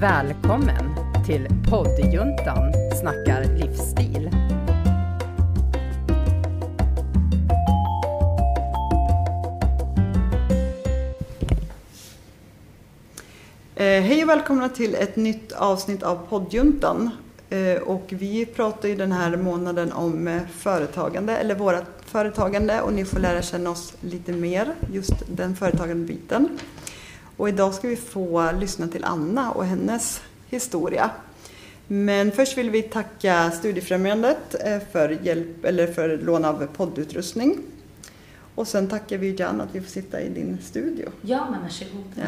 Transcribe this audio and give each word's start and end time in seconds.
Välkommen 0.00 0.94
till 1.26 1.48
poddjuntan 1.70 2.72
snackar 3.00 3.44
livsstil. 3.44 4.30
Eh, 13.74 14.02
hej 14.02 14.22
och 14.22 14.28
välkomna 14.28 14.68
till 14.68 14.94
ett 14.94 15.16
nytt 15.16 15.52
avsnitt 15.52 16.02
av 16.02 16.26
poddjuntan. 16.28 17.10
Eh, 17.50 17.82
och 17.82 18.04
vi 18.08 18.46
pratar 18.46 18.88
ju 18.88 18.96
den 18.96 19.12
här 19.12 19.36
månaden 19.36 19.92
om 19.92 20.28
eh, 20.28 20.42
företagande, 20.58 21.36
eller 21.36 21.54
vårat 21.54 21.84
företagande 22.04 22.80
och 22.80 22.92
ni 22.92 23.04
får 23.04 23.20
lära 23.20 23.42
känna 23.42 23.70
oss 23.70 23.94
lite 24.00 24.32
mer, 24.32 24.74
just 24.92 25.14
den 25.26 25.56
företagande 25.56 26.06
biten. 26.06 26.58
Och 27.36 27.48
idag 27.48 27.74
ska 27.74 27.88
vi 27.88 27.96
få 27.96 28.50
lyssna 28.60 28.88
till 28.88 29.04
Anna 29.04 29.50
och 29.50 29.64
hennes 29.64 30.20
historia. 30.48 31.10
Men 31.86 32.32
först 32.32 32.58
vill 32.58 32.70
vi 32.70 32.82
tacka 32.82 33.50
Studiefrämjandet 33.50 34.54
eh, 34.64 34.78
för, 34.92 35.18
hjälp, 35.22 35.64
eller 35.64 35.86
för 35.86 36.18
lån 36.18 36.44
av 36.44 36.66
poddutrustning. 36.76 37.58
Och 38.54 38.68
sen 38.68 38.88
tackar 38.88 39.18
vi 39.18 39.34
Jan 39.34 39.60
att 39.60 39.68
vi 39.74 39.80
får 39.80 39.90
sitta 39.90 40.20
i 40.20 40.28
din 40.28 40.58
studio. 40.64 41.08
Ja, 41.22 41.48
men 41.50 41.62
varsågod. 41.62 42.04
Ja, 42.14 42.24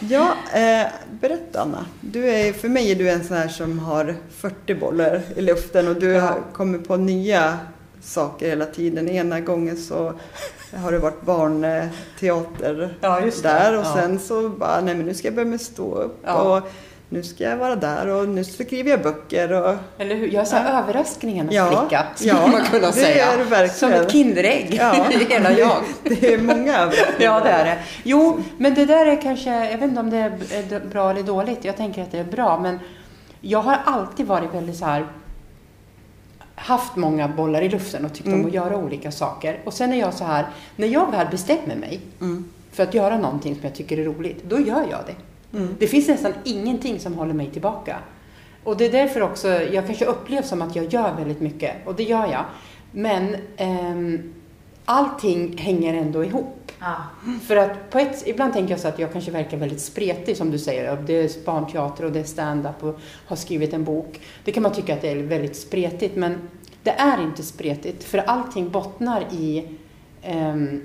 ja 0.50 0.58
eh, 0.60 0.86
berätta 1.20 1.60
Anna. 1.60 1.86
Du 2.00 2.28
är, 2.30 2.52
för 2.52 2.68
mig 2.68 2.90
är 2.92 2.96
du 2.96 3.10
en 3.10 3.24
sån 3.24 3.36
här 3.36 3.48
som 3.48 3.78
har 3.78 4.14
40 4.30 4.74
bollar 4.74 5.22
i 5.36 5.40
luften 5.42 5.88
och 5.88 5.96
du 6.00 6.06
Ja. 6.10 6.38
kommit 6.52 6.88
på 6.88 6.96
nya 6.96 7.58
saker 8.02 8.48
hela 8.48 8.66
tiden. 8.66 9.08
Ena 9.08 9.40
gången 9.40 9.76
så 9.76 10.14
har 10.82 10.92
det 10.92 10.98
varit 10.98 11.22
barnteater 11.22 12.94
Ja, 13.00 13.20
just 13.20 13.42
det. 13.42 13.48
där 13.48 13.78
och 13.78 13.84
Ja. 13.84 13.94
sen 13.94 14.18
så 14.18 14.48
bara, 14.48 14.80
nej 14.80 14.94
men 14.94 15.06
nu 15.06 15.14
ska 15.14 15.26
jag 15.28 15.34
börja 15.34 15.48
med 15.48 15.60
stå 15.60 15.94
upp 15.94 16.20
Ja. 16.24 16.56
och 16.58 16.62
nu 17.08 17.22
ska 17.22 17.44
jag 17.44 17.56
vara 17.56 17.76
där 17.76 18.08
och 18.08 18.28
nu 18.28 18.44
skriver 18.44 18.90
jag 18.90 19.02
böcker 19.02 19.52
och 19.52 19.74
Eller 19.98 20.14
hur? 20.14 20.26
Jag 20.28 20.40
är 20.40 20.44
så 20.44 20.56
här 20.56 20.82
överraskningarnas 20.82 21.54
Ja, 21.54 21.66
flicka, 21.86 22.04
skulle 22.14 22.30
ja, 22.32 22.46
man 22.46 22.64
kunna 22.64 22.86
det 22.86 22.92
säga. 22.92 23.32
är 23.32 23.38
du 23.38 23.44
verkligen. 23.44 23.74
Som 23.74 23.92
ett 23.92 24.12
Kinderägg, 24.12 24.74
Ja. 24.80 24.92
hela 25.28 25.52
jag. 25.52 25.82
det 26.02 26.34
är 26.34 26.38
många 26.38 26.78
överraskningar. 26.78 27.14
Ja, 27.34 27.40
det 27.44 27.50
är 27.50 27.64
det. 27.64 27.78
Jo, 28.02 28.40
men 28.58 28.74
det 28.74 28.84
där 28.84 29.06
är 29.06 29.22
kanske, 29.22 29.50
jag 29.70 29.78
vet 29.78 29.82
inte 29.88 30.00
om 30.00 30.10
det 30.10 30.16
är 30.16 30.32
är 30.74 30.80
bra 30.90 31.10
eller 31.10 31.22
dåligt. 31.22 31.64
Jag 31.64 31.76
tänker 31.76 32.02
att 32.02 32.12
det 32.12 32.18
är 32.18 32.24
bra, 32.24 32.58
men 32.62 32.78
jag 33.40 33.58
har 33.62 33.78
alltid 33.84 34.26
varit 34.26 34.54
väldigt 34.54 34.76
så 34.76 34.84
här 34.84 35.06
haft 36.54 36.96
många 36.96 37.28
bollar 37.28 37.62
i 37.62 37.68
luften 37.68 38.04
och 38.04 38.12
tyckt 38.14 38.26
om 38.26 38.32
Mm. 38.34 38.46
att 38.46 38.54
göra 38.54 38.76
olika 38.76 39.10
saker. 39.12 39.60
Och 39.64 39.72
sen 39.72 39.92
är 39.92 39.96
jag 40.00 40.14
så 40.14 40.24
här, 40.24 40.46
när 40.76 40.86
jag 40.88 41.10
väl 41.10 41.26
bestämmer 41.30 41.76
mig 41.76 42.00
Mm. 42.20 42.44
för 42.72 42.82
att 42.82 42.94
göra 42.94 43.18
någonting 43.18 43.54
som 43.54 43.64
jag 43.64 43.74
tycker 43.74 43.98
är 43.98 44.04
roligt, 44.04 44.44
då 44.48 44.60
gör 44.60 44.86
jag 44.90 45.00
det. 45.06 45.56
Mm. 45.58 45.74
Det 45.78 45.86
finns 45.86 46.08
nästan 46.08 46.32
ingenting 46.44 47.00
som 47.00 47.14
håller 47.14 47.34
mig 47.34 47.50
tillbaka. 47.50 47.96
Och 48.64 48.76
det 48.76 48.86
är 48.86 48.92
därför 48.92 49.20
också, 49.22 49.48
jag 49.48 49.86
kanske 49.86 50.04
upplevs 50.04 50.48
som 50.48 50.62
att 50.62 50.76
jag 50.76 50.84
gör 50.92 51.14
väldigt 51.16 51.40
mycket, 51.40 51.86
och 51.86 51.94
det 51.94 52.02
gör 52.02 52.26
jag. 52.32 52.44
Men 52.92 53.36
ehm, 53.56 54.32
allting 54.84 55.56
hänger 55.58 55.94
ändå 55.94 56.24
ihop. 56.24 56.63
Ja. 56.84 56.96
För 57.46 57.56
att 57.56 57.90
på 57.90 57.98
ett, 57.98 58.22
ibland 58.26 58.52
tänker 58.52 58.70
jag 58.70 58.80
så 58.80 58.88
att 58.88 58.98
jag 58.98 59.12
kanske 59.12 59.30
verkar 59.30 59.56
väldigt 59.56 59.80
spretig 59.80 60.36
som 60.36 60.50
du 60.50 60.58
säger. 60.58 60.96
Det 61.06 61.12
är 61.14 61.44
barnteater 61.44 62.04
och 62.04 62.12
det 62.12 62.20
är 62.20 62.24
stand-up 62.24 62.82
och 62.82 62.98
har 63.26 63.36
skrivit 63.36 63.72
en 63.72 63.84
bok. 63.84 64.20
Det 64.44 64.52
kan 64.52 64.62
man 64.62 64.72
tycka 64.72 64.94
att 64.94 65.00
det 65.00 65.08
är 65.10 65.16
väldigt 65.16 65.56
spretigt, 65.56 66.16
men 66.16 66.38
det 66.82 66.90
är 66.90 67.22
inte 67.22 67.42
spretigt. 67.42 68.04
För 68.04 68.18
allting 68.18 68.70
bottnar 68.70 69.24
i 69.32 69.68
ehm, 70.22 70.80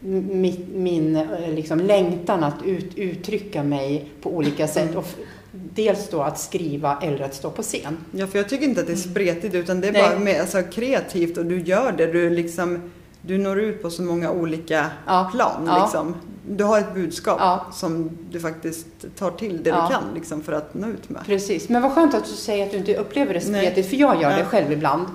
min, 0.00 0.66
min 0.74 1.16
eh, 1.16 1.26
liksom, 1.54 1.80
längtan 1.80 2.44
att 2.44 2.54
ut, 2.64 2.98
uttrycka 2.98 3.62
mig 3.62 4.10
på 4.22 4.30
olika 4.30 4.66
sätt. 4.68 4.94
Och 4.94 5.04
f- 5.08 5.16
dels 5.52 6.08
då 6.10 6.22
att 6.22 6.38
skriva 6.38 6.98
eller 7.02 7.20
att 7.24 7.34
stå 7.34 7.50
på 7.50 7.62
scen. 7.62 7.96
Ja, 8.12 8.26
för 8.26 8.38
jag 8.38 8.48
tycker 8.48 8.64
inte 8.64 8.80
att 8.80 8.86
det 8.86 8.92
är 8.92 8.96
spretigt 8.96 9.54
utan 9.54 9.80
det 9.80 9.88
är 9.88 9.92
Nej. 9.92 10.02
bara 10.02 10.18
med, 10.18 10.40
alltså, 10.40 10.62
kreativt 10.62 11.38
och 11.38 11.46
du 11.46 11.60
gör 11.60 11.92
det. 11.92 12.06
Du, 12.06 12.30
liksom, 12.30 12.90
du 13.28 13.38
når 13.38 13.60
ut 13.60 13.82
på 13.82 13.90
så 13.90 14.02
många 14.02 14.30
olika 14.30 14.86
Ja. 15.06 15.28
plan. 15.32 15.62
Ja. 15.66 15.82
Liksom. 15.82 16.14
Du 16.50 16.64
har 16.64 16.78
ett 16.78 16.94
budskap 16.94 17.36
Ja. 17.40 17.66
som 17.72 18.10
du 18.30 18.40
faktiskt 18.40 18.86
tar 19.18 19.30
till 19.30 19.56
det 19.62 19.70
du 19.70 19.70
kan 19.70 20.02
liksom, 20.14 20.42
för 20.42 20.52
att 20.52 20.74
nå 20.74 20.88
ut 20.88 21.08
med. 21.08 21.22
Precis, 21.26 21.68
men 21.68 21.82
vad 21.82 21.92
skönt 21.92 22.14
att 22.14 22.24
du 22.24 22.30
säger 22.30 22.64
att 22.64 22.70
du 22.70 22.76
inte 22.78 22.96
upplever 22.96 23.34
det 23.34 23.48
Nej. 23.48 23.60
spretigt, 23.62 23.88
för 23.88 23.96
jag 23.96 24.22
gör 24.22 24.30
det 24.30 24.38
Ja. 24.38 24.44
själv 24.44 24.72
ibland. 24.72 25.06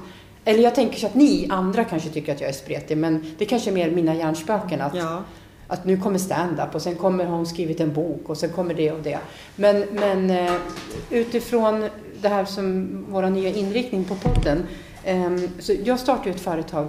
Eller 0.46 0.64
jag 0.64 0.76
tänker 0.76 1.00
så 1.00 1.06
att 1.06 1.16
ni 1.16 1.48
andra 1.50 1.84
kanske 1.84 2.10
tycker 2.10 2.34
att 2.34 2.42
jag 2.42 2.50
är 2.50 2.54
spretig, 2.54 2.98
men 2.98 3.26
det 3.38 3.46
kanske 3.46 3.70
är 3.70 3.74
mer 3.74 3.92
mina 3.92 4.16
hjärnspöken 4.16 4.82
att, 4.82 4.94
att 5.68 5.86
nu 5.86 5.98
kommer 6.02 6.20
stand-up 6.20 6.76
och 6.76 6.82
sen 6.82 6.96
kommer 6.96 7.26
hon 7.26 7.46
skrivit 7.46 7.80
en 7.80 7.94
bok 7.94 8.30
och 8.30 8.38
sen 8.38 8.50
kommer 8.50 8.74
det 8.74 8.92
och 8.92 9.02
det. 9.04 9.20
Men, 9.56 9.80
men 9.92 10.30
eh, 10.30 10.54
utifrån 11.10 11.90
det 12.22 12.28
här 12.28 12.46
som 12.46 12.88
vår 13.10 13.24
nya 13.30 13.50
inriktning 13.50 14.04
på 14.06 14.16
podden, 14.16 14.64
ehm, 15.04 15.50
så 15.60 15.74
jag 15.84 16.00
startade 16.00 16.30
ett 16.30 16.42
företag 16.42 16.88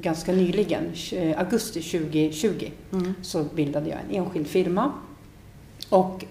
ganska 0.00 0.32
nyligen, 0.32 0.92
augusti 1.36 1.82
2020 1.82 2.70
Mm. 2.92 3.14
så 3.22 3.44
bildade 3.44 3.90
jag 3.90 3.98
en 4.08 4.16
enskild 4.16 4.46
firma. 4.46 4.92
Och 5.88 6.24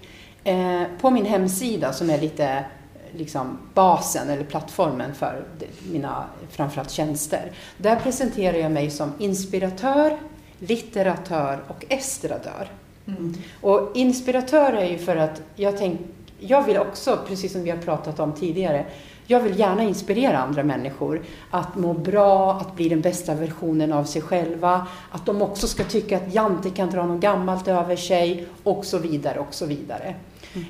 eh, 0.44 0.82
på 1.00 1.10
min 1.10 1.26
hemsida 1.26 1.92
som 1.92 2.10
är 2.10 2.20
lite 2.20 2.64
liksom 3.12 3.58
basen 3.74 4.28
eller 4.30 4.44
plattformen 4.44 5.14
för 5.14 5.44
mina 5.90 6.24
framförallt 6.50 6.90
tjänster. 6.90 7.52
Där 7.78 7.96
presenterar 7.96 8.56
jag 8.56 8.72
mig 8.72 8.90
som 8.90 9.12
inspiratör, 9.18 10.16
litteratör 10.58 11.58
och 11.68 11.84
estradör. 11.88 12.68
Mm. 13.06 13.34
Och 13.60 13.90
inspiratör 13.94 14.72
är 14.72 14.90
ju 14.90 14.98
för 14.98 15.16
att 15.16 15.42
jag 15.56 15.78
tänk, 15.78 16.00
jag 16.38 16.62
vill 16.62 16.78
också, 16.78 17.18
precis 17.28 17.52
som 17.52 17.62
vi 17.62 17.70
har 17.70 17.78
pratat 17.78 18.20
om 18.20 18.32
tidigare, 18.32 18.86
jag 19.26 19.40
vill 19.40 19.58
gärna 19.58 19.82
inspirera 19.82 20.38
andra 20.38 20.62
människor 20.62 21.22
att 21.50 21.76
må 21.76 21.92
bra, 21.92 22.52
att 22.52 22.76
bli 22.76 22.88
den 22.88 23.00
bästa 23.00 23.34
versionen 23.34 23.92
av 23.92 24.04
sig 24.04 24.22
själva, 24.22 24.86
att 25.10 25.26
de 25.26 25.42
också 25.42 25.66
ska 25.66 25.84
tycka 25.84 26.16
att 26.16 26.34
Jante 26.34 26.70
kan 26.70 26.90
dra 26.90 27.06
något 27.06 27.20
gammalt 27.20 27.68
över 27.68 27.96
sig 27.96 28.46
och 28.62 28.84
så 28.84 28.98
vidare 28.98 29.38
och 29.38 29.54
så 29.54 29.66
vidare. 29.66 30.14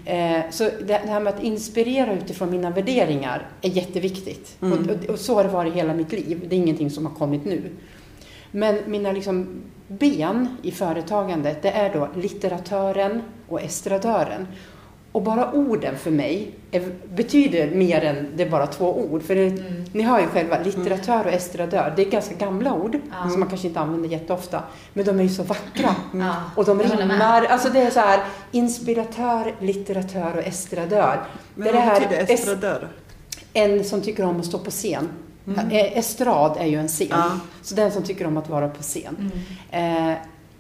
Eh, 0.05 0.50
så 0.50 0.65
det, 0.65 0.84
det 0.87 1.09
här 1.09 1.21
med 1.21 1.34
att 1.34 1.43
inspirera 1.43 2.12
utifrån 2.12 2.50
mina 2.50 2.71
värderingar 2.71 3.49
är 3.62 3.71
jätteviktigt. 3.71 4.56
Mm. 4.62 4.72
Och, 4.72 4.91
och, 4.91 5.11
och 5.11 5.19
så 5.19 5.34
har 5.34 5.45
det 5.45 5.50
varit 5.50 5.75
hela 5.75 5.95
mitt 5.95 6.12
liv. 6.12 6.47
Det 6.49 6.56
är 6.56 6.59
ingenting 6.59 6.91
som 6.91 7.06
har 7.06 7.15
kommit 7.15 7.45
nu. 7.45 7.62
Men 8.50 8.78
mina 8.87 9.12
liksom 9.12 9.62
ben 9.89 10.56
i 10.62 10.71
företagandet, 10.71 11.62
det 11.62 11.71
är 11.71 11.95
då 11.95 12.09
litteratören 12.16 13.22
och 13.49 13.62
estradören. 13.62 14.47
Och 15.16 15.22
bara 15.22 15.53
orden 15.53 15.97
för 15.99 16.10
mig 16.10 16.50
är, 16.71 16.82
betyder 17.15 17.71
mer 17.71 18.04
än 18.04 18.27
det 18.37 18.43
är 18.43 18.50
bara 18.50 18.66
två 18.66 18.97
ord. 18.99 19.22
För 19.22 19.34
det, 19.34 19.47
Mm. 19.47 19.84
ni 19.93 20.03
hör 20.03 20.21
ju 20.21 20.27
själva, 20.27 20.59
litteratör 20.59 21.25
och 21.27 21.32
estradör, 21.32 21.93
det 21.97 22.03
är 22.06 22.10
ganska 22.10 22.34
gamla 22.34 22.75
ord 22.75 22.99
Ja. 23.25 23.31
som 23.31 23.41
man 23.41 23.49
kanske 23.49 23.66
inte 23.69 23.81
använder 23.81 24.09
jätteofta. 24.09 24.62
Men 24.93 25.04
de 25.04 25.19
är 25.19 25.22
ju 25.22 25.28
så 25.28 25.43
vackra. 25.43 25.94
Ja. 26.15 26.34
Och 26.56 26.65
de 26.65 26.81
rimmar. 26.82 27.44
Alltså 27.44 27.69
det 27.71 27.81
är 27.81 27.91
så 27.91 28.00
här, 28.00 28.21
inspiratör, 28.53 29.54
litteratör 29.60 30.32
och 30.37 30.47
estradör. 30.47 31.21
Men 31.54 31.65
det 31.65 31.69
är 31.71 31.72
det 31.72 31.78
vad 31.78 31.88
här, 31.88 32.00
betyder 32.00 32.22
est- 32.25 32.31
estradör? 32.34 32.88
en 33.53 33.84
som 33.84 34.00
tycker 34.03 34.25
om 34.25 34.41
att 34.41 34.47
stå 34.47 34.59
på 34.59 34.71
scen. 34.71 35.09
Mm. 35.47 35.71
Eh, 35.71 35.98
Estrad 35.98 36.56
är 36.60 36.66
ju 36.66 36.81
en 36.81 36.88
scen. 36.88 37.41
Så 37.62 37.75
den 37.75 37.93
som 37.93 38.03
tycker 38.03 38.27
om 38.27 38.37
att 38.37 38.48
vara 38.48 38.69
på 38.69 38.83
scen. 38.83 39.31
Mm. 39.71 40.10
Eh, 40.10 40.16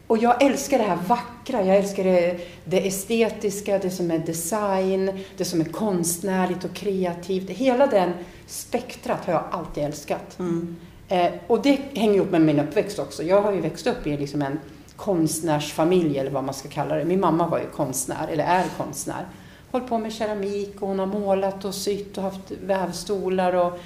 och 0.06 0.18
jag 0.18 0.42
älskar 0.42 0.78
det 0.78 0.84
här 0.84 0.98
vackra, 1.06 1.64
jag 1.64 1.76
älskar 1.76 2.04
det, 2.04 2.40
det 2.64 2.86
estetiska, 2.86 3.78
det 3.78 3.90
som 3.90 4.10
är 4.10 4.18
design, 4.18 5.24
det 5.36 5.44
som 5.44 5.60
är 5.60 5.64
konstnärligt 5.64 6.64
och 6.64 6.74
kreativt. 6.74 7.50
Hela 7.50 7.86
den 7.86 8.12
spektrat 8.46 9.24
har 9.24 9.32
jag 9.32 9.44
alltid 9.50 9.84
älskat. 9.84 10.38
Mm. 10.38 10.76
Eh, 11.08 11.32
och 11.46 11.62
det 11.62 11.78
hänger 11.94 12.14
ihop 12.14 12.30
med 12.30 12.40
min 12.40 12.60
uppväxt 12.60 12.98
också. 12.98 13.22
Jag 13.22 13.42
har 13.42 13.52
ju 13.52 13.60
växt 13.60 13.86
upp 13.86 14.06
i 14.06 14.16
liksom 14.16 14.42
en 14.42 14.58
konstnärsfamilj 14.96 16.18
eller 16.18 16.30
vad 16.30 16.44
man 16.44 16.54
ska 16.54 16.68
kalla 16.68 16.94
det. 16.94 17.04
Min 17.04 17.20
mamma 17.20 17.46
var 17.48 17.58
ju 17.58 17.66
konstnär, 17.66 18.28
eller 18.28 18.44
är 18.44 18.64
konstnär. 18.76 19.26
Hållit 19.70 19.88
på 19.88 19.98
med 19.98 20.12
keramik 20.12 20.82
och 20.82 20.88
hon 20.88 20.98
har 20.98 21.06
målat 21.06 21.64
och 21.64 21.74
sytt 21.74 22.18
och 22.18 22.24
haft 22.24 22.50
vävstolar 22.66 23.52
och 23.52 23.78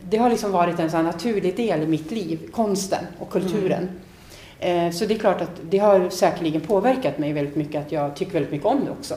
det 0.00 0.16
har 0.16 0.30
liksom 0.30 0.52
varit 0.52 0.78
en 0.78 0.90
sån 0.90 1.04
naturlig 1.04 1.56
del 1.56 1.82
i 1.82 1.86
mitt 1.86 2.10
liv, 2.10 2.50
konsten 2.52 3.04
och 3.18 3.30
kulturen. 3.30 3.82
Eh, 3.82 4.07
Så 4.92 5.04
det 5.06 5.14
är 5.14 5.18
klart 5.18 5.40
att 5.40 5.60
det 5.70 5.78
har 5.78 6.10
säkerligen 6.10 6.60
påverkat 6.60 7.18
mig 7.18 7.32
väldigt 7.32 7.56
mycket, 7.56 7.86
att 7.86 7.92
jag 7.92 8.16
tycker 8.16 8.32
väldigt 8.32 8.52
mycket 8.52 8.66
om 8.66 8.84
det 8.84 8.90
också. 8.90 9.14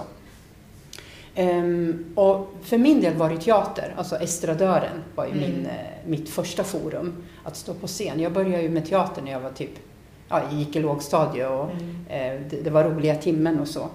Ehm, 1.35 2.05
Och 2.15 2.53
för 2.63 2.77
min 2.77 3.01
del 3.01 3.13
var 3.15 3.29
det 3.29 3.37
teater, 3.37 3.93
alltså 3.97 4.15
estradören 4.15 5.03
var 5.15 5.25
ju 5.25 5.31
Mm. 5.31 5.41
min, 5.43 5.65
eh, 5.65 5.71
mitt 6.07 6.29
första 6.29 6.63
forum 6.63 7.15
att 7.43 7.55
stå 7.55 7.73
på 7.73 7.87
scen. 7.87 8.19
Jag 8.19 8.31
började 8.33 8.63
ju 8.63 8.69
med 8.69 8.85
teater 8.85 9.21
när 9.21 9.31
jag 9.31 9.39
var 9.39 9.51
typ, 9.51 9.71
ja, 10.29 10.41
gick 10.51 10.75
i 10.75 10.79
lågstadie 10.79 11.47
och 11.47 11.69
Mm. 11.71 11.95
eh, 12.09 12.41
det, 12.49 12.61
det 12.63 12.69
var 12.69 12.83
roliga 12.83 13.15
timmen 13.15 13.59
och 13.59 13.67
så. 13.67 13.87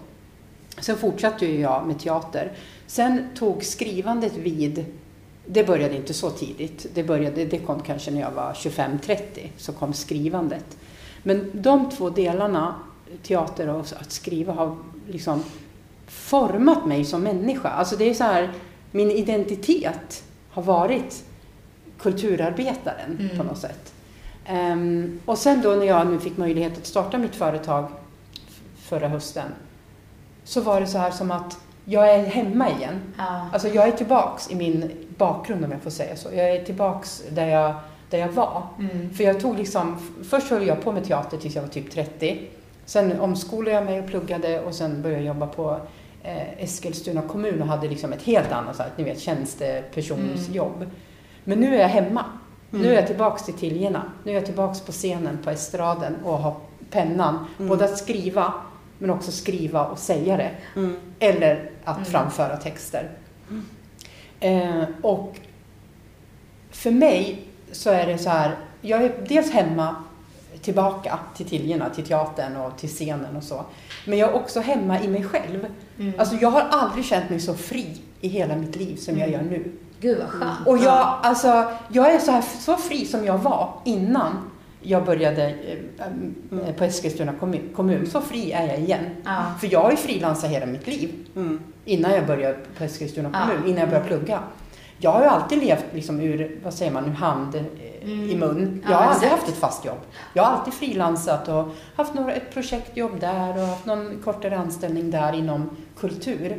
Sen 0.81 0.96
fortsatte 0.96 1.46
ju 1.46 1.60
jag 1.60 1.87
med 1.87 1.98
teater. 1.98 2.52
Sen 2.87 3.28
tog 3.38 3.64
skrivandet 3.64 4.37
vid 4.37 4.84
det 5.46 5.64
började 5.66 5.96
inte 5.96 6.14
så 6.14 6.31
tidigt. 6.31 6.87
Det, 6.94 7.02
började, 7.02 7.44
det 7.44 7.58
kom 7.58 7.81
kanske 7.81 8.10
när 8.10 8.20
jag 8.20 8.31
var 8.31 8.52
25-30, 8.52 9.19
så 9.56 9.72
kom 9.72 9.93
skrivandet. 9.93 10.76
Men 11.26 11.50
de 11.52 11.90
två 11.90 12.11
delarna, 12.11 12.75
teater 13.23 13.69
och 13.69 13.81
att 13.81 14.12
skriva, 14.12 14.52
har 14.52 14.76
liksom 15.08 15.43
format 16.06 16.87
mig 16.87 17.05
som 17.05 17.23
människa. 17.23 17.69
Alltså 17.69 17.96
det 17.96 18.11
är 18.11 18.14
så 18.14 18.25
här, 18.25 18.50
min 18.90 19.11
identitet 19.11 20.25
har 20.50 20.62
varit 20.62 21.25
kulturarbetaren 21.99 23.17
Mm. 23.20 23.38
på 23.38 23.44
något 23.44 23.58
sätt. 23.58 23.93
Ehm, 24.46 25.20
och 25.25 25.38
sen 25.38 25.61
då 25.62 25.70
när 25.70 25.87
jag 25.87 26.06
nu 26.06 26.19
fick 26.19 26.37
möjlighet 26.37 26.78
att 26.78 26.87
starta 26.87 27.19
mitt 27.19 27.34
företag 27.34 27.87
förra 28.79 29.08
hösten 29.08 29.49
så 30.44 30.61
var 30.61 30.81
det 30.81 30.87
så 30.87 30.99
här 30.99 31.11
som 31.11 31.31
att 31.31 31.58
jag 31.84 32.14
är 32.14 32.25
hemma 32.26 32.70
igen. 32.70 33.00
Ja. 33.19 33.49
Alltså 33.52 33.69
jag 33.69 33.88
är 33.88 33.93
tillbaks 33.93 34.50
i 34.50 34.55
min 34.55 34.90
bakgrund 35.19 35.64
om 35.64 35.72
jag 35.72 35.81
får 35.82 35.90
säga 35.90 36.17
så. 36.17 36.29
Jag 36.32 36.50
är 36.50 36.64
tillbaks 36.64 37.22
där 37.31 37.46
jag, 37.46 37.75
där 38.11 38.19
jag 38.19 38.29
var. 38.29 38.62
Mm. 38.79 39.11
För 39.14 39.25
jag 39.25 39.41
tog 39.41 39.58
liksom, 39.58 39.97
först 40.31 40.50
höll 40.50 40.67
jag 40.67 40.82
på 40.85 40.93
med 40.93 41.05
teater 41.05 41.37
tills 41.38 41.55
jag 41.55 41.62
var 41.62 41.69
typ 41.69 41.91
30. 41.91 42.41
Sen 42.85 43.20
omskolade 43.20 43.70
jag 43.76 43.85
mig 43.85 44.00
och 44.00 44.06
pluggade 44.06 44.61
och 44.61 44.75
sen 44.75 45.03
började 45.03 45.23
jag 45.25 45.35
jobba 45.35 45.47
på 45.47 45.81
eh, 46.23 46.62
Eskilstuna 46.64 47.23
kommun 47.23 47.62
och 47.62 47.69
hade 47.69 47.88
liksom 47.88 48.12
ett 48.12 48.23
helt 48.23 48.53
annat, 48.53 48.76
så 48.76 48.82
här, 48.82 48.91
ni 48.97 49.05
vet, 49.05 49.20
tjänstepersonsjobb. 49.20 50.91
Men 51.44 51.61
nu 51.61 51.75
är 51.76 51.81
jag 51.81 51.88
hemma. 51.88 52.25
Nu 52.70 52.91
är 52.91 52.94
jag 52.94 53.06
tillbaks 53.06 53.43
till 53.44 53.55
Tiljerna. 53.55 54.03
Nu 54.25 54.31
är 54.31 54.35
jag 54.35 54.47
tillbaks 54.47 54.81
på 54.81 54.93
scenen, 54.93 55.38
på 55.44 55.50
estraden 55.50 56.17
och 56.25 56.38
har 56.38 56.56
pennan. 56.91 57.47
Både 57.58 57.85
att 57.85 57.99
skriva, 57.99 58.53
men 58.99 59.11
också 59.11 59.32
skriva 59.32 59.85
och 59.87 59.99
säga 59.99 60.37
det. 60.37 60.50
Mm. 60.76 60.97
Eller 61.19 61.70
att 61.85 61.97
Mm. 61.97 62.11
framföra 62.11 62.56
texter. 62.56 63.11
Eh, 64.41 64.82
och 65.03 65.35
för 66.70 66.91
mig 66.91 67.43
så 67.72 67.90
är 67.90 68.06
det 68.06 68.18
så 68.18 68.30
här, 68.30 68.56
jag 68.80 69.02
är 69.04 69.12
dels 69.28 69.50
hemma 69.50 69.96
tillbaka 70.62 71.18
till 71.36 71.46
Tiljerna, 71.48 71.88
till 71.90 72.04
teatern 72.04 72.56
och 72.56 72.78
till 72.78 72.88
scenen 72.88 73.36
och 73.36 73.42
så. 73.42 73.64
Men 74.04 74.18
jag 74.18 74.30
är 74.30 74.34
också 74.34 74.60
hemma 74.60 75.00
i 75.00 75.08
mig 75.08 75.24
själv. 75.24 75.66
Mm. 75.98 76.12
Alltså 76.18 76.36
jag 76.40 76.50
har 76.50 76.60
aldrig 76.70 77.04
känt 77.04 77.30
mig 77.30 77.40
så 77.40 77.54
fri 77.54 78.00
i 78.20 78.28
hela 78.28 78.56
mitt 78.56 78.76
liv 78.76 78.96
som 78.96 79.18
jag 79.18 79.30
gör 79.30 79.42
nu. 79.42 79.72
Gud 80.00 80.18
vad 80.18 80.28
skönt. 80.28 80.66
Och 80.66 80.78
jag, 80.78 81.18
alltså, 81.22 81.64
jag 81.88 82.14
är 82.14 82.18
så, 82.18 82.30
här, 82.30 82.42
så 82.60 82.76
fri 82.76 83.04
som 83.06 83.24
jag 83.24 83.38
var 83.38 83.70
innan 83.84 84.32
jag 84.82 85.04
började 85.04 85.44
eh, 85.48 86.06
eh, 86.69 86.74
på 86.74 86.84
Eskilstuna 86.84 87.32
kommun. 87.76 88.06
Så 88.12 88.20
fri 88.20 88.52
är 88.52 88.66
jag 88.66 88.78
igen. 88.78 89.04
Ja. 89.24 89.44
För 89.60 89.72
jag 89.72 89.80
har 89.82 89.90
ju 89.90 89.96
frilansat 89.96 90.50
hela 90.50 90.66
mitt 90.66 90.86
liv 90.86 91.10
Mm. 91.36 91.60
innan 91.84 92.12
jag 92.14 92.26
började 92.26 92.56
på 92.78 92.84
Eskilstuna 92.84 93.30
Ja. 93.32 93.40
kommun, 93.40 93.66
innan 93.69 93.80
jag 93.80 93.88
började 93.88 94.06
plugga. 94.08 94.40
Jag 94.98 95.10
har 95.10 95.20
ju 95.22 95.26
alltid 95.26 95.58
levt 95.58 95.84
liksom 95.93 96.20
ur, 96.20 96.60
vad 96.64 96.75
säger 96.75 96.93
man, 96.93 97.04
ur 97.04 97.10
hand 97.12 97.54
eh, 97.54 97.62
i 98.10 98.34
Mm. 98.34 98.38
mun. 98.38 98.82
Ja, 98.84 98.90
Jag 98.90 98.96
har 98.98 99.04
aldrig 99.04 99.26
exakt. 99.31 99.43
haft 99.43 99.52
ett 99.54 99.60
fast 99.60 99.84
jobb. 99.84 99.98
Jag 100.34 100.43
har 100.43 100.52
alltid 100.58 100.75
frilansat 100.75 101.48
och 101.48 101.69
haft 101.96 102.14
några, 102.14 102.32
ett 102.34 102.54
projektjobb 102.54 103.20
där 103.20 103.56
och 103.56 103.66
haft 103.66 103.87
någon 103.87 104.20
kortare 104.25 104.58
anställning 104.58 105.10
där 105.10 105.32
inom 105.32 105.70
kultur. 105.98 106.56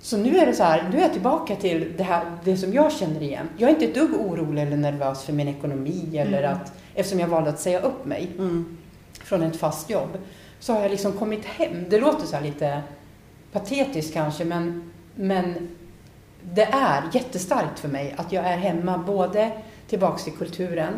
Så 0.00 0.16
nu 0.16 0.36
är 0.38 0.46
det 0.46 0.52
så 0.54 0.62
här, 0.62 0.88
nu 0.92 0.98
är 0.98 1.02
jag 1.02 1.12
tillbaka 1.12 1.56
till 1.56 1.92
det, 1.96 2.02
här, 2.02 2.24
det 2.44 2.56
som 2.56 2.72
jag 2.72 2.92
känner 2.92 3.22
igen. 3.22 3.48
Jag 3.56 3.70
är 3.70 3.74
inte 3.74 3.84
ett 3.84 3.94
dugg 3.94 4.14
orolig 4.20 4.62
eller 4.62 4.76
nervös 4.76 5.24
för 5.24 5.32
min 5.32 5.48
ekonomi 5.48 6.18
eller 6.18 6.38
Mm. 6.42 6.52
att, 6.56 6.72
eftersom 6.94 7.20
jag 7.20 7.28
valde 7.28 7.50
att 7.50 7.60
säga 7.60 7.80
upp 7.80 8.04
mig 8.06 8.30
Mm. 8.38 8.76
från 9.24 9.42
ett 9.42 9.56
fast 9.56 9.90
jobb, 9.90 10.18
så 10.60 10.72
har 10.72 10.80
jag 10.80 10.90
liksom 10.90 11.12
kommit 11.12 11.44
hem. 11.44 11.84
Det 11.88 12.00
låter 12.00 12.26
så 12.26 12.40
lite 12.40 12.82
patetiskt 13.52 14.14
kanske, 14.14 14.44
men, 14.44 14.90
men 15.14 15.68
det 16.42 16.62
är 16.62 17.02
jättestarkt 17.12 17.78
för 17.78 17.88
mig 17.88 18.14
att 18.18 18.32
jag 18.32 18.44
är 18.44 18.56
hemma 18.56 18.98
både 18.98 19.52
tillbaks 19.88 20.24
till 20.24 20.32
kulturen, 20.32 20.92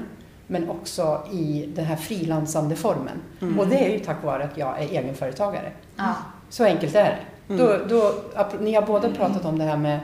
men 0.47 0.71
också 0.71 1.23
i 1.33 1.73
den 1.75 1.85
här 1.85 1.97
frilansande 1.97 2.77
formen. 2.77 3.23
Mm. 3.41 3.59
Och 3.59 3.67
det 3.67 3.77
är 3.77 3.91
ju 3.91 3.99
tack 3.99 4.25
vare 4.25 4.45
att 4.45 4.59
jag 4.59 4.83
är 4.83 4.89
egenföretagare. 4.89 5.73
Ja. 5.97 6.15
Så 6.49 6.65
enkelt 6.65 6.95
är 6.95 7.05
det. 7.05 7.55
Mm. 7.55 7.67
Då, 7.67 7.79
då, 7.89 8.15
ni 8.61 8.75
har 8.75 8.83
båda 8.83 9.11
pratat 9.11 9.45
om 9.45 9.59
det 9.59 9.65
här 9.65 9.77
med, 9.77 10.01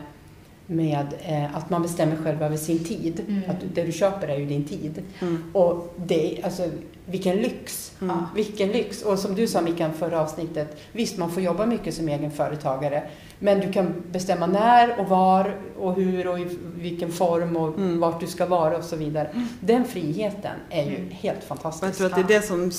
med 0.67 1.07
eh, 1.27 1.57
att 1.57 1.71
man 1.71 1.83
bestämmer 1.83 2.17
själv 2.17 2.43
över 2.43 2.57
sin 2.57 2.85
tid. 2.85 3.21
Mm. 3.29 3.51
Att 3.51 3.57
det 3.75 3.83
du 3.83 3.93
köper 3.93 4.29
är 4.29 4.37
ju 4.39 4.47
din 4.47 4.65
tid. 4.65 5.03
Mm. 5.21 5.43
Och 5.53 5.95
det, 6.07 6.41
alltså, 6.45 6.69
vilken 7.07 7.37
lyx! 7.37 7.93
Mm. 8.01 8.17
Vilken 8.35 8.69
lyx! 8.69 9.03
Och 9.03 9.19
som 9.19 9.35
du 9.35 9.47
sa 9.47 9.61
Mikael 9.61 9.91
förra 9.93 10.21
avsnittet, 10.21 10.77
visst 10.93 11.19
man 11.19 11.31
får 11.31 11.43
jobba 11.43 11.67
mycket 11.67 11.95
som 11.95 12.09
egen 12.09 12.31
företagare, 12.31 13.03
men 13.39 13.61
du 13.61 13.73
kan 13.73 14.03
bestämma 14.13 14.47
när 14.47 15.01
och 15.01 15.09
var 15.09 15.55
och 15.79 15.95
hur 15.95 16.27
och 16.27 16.39
i 16.39 16.47
vilken 16.77 17.13
form 17.13 17.57
och 17.57 17.79
Mm. 17.79 18.01
vart 18.01 18.21
du 18.21 18.27
ska 18.27 18.47
vara 18.47 18.77
och 18.77 18.85
så 18.85 18.97
vidare. 18.97 19.29
Den 19.61 19.85
friheten 19.85 20.57
är 20.71 20.85
ju 20.85 20.97
Mm. 20.97 21.11
helt 21.11 21.39
Och 21.39 21.43
jag 21.43 21.49
fantastisk. 21.49 21.97
tror 21.99 22.07
att 22.07 22.29
det 22.29 22.35
är 22.35 22.41
det 22.41 22.47
som 22.47 22.71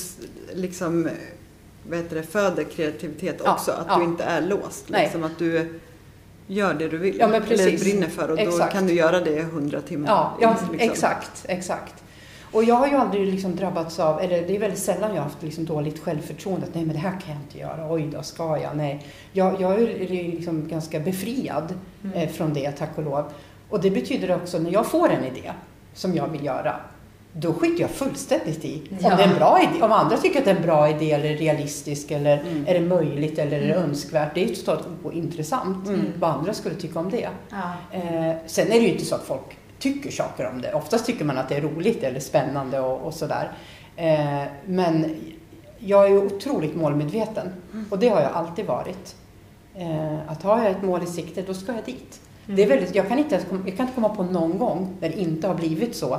liksom 0.54 1.10
vad 1.90 2.00
heter 2.00 2.16
det, 2.16 2.24
föder 2.24 2.64
kreativitet 2.64 3.42
Ja, 3.46 3.54
också. 3.54 3.72
Att 3.72 3.86
ja. 3.90 3.98
du 3.98 4.04
inte 4.04 4.24
är 4.24 4.42
låst. 4.42 4.86
Nej. 4.88 5.04
Liksom 5.04 5.24
att 5.24 5.40
du 5.40 5.80
gör 6.48 6.74
det 6.74 6.88
du 6.88 6.98
vill. 6.98 7.18
Ja, 7.20 7.28
men 7.28 7.36
eller 7.36 7.48
precis. 7.48 7.84
brinner 7.84 8.08
för. 8.08 8.32
Och 8.32 8.38
då 8.38 8.44
Exakt. 8.44 8.74
kan 8.74 8.88
du 8.88 8.94
göra 8.94 9.20
det 9.20 9.32
i 9.40 9.42
hundra 9.44 9.82
timmar. 9.82 10.08
Ja, 10.10 10.38
ja 10.42 10.50
liksom. 10.72 10.92
exakt, 10.92 11.46
exakt. 11.48 12.04
Och 12.52 12.64
jag 12.64 12.76
har 12.76 12.88
ju 12.88 12.96
aldrig 12.96 13.28
liksom 13.34 13.56
drabbats 13.56 14.00
av, 14.00 14.20
eller 14.22 14.42
det 14.48 14.56
är 14.56 14.60
väldigt 14.60 14.80
sällan 14.80 15.10
jag 15.10 15.18
har 15.18 15.24
haft 15.30 15.44
liksom 15.44 15.66
dåligt 15.66 16.00
självförtroende. 16.04 16.68
Att, 16.68 16.76
nej 16.76 16.86
men 16.86 16.94
det 16.96 17.02
här 17.02 17.20
kan 17.20 17.34
jag 17.34 17.42
inte 17.44 17.58
göra, 17.60 17.94
oj 17.94 18.10
då 18.14 18.24
ska 18.24 18.58
jag? 18.58 18.78
Nej. 18.78 19.06
Jag, 19.32 19.62
jag 19.62 19.82
är 19.82 19.88
liksom 20.32 20.68
ganska 20.68 21.00
befriad 21.00 21.74
Mm. 22.04 22.18
eh, 22.18 22.30
från 22.30 22.54
det, 22.54 22.72
tack 22.72 22.90
och 22.98 23.04
lov. 23.04 23.26
Och 23.70 23.82
det 23.82 23.92
betyder 23.92 24.36
också 24.36 24.60
när 24.60 24.72
jag 24.72 24.86
får 24.86 25.10
en 25.10 25.24
idé 25.24 25.52
som 25.94 26.16
jag 26.16 26.28
vill 26.28 26.46
göra, 26.46 26.76
då 27.34 27.54
skiter 27.54 27.82
jag 27.82 27.90
fullständigt 27.90 28.66
i 28.66 28.82
om 28.92 28.98
Ja. 29.00 29.16
det 29.16 29.24
är 29.24 29.28
en 29.28 29.36
bra 29.36 29.60
idé. 29.62 29.84
Om 29.84 29.92
andra 29.92 30.18
tycker 30.18 30.40
att 30.40 30.46
det 30.46 30.52
är 30.52 30.56
en 30.56 30.62
bra 30.62 30.90
idé 30.90 31.12
eller 31.12 31.30
realistisk 31.38 32.12
eller 32.12 32.38
Mm. 32.42 32.64
är 32.68 32.74
det 32.74 32.80
möjligt 32.80 33.40
eller 33.40 33.58
är 33.62 33.68
det 33.68 33.74
Mm. 33.74 33.90
önskvärt. 33.90 34.36
Det 34.36 34.44
är 34.44 34.48
ju 34.48 34.56
totalt 34.56 34.88
ointressant 35.04 35.88
Mm. 35.88 36.02
vad 36.20 36.30
andra 36.30 36.54
skulle 36.54 36.76
tycka 36.76 37.00
om 37.00 37.10
det. 37.10 37.30
Ja. 37.50 37.58
Eh, 37.98 38.36
sen 38.46 38.68
är 38.68 38.72
det 38.72 38.86
ju 38.86 38.92
inte 38.92 39.06
så 39.06 39.16
att 39.16 39.24
folk 39.24 39.58
tycker 39.80 40.12
saker 40.12 40.48
om 40.54 40.62
det. 40.62 40.74
Oftast 40.74 41.06
tycker 41.06 41.26
man 41.26 41.38
att 41.38 41.50
det 41.50 41.56
är 41.56 41.62
roligt 41.62 42.04
eller 42.04 42.20
spännande 42.20 42.80
och, 42.80 43.02
och 43.02 43.14
sådär. 43.14 43.52
Eh, 43.96 44.44
men 44.66 45.16
jag 45.80 46.06
är 46.06 46.10
ju 46.10 46.18
otroligt 46.18 46.76
målmedveten 46.76 47.48
och 47.90 48.00
det 48.00 48.08
har 48.10 48.22
jag 48.22 48.32
alltid 48.32 48.66
varit. 48.66 49.16
Eh, 49.76 50.32
att 50.32 50.44
har 50.44 50.58
jag 50.64 50.72
ett 50.72 50.84
mål 50.84 51.04
i 51.04 51.06
sikte, 51.06 51.42
då 51.42 51.54
ska 51.54 51.74
jag 51.74 51.86
dit. 51.86 52.20
Det 52.46 52.64
är 52.64 52.68
väldigt, 52.68 52.96
jag, 52.96 53.08
kan 53.08 53.20
inte, 53.20 53.36
jag 53.66 53.78
kan 53.78 53.86
inte 53.86 53.96
komma 53.96 54.10
på 54.10 54.24
någon 54.24 54.58
gång 54.58 54.98
där 55.00 55.10
det 55.10 55.20
inte 55.20 55.48
har 55.48 55.56
blivit 55.56 55.96
så. 55.96 56.18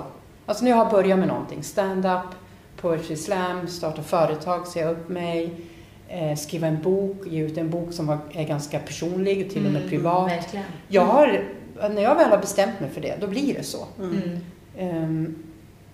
Alltså 0.48 0.64
när 0.64 0.70
jag 0.70 0.78
har 0.78 0.90
börjat 0.90 1.18
med 1.18 1.28
någonting, 1.28 1.62
stand-up, 1.62 2.22
poetry 2.80 3.16
slam, 3.16 3.68
starta 3.68 4.02
företag, 4.02 4.66
säga 4.66 4.90
upp 4.90 5.08
mig, 5.08 5.50
eh, 6.08 6.36
skriva 6.38 6.66
en 6.66 6.82
bok, 6.82 7.16
ge 7.26 7.42
ut 7.42 7.58
en 7.58 7.70
bok 7.70 7.92
som 7.92 8.06
var, 8.06 8.18
är 8.32 8.44
ganska 8.44 8.78
personlig 8.78 9.46
och 9.46 9.52
till 9.52 9.66
och 9.66 9.72
med 9.72 9.76
Mm, 9.80 9.90
privat. 9.90 10.30
Verkligen. 10.30 10.64
Jag 10.88 11.04
har, 11.04 11.44
när 11.90 12.02
jag 12.02 12.14
väl 12.14 12.30
har 12.30 12.38
bestämt 12.38 12.80
mig 12.80 12.90
för 12.90 13.00
det, 13.00 13.14
då 13.20 13.26
blir 13.26 13.54
det 13.54 13.62
så. 13.62 13.86
Mm. 14.00 14.38
Ehm, 14.78 15.34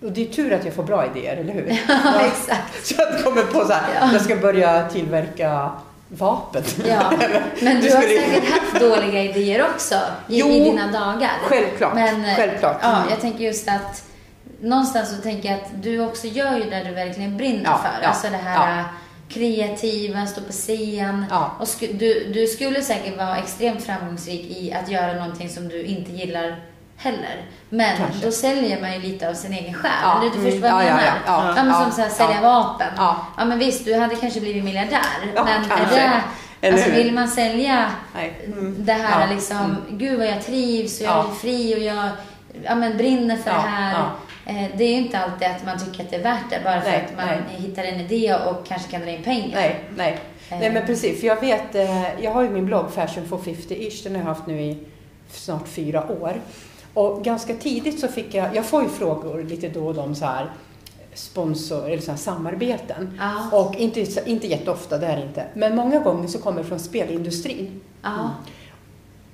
och 0.01 0.11
det 0.11 0.21
är 0.21 0.25
tur 0.33 0.53
att 0.53 0.65
jag 0.65 0.73
får 0.73 0.83
bra 0.83 1.05
idéer, 1.05 1.37
eller 1.37 1.53
hur? 1.53 1.67
Ja, 1.87 2.21
exakt. 2.25 2.85
Så 2.87 2.95
jag 2.97 3.23
kommer 3.23 3.41
på 3.43 3.59
så 3.65 3.73
här, 3.73 3.83
Ja. 4.01 4.09
jag 4.13 4.21
ska 4.21 4.35
börja 4.35 4.89
tillverka 4.89 5.71
vapen. 6.07 6.63
Ja. 6.87 7.11
Men 7.61 7.75
Du 7.81 7.87
du 7.87 7.95
har 7.95 8.01
skulle- 8.01 8.21
säkert 8.21 8.49
haft 8.49 8.79
dåliga 8.79 9.23
idéer 9.23 9.65
också 9.75 9.95
i, 10.27 10.39
Jo, 10.39 10.47
i 10.47 10.63
dina 10.63 10.91
dagar. 10.91 11.31
Självklart, 11.41 11.95
Men, 11.95 12.35
självklart. 12.35 12.77
Ja, 12.81 12.95
Mm. 12.97 13.09
jag 13.09 13.19
tänker 13.21 13.39
just 13.43 13.67
att 13.69 14.03
någonstans 14.61 15.09
så 15.15 15.21
tänker 15.21 15.49
jag 15.49 15.57
att 15.59 15.83
du 15.83 15.99
också 15.99 16.27
gör 16.27 16.57
ju 16.57 16.69
det 16.69 16.83
du 16.83 16.91
verkligen 16.91 17.37
brinner 17.37 17.63
Ja, 17.63 17.77
för. 17.77 18.01
ja, 18.01 18.07
alltså 18.07 18.29
det 18.29 18.37
här 18.37 18.83
kreativa, 19.29 20.25
stå 20.25 20.41
på 20.41 20.51
scen. 20.51 21.25
Ja. 21.29 21.51
Och 21.59 21.67
sku, 21.67 21.87
du, 21.93 22.31
du 22.33 22.47
skulle 22.47 22.81
säkert 22.81 23.17
vara 23.17 23.37
extremt 23.37 23.83
framgångsrik 23.83 24.41
i 24.57 24.73
att 24.73 24.89
göra 24.89 25.13
någonting 25.13 25.49
som 25.49 25.67
du 25.67 25.83
inte 25.83 26.11
gillar 26.11 26.55
heller. 26.97 27.45
Men 27.69 27.97
Kanske. 27.97 28.25
då 28.25 28.31
säljer 28.31 28.81
man 28.81 28.93
ju 28.93 28.99
lite 28.99 29.29
av 29.29 29.33
sin 29.33 29.53
egen 29.53 29.73
själ. 29.73 29.91
Ja, 30.03 30.19
du 30.21 30.39
mm, 30.39 30.51
förstår 30.51 30.71
vad 30.71 30.71
jag 30.71 30.83
ja, 30.83 30.87
ja, 30.89 30.95
menar? 30.95 31.19
ja, 31.25 31.47
ja, 31.47 31.63
men 31.63 31.67
ja, 31.67 31.83
som 31.83 31.91
så 31.91 32.01
här, 32.01 32.09
sälja 32.09 32.35
ja. 32.41 32.41
vapen. 32.41 32.87
Ja. 32.97 33.25
ja 33.37 33.45
men 33.45 33.59
visst, 33.59 33.85
du 33.85 33.95
hade 33.95 34.15
kanske 34.15 34.39
blivit 34.39 34.63
miljardär. 34.63 34.99
Ja, 35.35 35.43
men 35.43 35.69
kanske. 35.77 35.99
är 35.99 36.21
det, 36.61 36.69
alltså, 36.73 36.91
vill 36.91 37.13
man 37.13 37.27
sälja 37.27 37.85
Nej. 38.15 38.49
det 38.77 38.93
här 38.93 39.21
Ja. 39.27 39.33
liksom, 39.35 39.77
gud 39.89 40.17
vad 40.19 40.27
jag 40.27 40.45
trivs 40.45 40.99
och 40.99 41.05
jag 41.05 41.11
Ja. 41.15 41.27
är 41.31 41.35
fri 41.35 41.75
och 41.75 41.79
jag 41.79 42.09
ja, 42.63 42.75
men 42.75 42.97
brinner 42.97 43.37
för 43.37 43.49
Ja, 43.51 43.55
det 43.55 43.61
här. 43.61 44.09
Eh, 44.45 44.77
Det 44.77 44.83
är 44.83 44.87
ju 44.91 44.97
inte 44.97 45.17
alltid 45.19 45.47
att 45.47 45.65
man 45.65 45.79
tycker 45.79 46.03
att 46.03 46.09
det 46.09 46.15
är 46.15 46.23
värt 46.23 46.49
det 46.49 46.61
bara 46.63 46.81
för 46.81 46.89
Nej, 46.89 47.05
att 47.05 47.17
man 47.17 47.25
nej. 47.27 47.61
hittar 47.67 47.83
en 47.83 47.99
idé 47.99 48.35
och 48.35 48.65
kanske 48.67 48.91
kan 48.91 49.01
dra 49.01 49.09
in 49.09 49.23
pengar. 49.23 49.49
Nej, 49.55 49.79
nej. 49.97 50.19
Eh. 50.49 50.59
Nej 50.59 50.71
men 50.71 50.85
precis, 50.85 51.19
för 51.19 51.27
jag 51.27 51.41
vet, 51.41 51.75
eh, 51.75 52.23
jag 52.23 52.31
har 52.31 52.41
ju 52.43 52.49
min 52.49 52.65
blogg 52.65 52.91
Fashion 52.91 53.25
for 53.27 53.37
50-ish, 53.37 54.03
den 54.03 54.15
har 54.15 54.21
jag 54.21 54.27
haft 54.27 54.47
nu 54.47 54.61
i 54.61 54.77
snart 55.31 55.67
fyra 55.67 56.11
år. 56.21 56.33
Och 56.93 57.23
ganska 57.23 57.53
tidigt 57.53 57.99
så 57.99 58.07
fick 58.07 58.33
jag, 58.33 58.55
jag 58.55 58.65
får 58.65 58.83
ju 58.83 58.89
frågor 58.89 59.43
lite 59.43 59.69
då 59.69 59.87
och 59.87 59.93
då 59.95 60.01
om 60.01 60.15
så 60.15 60.25
här 60.25 60.49
sponsor 61.13 61.85
eller 61.89 62.01
så 62.01 62.11
här 62.11 62.17
samarbeten. 62.17 63.19
Ja. 63.19 63.57
Och 63.59 63.75
inte, 63.75 64.29
inte 64.29 64.47
jätteofta, 64.47 64.97
det 64.97 65.07
är 65.07 65.21
inte. 65.21 65.45
Men 65.53 65.75
många 65.75 65.99
gånger 65.99 66.27
så 66.27 66.39
kommer 66.39 66.57
det 66.63 66.67
från 66.67 66.79
spelindustrin. 66.79 67.81
Ja. 68.01 68.29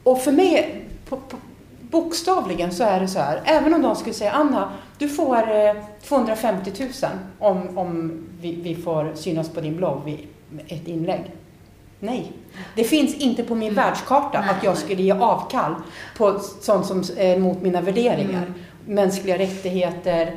Och 0.04 0.22
för 0.22 0.32
mig, 0.32 0.86
på, 1.10 1.16
på, 1.18 1.38
bokstavligen 1.92 2.72
så 2.72 2.84
är 2.84 3.00
det 3.00 3.08
så 3.08 3.20
här, 3.20 3.42
även 3.46 3.74
om 3.74 3.82
de 3.82 3.96
skulle 3.96 4.14
säga 4.14 4.32
Anna, 4.32 4.72
du 4.98 5.10
får 5.10 5.38
eh, 5.38 5.74
250 6.04 6.72
000 6.80 6.90
om, 7.40 7.78
om 7.78 8.24
vi, 8.42 8.56
vi 8.56 8.76
får 8.76 9.12
synas 9.16 9.50
på 9.50 9.62
din 9.62 9.78
blogg 9.78 10.02
vid 10.06 10.20
ett 10.68 10.88
inlägg. 10.88 11.32
Nej. 12.00 12.32
Det 12.76 12.84
finns 12.84 13.16
inte 13.16 13.44
på 13.44 13.56
min 13.56 13.74
världskarta 13.74 14.38
Mm. 14.38 14.48
Nej, 14.48 14.56
att 14.58 14.64
jag 14.64 14.78
skulle 14.78 15.04
ge 15.04 15.12
avkall 15.12 15.76
på 16.18 16.40
sånt 16.40 16.86
som 16.86 17.04
är 17.18 17.40
mot 17.40 17.62
mina 17.62 17.82
värderingar. 17.82 18.44
Mm. 18.44 18.54
Mänskliga 18.86 19.38
rättigheter, 19.38 20.36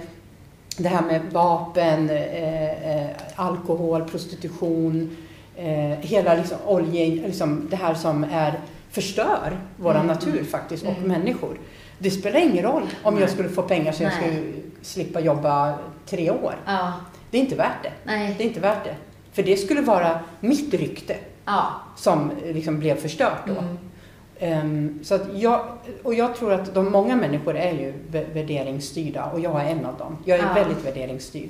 det 0.76 0.88
här 0.88 1.02
med 1.02 1.22
vapen, 1.32 2.10
eh, 2.10 2.96
eh, 2.96 3.10
alkohol, 3.36 4.04
prostitution, 4.04 5.16
eh, 5.56 5.98
hela 6.00 6.34
liksom 6.34 6.58
olje, 6.66 7.06
liksom 7.06 7.66
det 7.70 7.76
här 7.76 7.94
som 7.94 8.24
är 8.24 8.60
förstör 8.94 9.58
vår 9.76 9.94
Mm, 9.94 10.06
natur 10.06 10.44
faktiskt 10.44 10.84
och 10.86 10.96
Mm. 10.96 11.08
människor. 11.08 11.58
Det 11.98 12.10
spelar 12.10 12.40
ingen 12.40 12.62
roll 12.64 12.82
om 13.02 13.14
Nej. 13.14 13.22
jag 13.22 13.30
skulle 13.30 13.48
få 13.48 13.62
pengar 13.62 13.92
så 13.92 14.02
jag 14.02 14.12
Nej. 14.20 14.22
skulle 14.22 14.52
slippa 14.82 15.20
jobba 15.20 15.74
tre 16.06 16.30
år. 16.30 16.54
Ja, 16.66 16.92
Det 17.30 17.38
är 17.38 17.42
inte 17.42 17.54
värt 17.56 17.82
det. 17.82 17.92
nej. 18.04 18.34
Det 18.38 18.44
är 18.44 18.48
inte 18.48 18.60
värt 18.60 18.84
det. 18.84 18.94
För 19.32 19.42
det 19.42 19.56
skulle 19.56 19.80
vara 19.80 20.20
mitt 20.40 20.74
rykte 20.74 21.16
Ja. 21.44 21.66
som 21.96 22.30
liksom 22.44 22.78
blev 22.78 22.94
förstört 22.96 23.46
då. 23.46 23.52
Mm. 23.52 23.76
Ehm, 24.38 24.98
så 25.04 25.18
jag, 25.34 25.66
och 26.02 26.14
jag 26.14 26.36
tror 26.36 26.52
att 26.52 26.74
de 26.74 26.92
många 26.92 27.16
människor 27.16 27.56
är 27.56 27.72
ju 27.72 27.92
vä- 28.10 28.34
värderingsstyrda 28.34 29.24
och 29.24 29.40
jag 29.40 29.60
är 29.62 29.66
en 29.70 29.84
av 29.86 29.98
dem. 29.98 30.16
Jag 30.24 30.38
är 30.38 30.42
Ja. 30.42 30.52
väldigt 30.54 30.86
värderingsstyrd. 30.86 31.48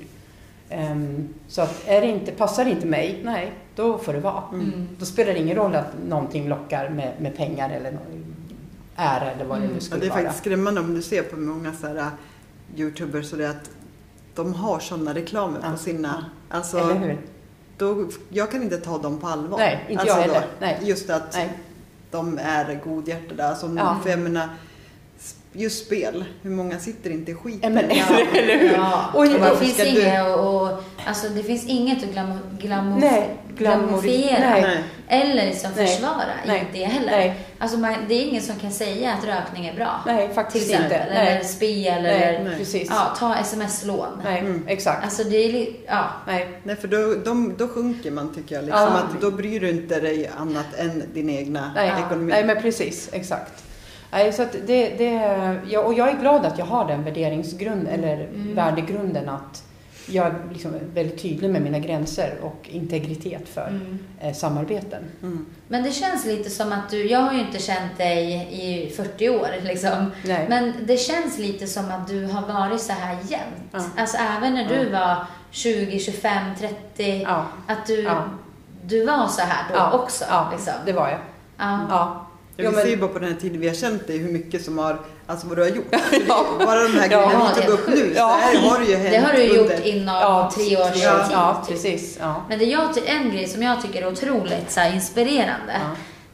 Ehm, 0.68 1.28
så 1.48 1.62
att 1.62 1.82
är 1.86 2.00
det 2.00 2.06
inte, 2.06 2.32
passar 2.32 2.64
det 2.64 2.70
inte 2.70 2.86
mig, 2.86 3.20
nej, 3.24 3.52
då 3.76 3.98
får 3.98 4.12
det 4.12 4.20
vara. 4.20 4.42
Mm. 4.52 4.88
Då 4.98 5.04
spelar 5.04 5.32
det 5.32 5.38
ingen 5.38 5.56
roll 5.56 5.74
att 5.74 5.92
någonting 6.08 6.48
lockar 6.48 6.88
med, 6.88 7.12
med 7.20 7.36
pengar 7.36 7.70
eller 7.70 7.98
ära 8.96 9.30
eller 9.30 9.44
vad 9.44 9.56
det 9.56 9.60
nu 9.60 9.64
Mm. 9.66 9.74
Ja, 9.76 9.80
skulle 9.80 10.00
det 10.00 10.06
är 10.06 10.10
vara. 10.10 10.20
faktiskt 10.22 10.38
skrämmande 10.44 10.80
om 10.80 10.94
du 10.94 11.02
ser 11.02 11.22
på 11.22 11.36
många 11.36 11.72
så 11.72 11.86
här, 11.86 11.96
uh, 11.96 12.06
Youtubers 12.76 13.32
och 13.32 13.38
det 13.38 13.50
att 13.50 13.70
de 14.34 14.54
har 14.54 14.78
sådana 14.78 15.14
reklamer 15.14 15.60
Ja. 15.62 15.70
på 15.70 15.76
sina... 15.78 16.24
Alltså, 16.48 16.78
Eller 16.78 16.94
hur? 16.94 17.18
då, 17.78 18.08
jag 18.28 18.50
kan 18.50 18.62
inte 18.62 18.76
ta 18.76 18.98
dem 18.98 19.18
på 19.18 19.26
allvar. 19.26 19.58
Nej, 19.58 19.84
inte 19.88 20.00
alltså 20.02 20.18
jag 20.18 20.28
då, 20.28 20.32
heller. 20.32 20.46
Nej. 20.60 20.78
Just 20.82 21.10
att 21.10 21.34
Nej. 21.34 21.52
de 22.10 22.38
är 22.42 22.80
godhjärtade. 22.84 23.48
Alltså, 23.48 23.70
Ja. 23.76 23.98
För 24.02 24.10
jag 24.10 24.18
menar, 24.18 24.48
just 25.56 25.86
spel, 25.86 26.24
hur 26.42 26.50
många 26.50 26.78
sitter 26.78 27.10
inte 27.10 27.30
i 27.30 27.34
skiten? 27.34 27.74
Men, 27.74 27.84
Ja. 27.90 28.04
eller 28.38 28.58
hur? 28.58 28.72
Ja. 28.72 29.04
Och- 29.12 29.20
Och 29.20 29.26
det 29.26 29.56
finns 29.56 29.74
ska 29.74 29.84
du- 29.84 30.20
och, 30.34 30.62
och, 30.62 30.82
alltså 31.06 31.28
det 31.28 31.42
finns 31.42 31.66
inget 31.66 32.02
att 32.04 32.12
glamo, 32.12 32.38
glamo, 32.60 32.96
Nej, 32.98 33.36
glamour- 33.58 33.58
glamourifiera 33.58 34.50
nej. 34.50 34.84
Eller 35.08 35.46
liksom 35.46 35.70
Nej. 35.76 35.86
försvara 35.86 36.24
Nej. 36.46 36.68
i 36.72 36.78
det 36.78 36.84
heller. 36.84 37.10
Nej. 37.10 37.34
Alltså 37.58 37.78
man, 37.78 37.94
det 38.08 38.14
är 38.14 38.22
ingen 38.28 38.42
som 38.42 38.56
kan 38.56 38.70
säga 38.70 39.12
att 39.12 39.24
rökning 39.26 39.66
är 39.66 39.74
bra. 39.74 40.00
Nej, 40.06 40.34
faktiskt 40.34 40.66
exempel. 40.70 40.84
inte. 40.92 40.96
Eller 41.04 41.24
Nej. 41.34 41.44
spel 41.44 42.02
Nej, 42.02 42.22
eller 42.22 42.44
Nej. 42.44 42.58
precis. 42.58 42.88
ja, 42.90 43.14
ta 43.18 43.34
sms-lån. 43.36 44.08
Nej, 44.24 44.38
Mm. 44.40 44.64
exakt. 44.68 45.04
Alltså 45.04 45.24
det 45.24 45.36
är 45.36 45.66
ja. 45.86 46.04
Nej. 46.26 46.48
Nej, 46.62 46.76
för 46.76 46.88
då, 46.88 47.14
de, 47.24 47.54
då 47.58 47.68
sjunker 47.68 48.10
man 48.10 48.34
tycker 48.34 48.54
jag. 48.54 48.64
Liksom, 48.64 48.82
Ja. 48.82 48.98
att 49.14 49.20
då 49.20 49.30
bryr 49.30 49.60
du 49.60 49.70
inte 49.70 50.00
dig 50.00 50.30
annat 50.36 50.74
än 50.78 51.02
din 51.14 51.30
egna 51.30 51.72
Nej, 51.74 51.92
ekonomi. 52.06 52.32
nej 52.32 52.44
men 52.44 52.62
precis, 52.62 53.08
exakt. 53.12 53.64
Nej, 54.14 54.32
så 54.32 54.42
att 54.42 54.52
det, 54.66 54.88
det, 54.98 55.12
ja, 55.68 55.80
och 55.80 55.94
jag 55.94 56.08
är 56.08 56.20
glad 56.20 56.46
att 56.46 56.58
jag 56.58 56.66
har 56.66 56.88
den 56.88 57.04
värderingsgrund, 57.04 57.88
eller 57.88 58.14
Mm. 58.14 58.54
värdegrunden 58.54 59.28
att 59.28 59.62
jag 60.06 60.26
är 60.26 60.34
liksom 60.52 60.72
väldigt 60.94 61.22
tydlig 61.22 61.50
med 61.50 61.62
mina 61.62 61.78
gränser 61.78 62.34
och 62.42 62.68
integritet 62.68 63.48
för 63.48 63.66
Mm. 63.68 63.98
eh, 64.20 64.34
samarbeten. 64.34 65.02
Mm. 65.22 65.46
Men 65.68 65.82
det 65.82 65.90
känns 65.90 66.26
lite 66.26 66.50
som 66.50 66.72
att 66.72 66.90
du, 66.90 67.06
jag 67.10 67.18
har 67.20 67.32
ju 67.32 67.40
inte 67.40 67.58
känt 67.58 67.98
dig 67.98 68.48
i 68.52 68.90
40 68.90 69.28
år 69.28 69.48
liksom. 69.62 70.10
Nej. 70.24 70.46
Men 70.48 70.72
det 70.86 70.96
känns 70.96 71.38
lite 71.38 71.66
som 71.66 71.84
att 71.90 72.08
du 72.08 72.26
har 72.26 72.42
varit 72.54 72.80
så 72.80 72.92
här 72.92 73.16
jämt. 73.28 73.42
Ja. 73.72 73.80
Alltså 73.98 74.16
även 74.36 74.54
när 74.54 74.68
du 74.68 74.90
var 74.90 75.16
20, 75.50 75.98
25, 75.98 76.32
30. 76.58 77.22
ja, 77.22 77.44
Att 77.66 77.86
du, 77.86 78.00
Ja. 78.02 78.24
du 78.84 79.04
var 79.06 79.26
så 79.28 79.40
här 79.40 79.64
då 79.68 79.74
ja, 79.78 79.92
också. 79.92 80.24
Ja, 80.30 80.48
liksom. 80.52 80.72
det 80.86 80.92
var 80.92 81.08
jag. 81.08 81.18
Ja. 81.88 82.26
Ja. 82.56 82.64
Ja, 82.64 82.70
vi 82.70 82.76
men- 82.76 82.84
ser 82.84 82.90
ju 82.90 82.96
bara 82.96 83.10
på 83.10 83.18
den 83.18 83.28
här 83.32 83.36
tiden 83.40 83.60
vi 83.60 83.68
har 83.68 83.74
känt 83.74 84.06
dig 84.06 84.18
hur 84.18 84.32
mycket 84.32 84.64
som 84.64 84.78
har, 84.78 85.00
alltså 85.26 85.46
vad 85.46 85.58
du 85.58 85.62
har 85.62 85.68
gjort. 85.70 85.86
Ja. 86.28 86.44
Bara 86.58 86.82
de 86.82 86.88
här 86.88 87.08
Ja, 87.10 87.26
grejerna 87.26 87.50
det 87.54 87.60
vi 87.60 87.66
tog 87.66 87.74
upp 87.74 87.88
nu, 87.88 87.96
så 88.14 88.18
Ja. 88.18 88.38
här 88.40 88.56
har 88.70 88.78
det 88.78 88.84
ju 88.86 88.96
hänt 88.96 89.10
Det 89.10 89.18
har 89.18 89.32
du 89.32 89.42
gjort 89.42 89.58
under- 89.70 89.86
inom 89.86 90.14
Ja, 90.14 90.50
tre 90.54 90.64
års 90.76 90.80
ja, 90.80 90.90
tid. 90.92 91.02
ja, 91.32 91.64
typ. 91.68 91.74
precis. 91.76 92.16
Ja. 92.20 92.44
Men 92.48 92.58
det 92.58 92.64
jag, 92.64 92.88
en 93.06 93.30
grej 93.30 93.46
som 93.48 93.62
jag 93.62 93.82
tycker 93.82 94.02
är 94.02 94.08
otroligt 94.12 94.70
så 94.70 94.80
här, 94.80 94.94
inspirerande. 94.94 95.80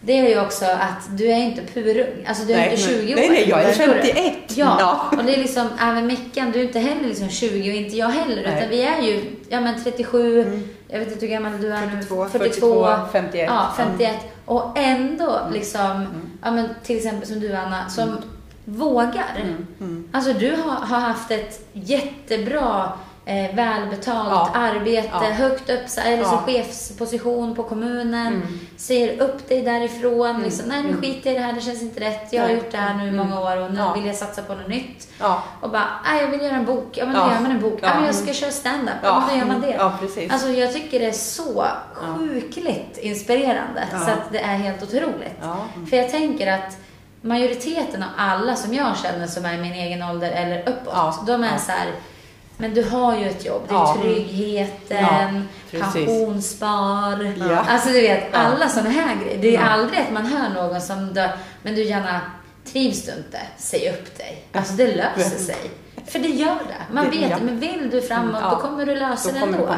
Det 0.02 0.18
är 0.18 0.28
ju 0.28 0.40
också 0.40 0.64
att 0.64 1.18
du 1.18 1.26
är 1.26 1.36
inte 1.36 1.62
purung. 1.62 2.24
Alltså 2.26 2.44
du 2.44 2.52
är 2.52 2.56
Nej, 2.56 2.70
inte 2.70 2.82
20 2.82 3.12
år. 3.12 3.16
nej, 3.16 3.28
nej, 3.28 3.48
jag 3.48 3.62
är 3.62 3.68
Förstår 3.72 3.86
du? 3.94 4.00
51. 4.02 4.34
Ja, 4.48 4.76
Ja. 4.80 5.18
och 5.18 5.24
det 5.24 5.34
är 5.34 5.38
liksom, 5.38 5.68
även 5.80 6.06
Mickan, 6.06 6.50
du 6.52 6.60
är 6.60 6.64
inte 6.64 6.78
heller 6.78 7.08
liksom 7.08 7.28
20 7.28 7.70
och 7.70 7.76
inte 7.76 7.96
jag 7.96 8.08
heller. 8.08 8.42
Nej. 8.46 8.56
Utan 8.58 8.70
vi 8.70 8.82
är 8.82 9.02
ju, 9.02 9.24
ja 9.48 9.60
men 9.60 9.82
37, 9.84 10.40
Mm. 10.42 10.68
jag 10.88 10.98
vet 10.98 11.12
inte 11.12 11.26
hur 11.26 11.32
gammal 11.32 11.60
du 11.60 11.72
är 11.72 11.80
nu. 11.86 12.02
42, 12.02 12.26
42, 12.28 12.86
51. 13.12 13.46
Ja, 13.50 13.72
51. 13.76 14.16
Och 14.46 14.72
ändå 14.78 15.36
Mm. 15.38 15.52
liksom, 15.52 16.06
ja 16.42 16.50
men 16.50 16.68
till 16.84 16.96
exempel 16.96 17.28
som 17.28 17.40
du 17.40 17.52
Anna, 17.56 17.88
som 17.88 18.16
vågar. 18.64 19.36
Mm. 19.42 19.66
Mm. 19.80 20.08
Alltså 20.12 20.32
du 20.32 20.50
har, 20.50 20.72
har 20.86 21.00
haft 21.00 21.30
ett 21.30 21.68
jättebra 21.72 22.92
eh, 23.30 23.54
välbetalt 23.54 24.28
Ja. 24.30 24.50
arbete, 24.54 25.08
Ja. 25.12 25.18
högt 25.18 25.70
upp, 25.70 25.80
eller 26.04 26.24
så 26.24 26.34
Ja. 26.34 26.42
chefsposition 26.46 27.54
på 27.54 27.62
kommunen. 27.62 28.26
Mm. 28.26 28.60
Ser 28.76 29.20
upp 29.22 29.48
dig 29.48 29.62
därifrån. 29.62 30.42
Liksom, 30.42 30.68
nej 30.68 30.82
nu 30.82 30.88
Mm. 30.88 31.00
skiter 31.00 31.30
i 31.30 31.34
det 31.34 31.40
här, 31.40 31.52
det 31.52 31.60
känns 31.60 31.82
inte 31.82 32.00
rätt. 32.00 32.32
Jag 32.32 32.42
har 32.42 32.50
gjort 32.50 32.70
det 32.70 32.76
här 32.76 32.94
nu 32.94 33.04
i 33.04 33.08
Mm. 33.08 33.16
många 33.28 33.40
år 33.40 33.56
och 33.56 33.70
nu 33.74 33.80
vill 33.94 34.06
jag 34.06 34.16
satsa 34.16 34.42
på 34.42 34.54
något 34.54 34.68
nytt. 34.68 35.08
Ja. 35.20 35.42
Och 35.60 35.70
bara, 35.70 35.86
nej 36.04 36.20
jag 36.22 36.28
vill 36.28 36.40
göra 36.40 36.54
en 36.56 36.64
bok. 36.64 36.88
Ja 36.92 37.04
men 37.06 37.14
då 37.14 37.20
gör 37.20 37.40
man 37.40 37.50
en 37.50 37.60
bok. 37.60 37.78
Ja, 37.82 37.88
men 37.94 38.04
jag 38.06 38.14
ska 38.14 38.32
köra 38.32 38.50
stand-up. 38.50 38.94
Ja, 39.02 39.20
men 39.20 39.28
då 39.28 39.36
gör 39.40 39.52
man 39.52 39.60
det. 39.70 39.76
Ja, 39.78 39.92
precis. 40.00 40.32
Alltså 40.32 40.48
jag 40.48 40.72
tycker 40.72 41.00
det 41.00 41.06
är 41.06 41.12
så 41.12 41.64
sjukligt 41.94 42.98
inspirerande. 42.98 43.84
Så 43.90 44.10
att 44.10 44.32
det 44.32 44.38
är 44.40 44.56
helt 44.56 44.82
otroligt. 44.82 45.38
För 45.90 45.96
jag 45.96 46.10
tänker 46.10 46.52
att 46.52 46.76
majoriteten 47.22 48.02
av 48.02 48.08
alla 48.18 48.56
som 48.56 48.74
jag 48.74 48.96
känner 48.98 49.26
som 49.26 49.44
är 49.44 49.54
i 49.54 49.58
min 49.58 49.72
egen 49.72 50.02
ålder 50.02 50.30
eller 50.30 50.68
uppåt, 50.68 51.26
de 51.26 51.44
är 51.44 51.58
så 51.58 51.72
här, 51.72 51.88
men 52.60 52.74
du 52.74 52.82
har 52.84 53.16
ju 53.18 53.28
ett 53.28 53.44
jobb, 53.44 53.62
det 53.68 53.74
är 53.74 53.78
Ja. 53.78 53.96
tryggheten, 54.02 54.98
Ja, 55.70 55.80
precis. 55.80 55.92
pensionsspar. 56.06 57.32
Ja. 57.50 57.64
Alltså 57.68 57.88
du 57.88 58.00
vet, 58.00 58.24
Ja. 58.32 58.38
alla 58.38 58.68
sådana 58.68 58.90
här 58.90 59.16
grejer. 59.24 59.38
Det 59.42 59.48
är 59.56 59.60
Ja. 59.60 59.66
aldrig 59.68 60.00
att 60.00 60.12
man 60.12 60.26
hör 60.26 60.48
någon 60.48 60.80
som 60.80 61.14
dör, 61.14 61.30
men 61.62 61.74
du 61.74 61.82
gärna 61.84 62.20
trivs 62.72 63.06
du 63.06 63.12
inte, 63.12 63.40
säg 63.58 63.90
upp 63.90 64.18
dig. 64.18 64.44
Alltså 64.52 64.72
det 64.72 64.86
löser 64.96 65.38
sig. 65.38 65.70
För 66.06 66.18
det 66.18 66.28
gör 66.28 66.46
det. 66.68 66.94
Man 66.94 67.10
vet 67.10 67.30
ja. 67.30 67.36
men 67.42 67.60
vill 67.60 67.90
du 67.90 68.00
framåt, 68.02 68.36
Ja. 68.42 68.50
då 68.50 68.56
kommer 68.56 68.86
du 68.86 68.94
lösa 68.96 69.32
det 69.32 69.38
ändå. 69.38 69.74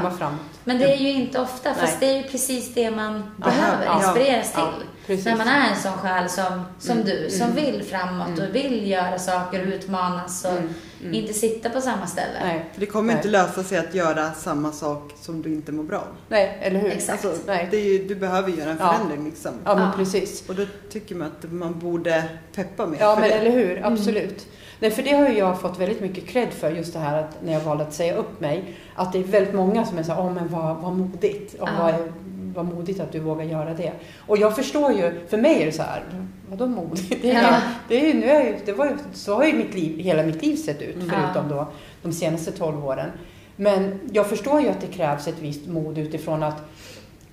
Men 0.65 0.79
det 0.79 0.93
är 0.93 0.97
ju 0.97 1.11
inte 1.13 1.41
ofta, 1.41 1.75
fast 1.75 1.83
Nej. 1.83 1.97
det 2.01 2.07
är 2.07 2.17
ju 2.17 2.23
precis 2.29 2.75
det 2.75 2.91
man 2.91 3.33
Ja. 3.39 3.45
behöver 3.45 3.85
Ja. 3.87 3.97
inspireras 3.97 4.53
Ja. 4.57 4.63
till. 4.73 4.87
Precis. 5.07 5.25
När 5.27 5.37
man 5.37 5.49
är 5.49 5.71
en 5.71 5.77
sån 5.77 5.93
själ 5.93 6.29
som, 6.29 6.63
som 6.79 6.93
Mm. 6.93 7.05
du, 7.07 7.31
som 7.31 7.51
Mm. 7.51 7.57
vill 7.65 7.83
framåt 7.85 8.29
Mm. 8.29 8.49
och 8.49 8.55
vill 8.55 8.91
göra 8.91 9.19
saker 9.19 9.61
och 9.61 9.67
utmanas 9.67 10.45
och 10.45 10.51
Mm. 10.51 10.69
Mm. 11.03 11.15
inte 11.15 11.33
sitta 11.33 11.71
på 11.71 11.81
samma 11.81 12.07
ställe. 12.07 12.39
Nej. 12.43 12.71
För 12.73 12.81
det 12.81 12.87
kommer 12.87 13.07
Nej. 13.07 13.17
inte 13.17 13.29
lösa 13.29 13.63
sig 13.65 13.79
att 13.79 13.95
göra 13.95 14.33
samma 14.33 14.73
sak 14.73 15.13
som 15.21 15.43
du 15.43 15.53
inte 15.53 15.73
mår 15.73 15.83
bra 15.85 15.99
av. 15.99 16.07
Nej, 16.29 16.59
eller 16.63 16.81
hur? 16.81 16.91
Exakt. 16.91 17.25
Alltså, 17.25 17.43
Nej. 17.47 17.69
det 17.71 17.77
är 17.77 17.85
ju, 17.93 18.07
du 18.07 18.15
behöver 18.15 18.51
göra 18.51 18.71
en 18.71 18.77
Ja. 18.81 18.93
förändring 18.93 19.25
liksom. 19.25 19.53
Ja, 19.65 19.75
men 19.75 19.85
Ja. 19.85 19.93
precis. 19.97 20.49
Och 20.49 20.55
då 20.55 20.67
tycker 20.91 21.15
man 21.15 21.27
att 21.29 21.53
man 21.53 21.79
borde 21.79 22.25
peppa 22.55 22.87
mer 22.87 22.99
Ja, 23.01 23.17
men 23.21 23.29
det. 23.29 23.35
eller 23.35 23.51
hur? 23.51 23.87
Absolut. 23.87 24.47
Nej, 24.79 24.91
för 24.91 25.03
det 25.03 25.13
har 25.13 25.29
ju 25.29 25.39
jag 25.39 25.61
fått 25.61 25.79
väldigt 25.81 26.01
mycket 26.01 26.27
cred 26.29 26.49
för, 26.53 26.71
just 26.71 26.93
det 26.93 26.99
här 26.99 27.19
att 27.23 27.43
när 27.45 27.53
jag 27.53 27.61
valde 27.61 27.85
att 27.85 27.95
säga 27.95 28.15
upp 28.17 28.41
mig. 28.41 28.75
Att 28.95 29.13
det 29.13 29.19
är 29.19 29.23
väldigt 29.25 29.55
många 29.55 29.87
som 29.87 29.99
är 29.99 30.03
så 30.03 30.13
här, 30.13 30.21
åh 30.21 30.33
men 30.33 30.49
vad, 30.49 30.77
vad 30.77 30.93
modigt. 30.93 31.55
Och 31.61 31.69
Ja. 31.69 31.73
vad, 31.83 32.13
vad 32.55 32.65
modigt 32.65 33.01
att 33.01 33.13
du 33.13 33.19
vågar 33.21 33.45
göra 33.45 33.75
det. 33.75 33.93
Och 34.19 34.39
jag 34.39 34.57
förstår 34.57 34.93
ju, 34.93 35.21
för 35.29 35.37
mig 35.37 35.63
är 35.63 35.67
det 35.67 35.73
så 35.73 35.83
här, 35.83 36.03
vadå 36.51 36.67
modigt? 36.67 37.23
Det 37.23 37.31
är, 37.31 37.43
Ja. 37.43 37.57
det 37.89 38.11
är 38.11 38.15
nu 38.15 38.27
är 38.27 38.57
det 38.65 38.73
var 38.73 38.87
ju, 38.87 38.93
så 39.13 39.35
har 39.35 39.45
ju 39.45 39.53
mitt 39.53 39.75
liv, 39.75 39.99
hela 39.99 40.23
mitt 40.23 40.43
liv 40.43 40.57
sett 40.57 40.83
ut, 40.83 40.97
Mm. 40.97 41.11
förutom 41.11 41.49
då 41.49 41.67
de 42.03 42.13
senaste 42.13 42.53
12 42.53 42.87
åren. 42.87 43.11
Men 43.57 44.01
jag 44.13 44.27
förstår 44.27 44.61
ju 44.61 44.69
att 44.69 44.81
det 44.81 44.87
krävs 44.87 45.29
ett 45.29 45.39
visst 45.41 45.67
mod 45.69 45.99
utifrån 45.99 46.43
att 46.43 46.63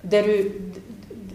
det 0.02 0.22
du, 0.22 0.60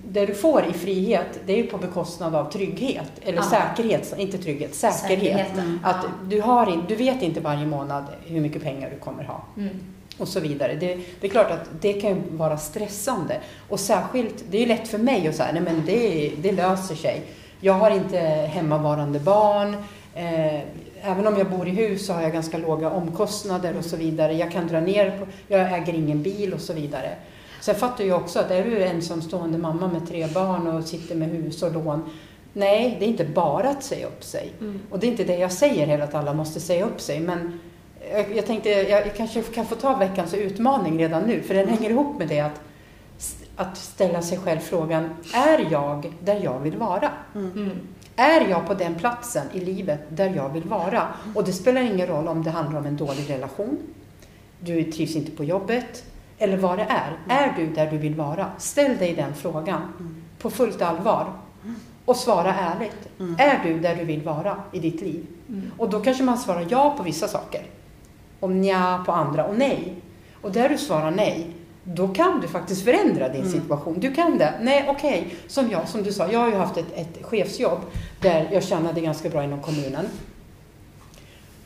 det 0.09 0.25
du 0.25 0.33
får 0.33 0.65
i 0.69 0.73
frihet, 0.73 1.39
det 1.45 1.53
är 1.53 1.57
ju 1.57 1.67
på 1.67 1.77
bekostnad 1.77 2.35
av 2.35 2.51
trygghet. 2.51 3.11
Eller 3.21 3.37
Ja. 3.37 3.43
säkerhet, 3.43 4.13
inte 4.17 4.37
trygghet, 4.37 4.75
säkerhet. 4.75 5.19
Säkerheten. 5.19 5.79
Att 5.83 6.05
du, 6.29 6.41
har 6.41 6.83
du 6.87 6.95
vet 6.95 7.21
inte 7.21 7.39
varje 7.39 7.65
månad 7.65 8.03
hur 8.25 8.41
mycket 8.41 8.63
pengar 8.63 8.89
du 8.89 8.99
kommer 8.99 9.23
ha 9.23 9.43
Mm. 9.57 9.69
Och 10.17 10.27
så 10.27 10.39
vidare. 10.39 10.75
Det, 10.75 10.97
det 11.21 11.27
är 11.27 11.31
klart 11.31 11.51
att 11.51 11.69
det 11.81 11.93
kan 11.93 12.23
vara 12.29 12.57
stressande. 12.57 13.39
Och 13.69 13.79
särskilt, 13.79 14.43
det 14.49 14.63
är 14.63 14.67
lätt 14.67 14.87
för 14.87 14.97
mig 14.97 15.27
att 15.27 15.35
säga, 15.35 15.51
nej 15.53 15.61
men 15.61 15.85
det, 15.85 16.31
det 16.41 16.51
löser 16.51 16.95
sig. 16.95 17.21
Jag 17.59 17.73
har 17.73 17.91
inte 17.91 18.17
hemmavarande 18.53 19.19
barn. 19.19 19.75
Eh, 20.15 20.59
även 21.01 21.27
om 21.27 21.37
jag 21.37 21.49
bor 21.49 21.67
i 21.67 21.71
hus 21.71 22.05
så 22.05 22.13
har 22.13 22.21
jag 22.21 22.33
ganska 22.33 22.57
låga 22.57 22.89
omkostnader 22.89 23.77
och 23.77 23.85
så 23.85 23.97
vidare. 23.97 24.33
Jag 24.33 24.51
kan 24.51 24.67
dra 24.67 24.79
ner 24.79 25.19
på, 25.19 25.27
jag 25.47 25.73
äger 25.73 25.93
ingen 25.93 26.23
bil 26.23 26.53
och 26.53 26.61
så 26.61 26.73
vidare. 26.73 27.09
Sen 27.61 27.75
fattar 27.75 28.03
jag 28.03 28.21
också 28.21 28.39
att 28.39 28.51
är 28.51 28.63
du 28.63 28.83
ensamstående 28.83 29.57
mamma 29.57 29.87
med 29.87 30.07
tre 30.07 30.27
barn 30.27 30.67
och 30.67 30.83
sitter 30.83 31.15
med 31.15 31.29
hus 31.29 31.63
och 31.63 31.73
lån. 31.73 32.09
Nej, 32.53 32.95
det 32.99 33.05
är 33.05 33.09
inte 33.09 33.25
bara 33.25 33.69
att 33.69 33.83
säga 33.83 34.07
upp 34.07 34.23
sig. 34.23 34.51
Mm. 34.59 34.79
Och 34.89 34.99
det 34.99 35.07
är 35.07 35.11
inte 35.11 35.23
det 35.23 35.37
jag 35.37 35.51
säger 35.51 35.87
heller 35.87 36.03
att 36.03 36.15
alla 36.15 36.33
måste 36.33 36.59
säga 36.59 36.85
upp 36.85 37.01
sig. 37.01 37.19
Men 37.19 37.59
jag, 38.11 38.35
jag 38.35 38.45
tänkte, 38.45 38.69
jag, 38.69 39.15
kanske 39.15 39.41
kan 39.41 39.65
få 39.65 39.75
ta 39.75 39.95
veckans 39.95 40.33
utmaning 40.33 40.99
redan 40.99 41.23
nu. 41.23 41.41
För 41.41 41.53
den 41.53 41.67
hänger 41.67 41.89
ihop 41.89 42.19
med 42.19 42.27
det 42.27 42.39
att 42.39 42.61
att 43.55 43.77
ställa 43.77 44.21
sig 44.21 44.37
själv 44.37 44.59
frågan, 44.59 45.09
är 45.33 45.71
jag 45.71 46.13
där 46.23 46.39
jag 46.43 46.59
vill 46.59 46.77
vara? 46.77 47.11
Mm. 47.35 47.71
Är 48.15 48.47
jag 48.49 48.67
på 48.67 48.73
den 48.73 48.95
platsen 48.95 49.47
i 49.53 49.59
livet 49.59 49.99
där 50.09 50.33
jag 50.35 50.49
vill 50.49 50.63
vara? 50.63 51.07
Och 51.35 51.43
det 51.43 51.53
spelar 51.53 51.81
ingen 51.81 52.07
roll 52.07 52.27
om 52.27 52.43
det 52.43 52.49
handlar 52.49 52.79
om 52.79 52.85
en 52.85 52.97
dålig 52.97 53.29
relation, 53.29 53.77
du 54.59 54.91
trivs 54.91 55.15
inte 55.15 55.31
på 55.31 55.43
jobbet, 55.43 56.03
eller 56.37 56.57
vad 56.57 56.77
det 56.77 56.87
är. 56.89 57.17
Är 57.29 57.53
du 57.57 57.67
där 57.67 57.91
du 57.91 57.97
vill 57.97 58.15
vara? 58.15 58.51
Ställ 58.57 58.97
dig 58.97 59.13
den 59.13 59.33
frågan 59.33 59.81
på 60.39 60.49
fullt 60.49 60.81
allvar 60.81 61.33
och 62.05 62.15
svara 62.15 62.53
ärligt. 62.53 63.07
Är 63.37 63.63
du 63.63 63.79
där 63.79 63.95
du 63.95 64.05
vill 64.05 64.21
vara 64.21 64.57
i 64.71 64.79
ditt 64.79 65.01
liv? 65.01 65.25
Och 65.77 65.89
då 65.89 65.99
kanske 65.99 66.23
man 66.23 66.37
svarar 66.37 66.67
ja 66.69 66.93
på 66.97 67.03
vissa 67.03 67.27
saker 67.27 67.61
och 68.45 68.51
nja 68.51 69.03
på 69.05 69.11
andra 69.11 69.45
och 69.45 69.57
nej. 69.57 69.93
Och 70.41 70.51
där 70.51 70.69
du 70.69 70.77
svarar 70.77 71.11
nej, 71.11 71.47
då 71.83 72.07
kan 72.07 72.41
du 72.41 72.47
faktiskt 72.47 72.83
förändra 72.83 73.29
din 73.29 73.51
situation. 73.51 73.99
Du 73.99 74.13
kan 74.13 74.37
det. 74.37 74.53
Nej, 74.61 74.85
okej. 74.89 75.35
Som 75.47 75.69
jag, 75.71 75.87
som 75.87 76.03
du 76.03 76.13
sa, 76.13 76.31
jag 76.31 76.39
har 76.39 76.47
ju 76.47 76.55
haft 76.55 76.77
ett, 76.77 76.93
ett 76.95 77.25
chefsjobb 77.25 77.79
där 78.21 78.49
jag 78.51 78.63
tjänade 78.63 79.01
ganska 79.01 79.29
bra 79.29 79.43
inom 79.43 79.61
kommunen. 79.61 80.05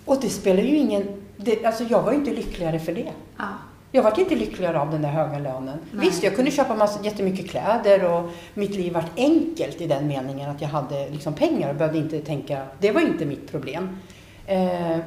Och 0.06 0.18
det 0.22 0.30
spelar 0.30 0.64
ju 0.64 0.78
ingen... 0.78 1.04
Det, 1.38 1.66
alltså 1.66 1.84
jag 1.84 2.02
var 2.02 2.12
ju 2.12 2.18
inte 2.18 2.32
lyckligare 2.32 2.80
för 2.80 2.94
det. 2.94 3.12
Ja. 3.38 3.46
Jag 3.92 4.04
var 4.04 4.20
inte 4.20 4.36
lyckligare 4.36 4.80
av 4.80 4.92
den 4.92 5.02
där 5.02 5.10
höga 5.10 5.40
lönen. 5.40 5.78
Nej. 5.92 6.06
Visst, 6.06 6.24
jag 6.24 6.36
kunde 6.36 6.52
köpa 6.52 6.76
massa, 6.76 7.04
jättemycket 7.04 7.50
kläder 7.50 8.14
och 8.14 8.30
mitt 8.54 8.76
liv 8.76 8.94
var 8.94 9.06
enkelt 9.18 9.82
i 9.82 9.88
den 9.88 10.08
meningen 10.08 10.50
att 10.50 10.62
jag 10.62 10.70
hade 10.70 11.10
liksom 11.10 11.34
pengar 11.34 11.70
och 11.70 11.76
behövde 11.76 11.98
inte 12.00 12.20
tänka... 12.20 12.66
Det 12.80 12.92
var 12.92 13.02
inte 13.02 13.26
mitt 13.26 13.52
problem. 13.52 13.98
Eh, 14.46 14.98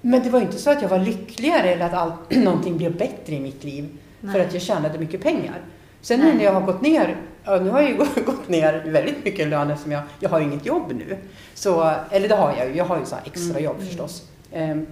men 0.00 0.22
det 0.22 0.30
var 0.30 0.40
inte 0.40 0.58
så 0.58 0.70
att 0.70 0.82
jag 0.82 0.88
var 0.88 0.98
lyckligare 0.98 1.68
eller 1.68 1.86
att 1.86 1.94
all, 1.94 2.12
någonting 2.38 2.76
blev 2.76 2.96
bättre 2.96 3.34
i 3.34 3.40
mitt 3.40 3.64
liv 3.64 3.88
för 4.20 4.26
Nej. 4.26 4.40
att 4.40 4.52
jag 4.52 4.62
tjänade 4.62 4.98
mycket 4.98 5.22
pengar. 5.22 5.60
Sen 6.00 6.20
nu 6.20 6.34
när 6.34 6.44
jag 6.44 6.52
har 6.52 6.60
gått 6.60 6.80
ner, 6.80 7.16
ja, 7.44 7.56
nu 7.56 7.70
har 7.70 7.80
jag 7.80 7.90
ju 7.90 7.96
gått 8.24 8.48
ner 8.48 8.84
väldigt 8.86 9.24
mycket 9.24 9.40
i 9.40 9.44
lön 9.44 9.70
eftersom 9.70 9.92
jag, 9.92 10.02
jag 10.20 10.30
har 10.30 10.38
ju 10.40 10.44
inget 10.44 10.66
jobb 10.66 10.92
nu. 10.94 11.16
Så, 11.54 11.92
eller 12.10 12.28
det 12.28 12.34
har 12.34 12.54
jag 12.58 12.68
ju, 12.68 12.76
jag 12.76 12.84
har 12.84 12.98
ju 12.98 13.04
så 13.04 13.16
extra 13.24 13.60
jobb 13.60 13.76
förstås. 13.80 14.22
Ehm, 14.52 14.86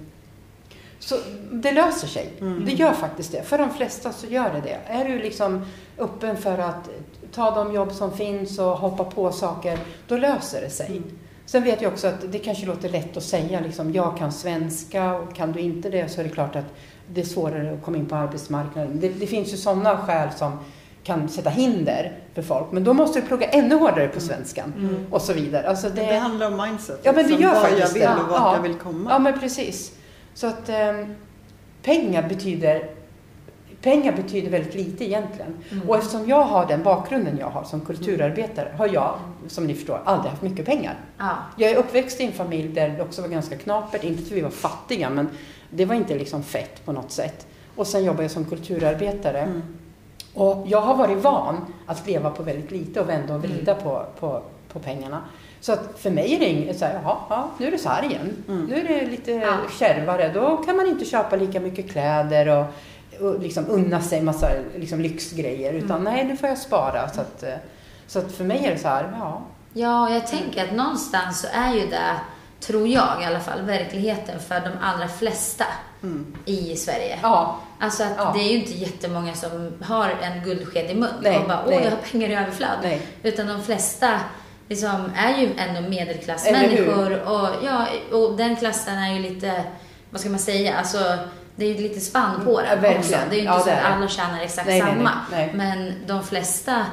så 0.99 1.17
det 1.53 1.73
löser 1.73 2.09
sig. 2.09 2.33
Det 2.67 2.73
gör 2.73 2.93
faktiskt 2.93 3.33
det. 3.33 3.43
För 3.43 3.59
de 3.59 3.71
flesta 3.71 4.13
så 4.13 4.27
gör 4.27 4.53
det 4.53 4.61
det. 4.61 4.79
Är 4.87 5.05
du 5.05 5.19
liksom 5.19 5.67
öppen 5.99 6.37
för 6.37 6.59
att 6.59 6.89
ta 7.33 7.51
de 7.51 7.75
jobb 7.75 7.93
som 7.93 8.17
finns 8.17 8.59
och 8.59 8.67
hoppa 8.79 9.05
på 9.05 9.33
saker, 9.33 9.79
då 10.09 10.17
löser 10.17 10.61
det 10.61 10.71
sig. 10.71 11.03
Sen 11.47 11.65
vet 11.65 11.83
jag 11.83 11.93
också 11.93 12.07
att 12.07 12.33
det 12.33 12.39
kanske 12.39 12.67
låter 12.67 12.89
lätt 12.89 13.17
att 13.17 13.23
säga 13.23 13.61
liksom, 13.61 13.93
jag 13.93 14.17
kan 14.19 14.33
svenska 14.33 15.15
och 15.15 15.35
kan 15.35 15.53
du 15.53 15.61
inte 15.61 15.91
det 15.91 16.09
så 16.09 16.21
är 16.21 16.25
det 16.25 16.31
klart 16.31 16.57
att 16.57 16.65
det 17.09 17.21
är 17.21 17.25
svårare 17.25 17.73
att 17.73 17.83
komma 17.85 17.97
in 17.97 18.07
på 18.07 18.17
arbetsmarknaden. 18.17 19.01
Det, 19.01 19.09
det 19.09 19.27
finns 19.27 19.53
ju 19.53 19.57
sådana 19.57 19.97
skäl 19.97 20.29
som 20.37 20.59
kan 21.05 21.29
sätta 21.29 21.51
hinder 21.51 22.19
för 22.35 22.43
folk. 22.43 22.67
Men 22.73 22.85
då 22.85 22.93
måste 22.95 23.21
du 23.21 23.27
plugga 23.27 23.47
ännu 23.49 23.75
hårdare 23.75 24.09
på 24.09 24.21
svenskan 24.21 24.73
och 25.11 25.23
så 25.23 25.33
vidare. 25.33 25.69
Alltså 25.69 25.89
det, 25.89 25.95
Det 26.07 26.19
handlar 26.19 26.47
om 26.47 26.57
mindset. 26.69 27.01
Ja, 27.03 27.13
men 27.13 27.23
det 27.23 27.29
liksom, 27.29 27.43
gör 27.43 27.53
vad 27.53 27.63
faktiskt 27.63 27.81
jag 27.87 27.93
vill 27.95 28.03
det. 28.19 28.23
och 28.23 28.29
vart 28.29 28.41
Ja. 28.41 28.55
jag 28.57 28.63
vill 28.63 28.75
komma. 28.75 29.11
Ja, 29.11 29.19
men 29.19 29.41
precis. 29.41 29.93
Så 30.35 30.47
att 30.47 30.69
eh, 30.69 30.77
pengar 31.83 32.29
betyder 32.29 32.91
Pengar 33.87 34.13
betyder 34.13 34.51
väldigt 34.51 34.75
lite 34.75 35.05
egentligen. 35.05 35.55
Och 35.89 35.97
eftersom 35.97 36.29
jag 36.29 36.43
har 36.43 36.67
den 36.67 36.83
bakgrunden 36.83 37.37
jag 37.41 37.47
har 37.47 37.65
som 37.65 37.81
kulturarbetare 37.81 38.69
har 38.79 38.89
jag, 38.89 39.15
som 39.49 39.67
ni 39.67 39.75
förstår, 39.75 40.01
aldrig 40.05 40.31
haft 40.31 40.43
mycket 40.43 40.67
pengar. 40.67 40.95
Ja. 41.19 41.31
Jag 41.57 41.71
är 41.71 41.77
uppväxt 41.77 42.21
i 42.21 42.25
en 42.25 42.33
familj 42.33 42.69
där 42.69 42.89
det 42.89 43.03
också 43.03 43.23
var 43.23 43.29
ganska 43.29 43.57
knapert, 43.57 44.05
inte 44.05 44.23
för 44.23 44.29
att 44.31 44.37
vi 44.37 44.41
var 44.41 44.51
fattiga, 44.51 45.11
men 45.11 45.29
det 45.71 45.85
var 45.85 45.95
inte 45.95 46.15
liksom 46.15 46.43
fett 46.43 46.85
på 46.85 46.93
något 46.93 47.11
sätt. 47.11 47.47
Och 47.77 47.87
sen 47.87 48.05
jobbade 48.05 48.23
jag 48.25 48.31
som 48.31 48.45
kulturarbetare. 48.45 49.41
Mm. 49.41 49.63
Och 50.35 50.65
jag 50.69 50.81
har 50.81 50.95
varit 50.97 51.19
van 51.19 51.57
att 51.87 52.07
leva 52.07 52.31
på 52.31 52.43
väldigt 52.43 52.71
lite 52.71 53.01
och 53.01 53.09
vända 53.09 53.35
och 53.35 53.43
vrida 53.43 53.75
på, 53.75 54.07
på, 54.21 54.43
på 54.73 54.79
pengarna. 54.79 55.23
Så 55.61 55.73
att 55.73 55.95
för 55.99 56.11
mig 56.11 56.35
är 56.35 56.39
det 56.39 56.49
inget 56.49 56.79
så 56.79 56.85
här, 56.85 57.01
jaha, 57.05 57.17
ja, 57.31 57.51
nu 57.59 57.67
är 57.67 57.71
det 57.71 57.79
så 57.79 57.89
här 57.89 58.05
igen. 58.05 58.37
Nu 58.47 58.75
är 58.75 58.89
det 58.89 59.07
lite 59.07 59.33
Ja. 59.33 59.57
kärvare. 59.79 60.31
Då 60.35 60.57
kan 60.57 60.77
man 60.77 60.87
inte 60.87 61.05
köpa 61.05 61.37
lika 61.37 61.61
mycket 61.61 61.91
kläder 61.91 62.49
och 62.49 62.67
liksom 63.41 63.67
unna 63.69 64.01
sig 64.01 64.23
massa 64.23 64.49
liksom 64.77 65.01
lyxgrejer. 65.01 65.73
Utan 65.73 66.05
nej, 66.05 66.25
nu 66.25 66.37
får 66.37 66.49
jag 66.49 66.59
spara. 66.59 67.09
Så 67.09 67.21
att, 67.21 67.43
eh, 67.43 67.55
så 68.07 68.19
att 68.19 68.33
för 68.33 68.45
mig 68.45 68.65
är 68.67 68.71
det 68.71 68.79
så 68.79 68.89
här, 68.89 69.13
ja. 69.21 69.43
Ja, 69.73 70.11
jag 70.11 70.27
tänker 70.27 70.65
att 70.65 70.73
någonstans 70.73 71.41
så 71.41 71.47
är 71.53 71.75
ju 71.75 71.87
det, 71.87 72.17
tror 72.61 72.89
jag 72.89 73.23
i 73.23 73.25
alla 73.25 73.41
fall, 73.41 73.63
verkligheten 73.63 74.41
för 74.41 74.61
de 74.61 74.71
allra 74.83 75.09
flesta 75.09 75.65
i 76.45 76.77
Sverige. 76.77 77.19
Ja, 77.23 77.59
Alltså 77.81 78.03
att 78.05 78.11
Ja. 78.17 78.33
det 78.37 78.41
är 78.41 78.53
ju 78.53 78.59
inte 78.59 78.73
jättemånga 78.73 79.35
som 79.35 79.73
har 79.83 80.09
en 80.23 80.45
guldsked 80.45 80.91
i 80.91 80.95
mun 80.95 81.09
Nej, 81.23 81.39
och 81.39 81.49
bara 81.49 81.63
åh, 81.65 81.71
nej. 81.71 81.81
jag 81.85 81.91
har 81.91 81.97
pengar 81.97 82.29
i 82.29 82.35
överflöd. 82.35 82.79
Nej. 82.83 83.03
Utan 83.23 83.47
de 83.47 83.63
flesta 83.63 84.21
liksom 84.69 85.11
är 85.17 85.39
ju 85.41 85.49
ändå 85.59 85.89
medelklassmänniskor 85.91 87.23
och, 87.23 87.49
ja, 87.65 87.87
och 88.13 88.37
den 88.37 88.57
klassen 88.57 88.99
är 88.99 89.15
ju 89.15 89.19
lite, 89.23 89.65
vad 90.11 90.21
ska 90.21 90.31
man 90.31 90.39
säga, 90.39 90.77
alltså 90.77 90.99
det 91.57 91.65
är 91.65 91.75
ju 91.75 91.83
lite 91.83 92.01
spann 92.01 92.41
på 92.45 92.61
Ja, 92.63 92.71
den 92.71 92.81
verkligen. 92.83 92.99
också. 93.01 93.31
Det 93.31 93.37
är 93.37 93.41
ju 93.41 93.41
inte 93.41 93.53
Ja, 93.53 93.59
så 93.61 93.67
det 93.67 93.73
att 93.77 93.83
det. 93.83 93.89
alla 93.89 94.09
tjänar 94.09 94.41
exakt 94.41 94.67
Nej, 94.67 94.81
samma. 94.81 95.11
nej, 95.31 95.47
nej. 95.47 95.51
Men 95.55 95.95
de 96.07 96.25
flesta 96.25 96.87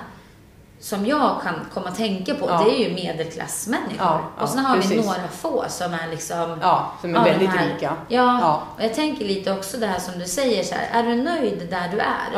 som 0.79 1.05
jag 1.05 1.41
kan 1.43 1.53
komma 1.73 1.87
att 1.87 1.95
tänka 1.95 2.33
på, 2.35 2.45
Ja. 2.49 2.63
det 2.65 2.71
är 2.75 2.89
ju 2.89 2.95
medelklassmänniskor. 2.95 3.95
Ja, 3.99 4.21
ja, 4.37 4.43
och 4.43 4.49
sen 4.49 4.59
har 4.65 4.75
vi 4.75 4.81
precis. 4.81 5.05
några 5.05 5.27
få 5.27 5.65
som 5.67 5.93
är 5.93 6.07
liksom 6.11 6.59
ja 6.61 6.91
som 7.01 7.15
är 7.15 7.19
Ja, 7.19 7.23
väldigt 7.23 7.49
här- 7.49 7.67
rika. 7.73 7.93
Ja, 8.07 8.39
Ja. 8.41 8.63
och 8.77 8.83
jag 8.83 8.93
tänker 8.93 9.25
lite 9.25 9.51
också 9.51 9.77
det 9.77 9.87
här 9.87 9.99
som 9.99 10.19
du 10.19 10.25
säger 10.25 10.63
så 10.63 10.75
här, 10.75 10.99
är 10.99 11.03
du 11.09 11.15
nöjd 11.15 11.67
där 11.69 11.89
du 11.91 11.99
är? 11.99 12.29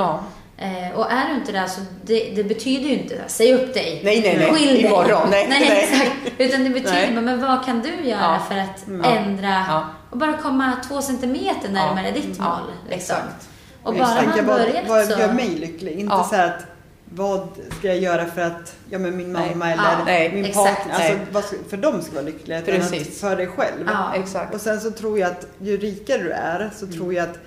Eh, 0.58 0.98
och 1.00 1.12
är 1.12 1.30
du 1.30 1.36
inte 1.36 1.52
det 1.52 1.70
så 1.70 1.82
det, 2.04 2.32
det 2.36 2.44
betyder 2.44 2.89
ju 2.89 2.94
inte, 3.00 3.22
säg 3.28 3.54
upp 3.54 3.74
dig, 3.74 4.02
Nej, 4.04 4.22
nej, 4.22 4.38
nej. 4.38 4.54
skilj 4.54 4.74
dig. 4.74 4.86
Imorgon. 4.86 5.28
Nej, 5.30 5.48
nej, 5.50 5.65
nej. 5.70 5.84
exakt. 5.91 6.12
Utan 6.38 6.63
det 6.63 6.70
betyder, 6.70 7.12
Nej. 7.12 7.22
men, 7.22 7.41
vad 7.41 7.65
kan 7.65 7.82
du 7.82 8.10
göra 8.10 8.22
Ja. 8.22 8.39
för 8.50 8.58
att 8.58 9.04
Ja. 9.04 9.15
ändra 9.18 9.65
Ja. 9.68 9.86
och 10.12 10.18
bara 10.18 10.38
komma 10.38 10.74
två 10.88 11.02
centimeter 11.02 11.70
närmare 11.70 12.12
ditt 12.12 12.36
Ja, 12.38 12.44
mål? 12.44 12.72
Liksom. 12.89 13.15
exakt. 13.15 13.50
Och 13.84 13.94
bara 13.94 14.22
man 14.22 14.36
vad, 14.36 14.46
börjar 14.46 14.84
vad 14.88 15.06
så... 15.06 15.20
gör 15.20 15.34
mig 15.34 15.50
lycklig? 15.50 16.00
Inte 16.00 16.13
Ja. 16.15 16.24
så 16.30 16.36
att 16.36 16.65
vad 17.10 17.48
ska 17.80 17.88
jag 17.88 17.98
göra 18.00 18.26
för 18.26 18.41
att 18.41 18.76
ja, 18.89 19.00
men 19.00 19.18
min 19.18 19.34
Nej. 19.34 19.56
mamma 19.56 19.72
eller 19.72 20.32
min 20.34 20.46
exakt. 20.46 20.78
partner, 20.78 20.94
alltså, 20.96 21.20
vad 21.32 21.44
för 21.70 21.78
de 21.78 22.02
ska 22.02 22.13
vara 22.13 22.24
lyckliga. 22.26 22.60
Utan 22.60 22.82
för 23.06 23.36
dig 23.36 23.48
själv. 23.48 23.84
Ja. 23.88 24.13
Exakt. 24.15 24.54
Och 24.56 24.62
sen 24.62 24.82
så 24.82 24.91
tror 24.91 25.20
jag 25.20 25.32
att 25.32 25.48
ju 25.60 25.78
rikare 25.78 26.24
du 26.24 26.32
är 26.32 26.70
så 26.76 26.86
Mm. 26.86 26.98
tror 26.98 27.13
jag 27.13 27.24
att 27.30 27.38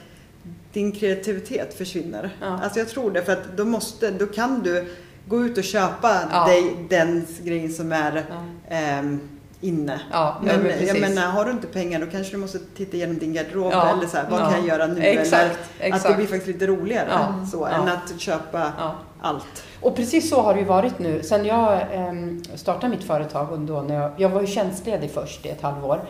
din 0.79 0.93
kreativitet 0.93 1.75
försvinner. 1.75 2.31
Ja. 2.41 2.59
Alltså 2.62 2.79
jag 2.79 2.88
tror 2.88 3.11
det 3.11 3.23
för 3.23 3.33
att 3.33 3.57
då 3.57 3.64
måste, 3.64 4.11
då 4.11 4.27
kan 4.27 4.62
du 4.62 4.87
gå 5.29 5.45
ut 5.45 5.59
och 5.59 5.64
köpa 5.64 6.17
Ja. 6.33 6.47
dig 6.47 6.75
den 6.88 7.27
grejen 7.45 7.73
som 7.73 7.93
är 7.93 8.25
Ja. 8.31 8.75
ehm, 8.77 9.21
inne. 9.61 10.01
Ja, 10.12 10.37
men, 10.45 10.61
men 10.61 10.87
jag 10.87 11.01
menar, 11.01 11.23
har 11.23 11.45
du 11.45 11.51
inte 11.51 11.67
pengar 11.67 12.01
då 12.01 12.07
kanske 12.07 12.33
du 12.33 12.37
måste 12.38 12.59
titta 12.77 12.97
igenom 12.97 13.19
din 13.19 13.33
garderob 13.35 13.73
Ja. 13.73 13.91
eller 13.93 14.07
så 14.09 14.17
här, 14.17 14.27
vad 14.31 14.41
Ja. 14.41 14.51
kan 14.51 14.59
jag 14.59 14.67
göra 14.79 14.87
nu? 14.87 15.01
Exakt, 15.03 15.33
eller 15.43 15.51
att 15.51 15.57
exakt. 15.81 16.09
det 16.09 16.14
blir 16.14 16.27
faktiskt 16.27 16.47
lite 16.47 16.67
roligare 16.67 17.09
så, 17.53 17.64
än 17.67 17.81
att 17.88 18.21
köpa 18.21 18.73
allt. 19.21 19.64
Och 19.81 19.97
precis 19.97 20.31
så 20.31 20.41
har 20.41 20.55
det 20.55 20.61
ju 20.61 20.67
varit 20.67 20.99
nu. 20.99 21.23
Sen 21.23 21.45
jag 21.47 21.81
ehm, 21.93 22.43
startade 22.55 22.88
mitt 22.88 23.05
företag 23.05 23.53
och 23.53 23.59
då 23.59 23.83
när 23.83 23.95
jag, 23.95 24.11
jag 24.17 24.29
var 24.29 24.41
ju 24.41 24.47
tjänstledig 24.47 25.11
först 25.11 25.47
i 25.47 25.49
ett 25.49 25.62
halvår. 25.62 26.01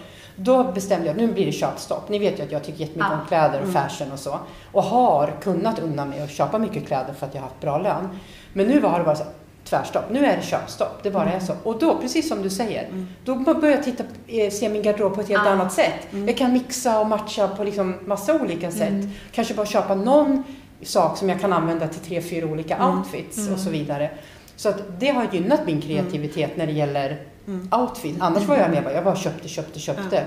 Då 0.40 0.64
bestämde 0.64 1.07
jag 1.07 1.12
att 1.14 1.20
nu 1.20 1.33
blir 1.33 1.46
det 1.46 1.53
köpstopp. 1.53 2.09
Ni 2.09 2.18
vet 2.18 2.38
ju 2.38 2.42
att 2.42 2.53
jag 2.53 2.64
tycker 2.64 2.81
jättemycket 2.81 3.11
Ja. 3.12 3.20
om 3.20 3.27
kläder 3.29 3.62
och 3.62 3.68
fashion 3.72 4.12
och 4.12 4.18
så. 4.18 4.38
Och 4.72 4.83
har 4.83 5.33
kunnat 5.42 5.79
unna 5.79 6.05
mig 6.05 6.20
att 6.22 6.31
köpa 6.31 6.59
mycket 6.59 6.87
kläder 6.87 7.12
för 7.12 7.27
att 7.27 7.35
jag 7.35 7.42
har 7.42 7.48
haft 7.48 7.61
bra 7.61 7.79
lön. 7.79 8.09
Men 8.53 8.66
nu 8.66 8.81
har 8.83 8.98
det 8.98 9.05
varit 9.05 9.18
så 9.18 9.24
här, 9.24 9.33
tvärstopp. 9.64 10.05
Nu 10.11 10.27
är 10.27 10.37
det 10.37 10.42
köpstopp. 10.42 11.03
Det 11.03 11.11
bara 11.11 11.33
är 11.33 11.40
så. 11.40 11.53
Och 11.62 11.79
då, 11.79 11.98
precis 12.01 12.29
som 12.29 12.42
du 12.42 12.51
säger, 12.51 13.07
då 13.24 13.35
börjar 13.35 13.74
jag 13.77 13.85
titta, 13.85 14.05
eh, 14.29 14.51
se 14.51 14.68
min 14.68 14.83
garderob 14.83 15.14
på 15.14 15.20
ett 15.20 15.29
helt 15.29 15.42
Ja. 15.44 15.51
annat 15.51 15.72
sätt. 15.72 15.94
Jag 16.27 16.37
kan 16.37 16.53
mixa 16.53 17.01
och 17.01 17.07
matcha 17.07 17.48
på 17.48 17.64
liksom 17.64 17.94
massa 18.07 18.35
olika 18.35 18.70
sätt. 18.70 19.05
Kanske 19.33 19.55
bara 19.55 19.66
köpa 19.66 19.94
någon 19.94 20.42
sak 20.83 21.16
som 21.18 21.29
jag 21.29 21.40
kan 21.40 21.53
använda 21.53 21.88
till 21.88 22.01
tre, 22.01 22.20
fyra 22.22 22.46
olika 22.46 22.87
outfits 22.88 23.48
och 23.51 23.59
så 23.59 23.70
vidare. 23.70 24.11
Så 24.58 24.68
att 24.68 24.82
det 25.00 25.08
har 25.08 25.26
gynnat 25.32 25.60
min 25.66 25.80
kreativitet 25.82 26.56
när 26.56 26.66
det 26.66 26.72
gäller 26.72 27.22
outfit. 27.70 28.16
Annars 28.20 28.42
var 28.44 28.56
jag 28.56 28.70
med 28.70 28.84
bara, 28.84 28.94
jag 28.94 29.04
bara 29.04 29.16
köpte, 29.16 29.48
köpte, 29.48 29.80
köpte. 29.80 30.24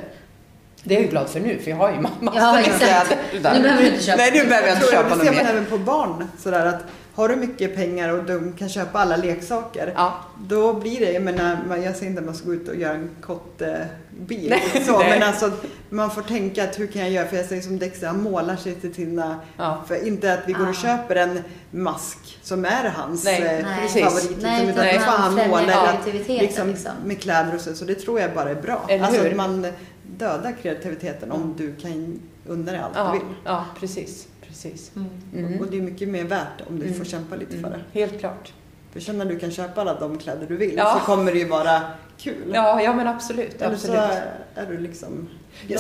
Det 0.84 0.94
är 0.94 0.98
jag 0.98 1.06
ju 1.06 1.12
glad 1.12 1.30
för 1.30 1.40
nu, 1.40 1.60
för 1.60 1.70
jag 1.72 1.78
har 1.78 1.90
ju 1.90 1.96
ma- 1.96 2.10
massor 2.20 2.40
Ja, 2.42 2.54
med 2.54 2.64
kläder. 2.66 3.18
Nu 3.34 3.40
behöver 3.62 3.82
du 3.82 3.88
inte 3.88 4.04
köpa. 4.04 4.18
Nej, 4.18 4.32
nu 4.34 4.46
behöver 4.50 4.68
jag 4.68 4.78
inte 4.78 4.88
tror 4.88 4.94
jag, 4.94 5.04
köpa 5.04 5.16
det 5.16 5.24
något 5.24 5.26
ser 5.36 5.44
man 5.44 5.46
mer. 5.46 5.52
även 5.52 5.66
på 5.66 5.78
barn. 5.78 6.28
Sådär 6.40 6.66
att 6.66 6.82
har 7.16 7.30
du 7.30 7.36
mycket 7.36 7.76
pengar 7.76 8.10
och 8.18 8.24
de 8.24 8.54
kan 8.54 8.70
köpa 8.70 9.00
alla 9.00 9.18
leksaker. 9.18 9.94
Ja. 9.96 10.14
Då 10.48 10.74
blir 10.74 11.00
det, 11.00 11.12
jag 11.12 11.24
menar, 11.24 11.58
jag 11.84 11.96
säger 11.96 12.10
inte 12.10 12.20
att 12.20 12.26
man 12.26 12.36
ska 12.36 12.46
gå 12.46 12.54
ut 12.54 12.68
och 12.70 12.76
göra 12.76 12.94
en 12.94 13.10
kottbil. 13.22 14.50
Nej, 14.50 14.84
så, 14.88 15.00
nej. 15.00 15.10
men 15.20 15.24
alltså 15.28 15.52
man 15.90 16.12
får 16.12 16.22
tänka 16.22 16.64
att 16.64 16.80
hur 16.80 16.88
kan 16.88 17.02
jag 17.02 17.12
göra? 17.12 17.28
För 17.28 17.38
jag 17.38 17.46
säger 17.46 17.62
som 17.62 17.80
Dexter, 17.80 18.08
han 18.08 18.24
målar 18.24 18.56
sig 18.56 18.76
till 18.76 18.94
sina... 18.94 19.36
Ja. 19.58 19.84
För 19.88 20.08
inte 20.08 20.34
att 20.34 20.40
vi 20.46 20.54
går 20.54 20.64
och 20.64 20.70
Ah. 20.70 20.74
köper 20.74 21.16
en 21.16 21.40
mask 21.72 22.40
som 22.42 22.66
är 22.66 22.90
hans 22.96 23.24
Nej, 23.24 23.42
eh, 23.42 23.66
Nej. 23.66 24.04
favorit. 24.04 24.38
Nej, 24.42 24.66
liksom, 24.66 24.84
utan 24.84 24.96
man 25.06 25.20
han 25.22 25.32
främjar 25.36 25.48
måla 25.50 25.62
eller 25.62 25.74
att- 25.74 26.04
kreativiteten, 26.04 26.38
liksom, 26.46 26.68
liksom. 26.68 26.92
med 27.06 27.22
kläder 27.22 27.56
och 27.56 27.62
så. 27.62 27.76
Så 27.76 27.86
det 27.86 27.96
tror 27.96 28.20
jag 28.20 28.34
bara 28.34 28.50
är 28.50 28.56
bra. 28.62 28.86
Eller 28.90 29.06
alltså 29.06 29.22
hur? 29.22 29.36
man 29.36 29.68
dödar 30.18 30.56
kreativiteten 30.62 31.32
om 31.32 31.56
du 31.58 31.76
kan 31.76 32.20
unna 32.48 32.72
dig 32.72 32.82
allt 32.82 32.94
du 32.94 33.00
Ja, 33.00 33.12
vill. 33.12 33.22
ja, 33.46 33.66
precis. 33.80 34.28
Precis. 34.52 34.92
Mm. 34.96 35.10
Mm. 35.36 35.60
Och 35.62 35.68
det 35.72 35.78
är 35.78 35.82
mycket 35.82 36.10
mer 36.10 36.24
värt 36.24 36.62
om 36.70 36.80
du 36.80 36.86
Mm. 36.86 36.98
får 36.98 37.06
kämpa 37.06 37.36
lite 37.36 37.52
för 37.52 37.68
Mm. 37.68 37.72
det. 37.72 38.00
Helt 38.00 38.20
klart. 38.20 38.54
För 38.92 39.00
sen 39.00 39.18
när 39.18 39.26
du 39.26 39.40
kan 39.40 39.52
köpa 39.52 39.82
alla 39.82 40.00
de 40.00 40.18
kläder 40.18 40.48
du 40.48 40.58
vill 40.58 40.74
Ja. 40.78 40.94
så 41.00 41.06
kommer 41.06 41.32
det 41.32 41.38
ju 41.40 41.48
vara 41.48 41.82
kul. 42.18 42.52
Ja, 42.54 42.82
ja 42.82 42.94
men 42.94 43.08
absolut. 43.08 43.62
Eller 43.62 43.74
absolut. 43.74 44.00
så 44.56 44.62
är 44.62 44.66
du 44.66 44.78
liksom 44.78 45.28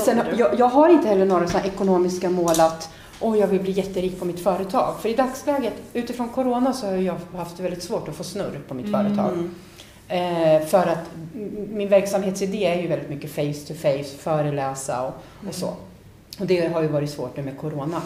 Sen, 0.05 0.21
jag, 0.37 0.59
jag 0.59 0.65
har 0.65 0.89
inte 0.89 1.07
heller 1.07 1.25
några 1.25 1.47
sådana 1.47 1.67
ekonomiska 1.67 2.29
mål 2.29 2.59
att 2.59 2.89
Åh, 3.23 3.39
jag 3.39 3.47
vill 3.47 3.61
bli 3.61 3.71
jätterik 3.71 4.19
på 4.19 4.25
mitt 4.25 4.39
företag. 4.39 4.95
För 5.01 5.09
i 5.09 5.13
dagsläget, 5.13 5.73
utifrån 5.93 6.29
Corona, 6.29 6.73
så 6.73 6.85
har 6.87 6.93
jag 6.93 7.15
haft 7.35 7.59
väldigt 7.59 7.83
svårt 7.83 8.07
att 8.07 8.15
få 8.15 8.23
snurr 8.23 8.59
på 8.67 8.73
mitt 8.73 8.91
företag. 8.91 9.33
Mm. 9.33 9.51
Eh, 10.07 10.65
för 10.67 10.87
att 10.87 11.11
min 11.69 11.89
verksamhetsidé 11.89 12.65
är 12.65 12.81
ju 12.81 12.87
väldigt 12.87 13.09
mycket 13.09 13.31
face 13.31 13.67
to 13.67 13.73
face, 13.73 14.03
föreläsa 14.17 15.01
och, 15.07 15.13
och 15.47 15.53
så. 15.55 15.67
Och 16.39 16.45
det 16.45 16.67
har 16.73 16.81
ju 16.81 16.87
varit 16.87 17.09
svårt 17.09 17.37
nu 17.37 17.43
med 17.43 17.57
Corona. 17.57 18.01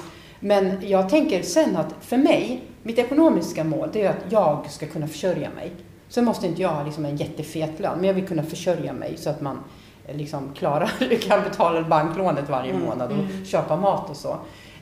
Men 0.46 0.78
jag 0.82 1.10
tänker 1.10 1.42
sen 1.44 1.76
att 1.78 1.96
för 2.02 2.18
mig, 2.18 2.62
mitt 2.84 3.00
ekonomiska 3.00 3.64
mål, 3.64 3.90
det 3.94 4.02
är 4.02 4.10
att 4.10 4.26
jag 4.32 4.70
ska 4.70 4.86
kunna 4.88 5.08
försörja 5.08 5.50
mig. 5.50 5.72
Sen 6.10 6.26
måste 6.26 6.48
inte 6.48 6.62
jag 6.62 6.70
ha 6.70 6.84
liksom 6.84 7.06
en 7.06 7.16
jättefet 7.18 7.80
lön, 7.80 7.98
men 7.98 8.04
jag 8.08 8.14
vill 8.14 8.28
kunna 8.28 8.44
försörja 8.44 8.94
mig 8.94 9.18
så 9.18 9.30
att 9.30 9.42
man 9.42 9.60
eh, 10.08 10.16
liksom 10.18 10.52
klarar, 10.56 10.92
kan 11.28 11.44
betala 11.44 11.82
banklånet 11.82 12.50
varje 12.50 12.72
Mm, 12.74 12.86
månad 12.86 13.12
och 13.12 13.18
mm. 13.20 13.46
köpa 13.46 13.76
mat 13.76 14.10
och 14.10 14.16
så. 14.18 14.38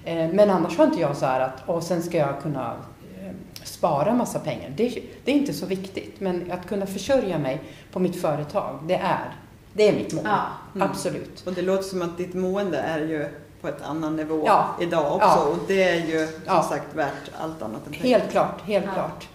Eh, 0.06 0.30
Men 0.34 0.50
annars 0.50 0.78
har 0.78 0.86
inte 0.86 1.02
jag 1.02 1.18
så 1.18 1.26
här 1.26 1.40
att, 1.40 1.70
och 1.70 1.84
sen 1.84 2.04
ska 2.04 2.18
jag 2.18 2.42
kunna 2.42 2.74
eh, 3.22 3.32
spara 3.64 4.14
massa 4.14 4.40
pengar. 4.40 4.74
Det, 4.76 4.88
är- 4.88 5.04
det 5.26 5.32
är 5.32 5.36
inte 5.36 5.54
så 5.54 5.66
viktigt, 5.66 6.20
men 6.20 6.52
att 6.52 6.68
kunna 6.68 6.86
försörja 6.86 7.38
mig 7.38 7.62
på 7.92 8.00
mitt 8.00 8.22
företag, 8.22 8.80
det 8.88 8.96
är, 8.96 9.36
det 9.74 9.88
är 9.90 9.94
mitt 9.94 10.14
mål. 10.14 10.24
Ja. 10.28 10.40
Mm. 10.76 10.90
Absolut. 10.90 11.44
Och 11.48 11.54
det 11.54 11.62
låter 11.62 11.84
som 11.84 12.02
att 12.02 12.18
ditt 12.18 12.34
mående 12.34 12.78
är 12.78 13.00
ju 13.00 13.30
på 13.64 13.70
ett 13.70 13.82
annan 13.82 14.16
nivå 14.16 14.44
Ja. 14.46 14.68
idag 14.82 15.16
också. 15.16 15.28
Ja. 15.28 15.44
Och 15.44 15.58
det 15.68 15.84
är 15.84 15.96
ju 16.08 16.28
som 16.28 16.36
Ja. 16.46 16.64
sagt 16.64 16.96
värt 16.96 17.32
allt 17.42 17.62
annat 17.62 17.88
än 17.88 17.94
pengar. 17.94 18.20
Helt 18.20 18.32
klart, 18.32 18.62
helt 18.66 18.86
Ja. 18.86 18.94
klart. 18.94 19.28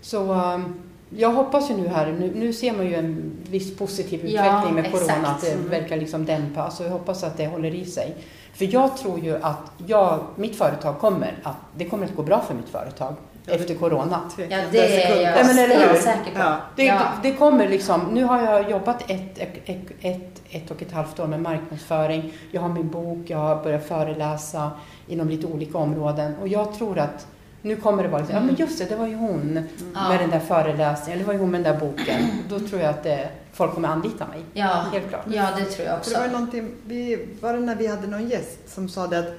Så 0.00 0.32
um, 0.32 0.74
jag 1.10 1.32
hoppas 1.32 1.70
ju 1.70 1.74
nu 1.76 1.88
här, 1.88 2.12
nu, 2.12 2.32
nu 2.34 2.52
ser 2.52 2.72
man 2.72 2.86
ju 2.86 2.94
en 2.94 3.32
viss 3.50 3.76
positiv 3.76 4.26
Ja, 4.26 4.46
utveckling 4.48 4.74
med 4.74 4.86
exakt. 4.86 5.08
corona, 5.08 5.28
att 5.28 5.40
det 5.40 5.52
Mm. 5.52 5.68
verkar 5.68 5.96
liksom 5.96 6.24
dämpa. 6.24 6.70
Så 6.70 6.82
jag 6.82 6.90
hoppas 6.90 7.24
att 7.24 7.36
det 7.36 7.46
håller 7.46 7.74
i 7.74 7.84
sig. 7.84 8.16
För 8.54 8.74
jag 8.74 8.96
tror 8.96 9.18
ju 9.18 9.36
att 9.42 9.72
jag, 9.86 10.20
mitt 10.36 10.56
företag 10.56 10.98
kommer 10.98 11.34
att, 11.42 11.56
det 11.76 11.84
kommer 11.84 12.04
att 12.06 12.16
gå 12.16 12.22
bra 12.22 12.40
för 12.40 12.54
mitt 12.54 12.68
företag 12.68 13.14
efter 13.46 13.74
corona. 13.74 14.20
Ja, 14.48 14.58
det 14.72 14.78
är 15.04 15.22
jag, 15.22 15.38
Ja, 15.38 15.44
men 15.46 15.58
eller 15.58 15.88
hur? 15.92 15.98
säker 16.00 16.30
på. 16.34 16.38
Ja. 16.38 16.56
Det, 16.76 16.84
Ja. 16.84 17.00
det, 17.22 17.28
det 17.30 17.36
kommer 17.36 17.68
liksom, 17.68 18.00
nu 18.12 18.24
har 18.24 18.42
jag 18.42 18.70
jobbat 18.70 19.10
ett, 19.10 19.38
ett, 19.38 19.68
ett, 20.00 20.42
ett, 20.50 20.70
och 20.70 20.82
ett 20.82 20.92
halvt 20.92 21.20
år 21.20 21.26
med 21.26 21.40
marknadsföring. 21.40 22.32
Jag 22.50 22.60
har 22.60 22.68
min 22.68 22.90
bok, 22.90 23.18
jag 23.26 23.38
har 23.38 23.62
börjat 23.62 23.86
föreläsa 23.88 24.70
inom 25.08 25.28
lite 25.28 25.46
olika 25.46 25.78
områden. 25.78 26.34
Och 26.40 26.48
jag 26.48 26.74
tror 26.74 26.98
att 26.98 27.26
nu 27.62 27.76
kommer 27.76 28.02
det 28.02 28.08
vara 28.08 28.20
liksom, 28.20 28.36
ja 28.36 28.42
men 28.44 28.54
just 28.54 28.78
det, 28.78 28.84
det 28.84 28.96
var 28.96 29.06
ju 29.06 29.14
hon 29.14 29.68
Ja. 29.94 30.08
med 30.08 30.20
den 30.20 30.30
där 30.30 30.40
föreläsningen, 30.40 31.12
eller 31.12 31.18
det 31.18 31.26
var 31.26 31.34
ju 31.34 31.38
hon 31.40 31.50
med 31.50 31.64
den 31.64 31.72
där 31.72 31.80
boken. 31.80 32.22
Då 32.48 32.58
tror 32.60 32.80
jag 32.80 32.90
att 32.90 33.02
det, 33.02 33.28
folk 33.52 33.74
kommer 33.74 33.88
anlita 33.88 34.26
mig. 34.26 34.40
Ja. 34.52 34.84
Helt 34.92 35.08
klart. 35.08 35.22
ja, 35.26 35.46
det 35.56 35.64
tror 35.64 35.86
jag 35.86 35.94
För 35.94 35.98
också. 35.98 36.10
det 36.14 36.20
var 36.20 36.28
någonting, 36.28 36.70
vi, 36.86 37.28
var 37.40 37.52
det 37.52 37.60
när 37.60 37.74
vi 37.74 37.86
hade 37.86 38.06
någon 38.06 38.28
gäst 38.28 38.58
som 38.74 38.88
sa 38.88 39.06
det 39.06 39.18
att 39.18 39.34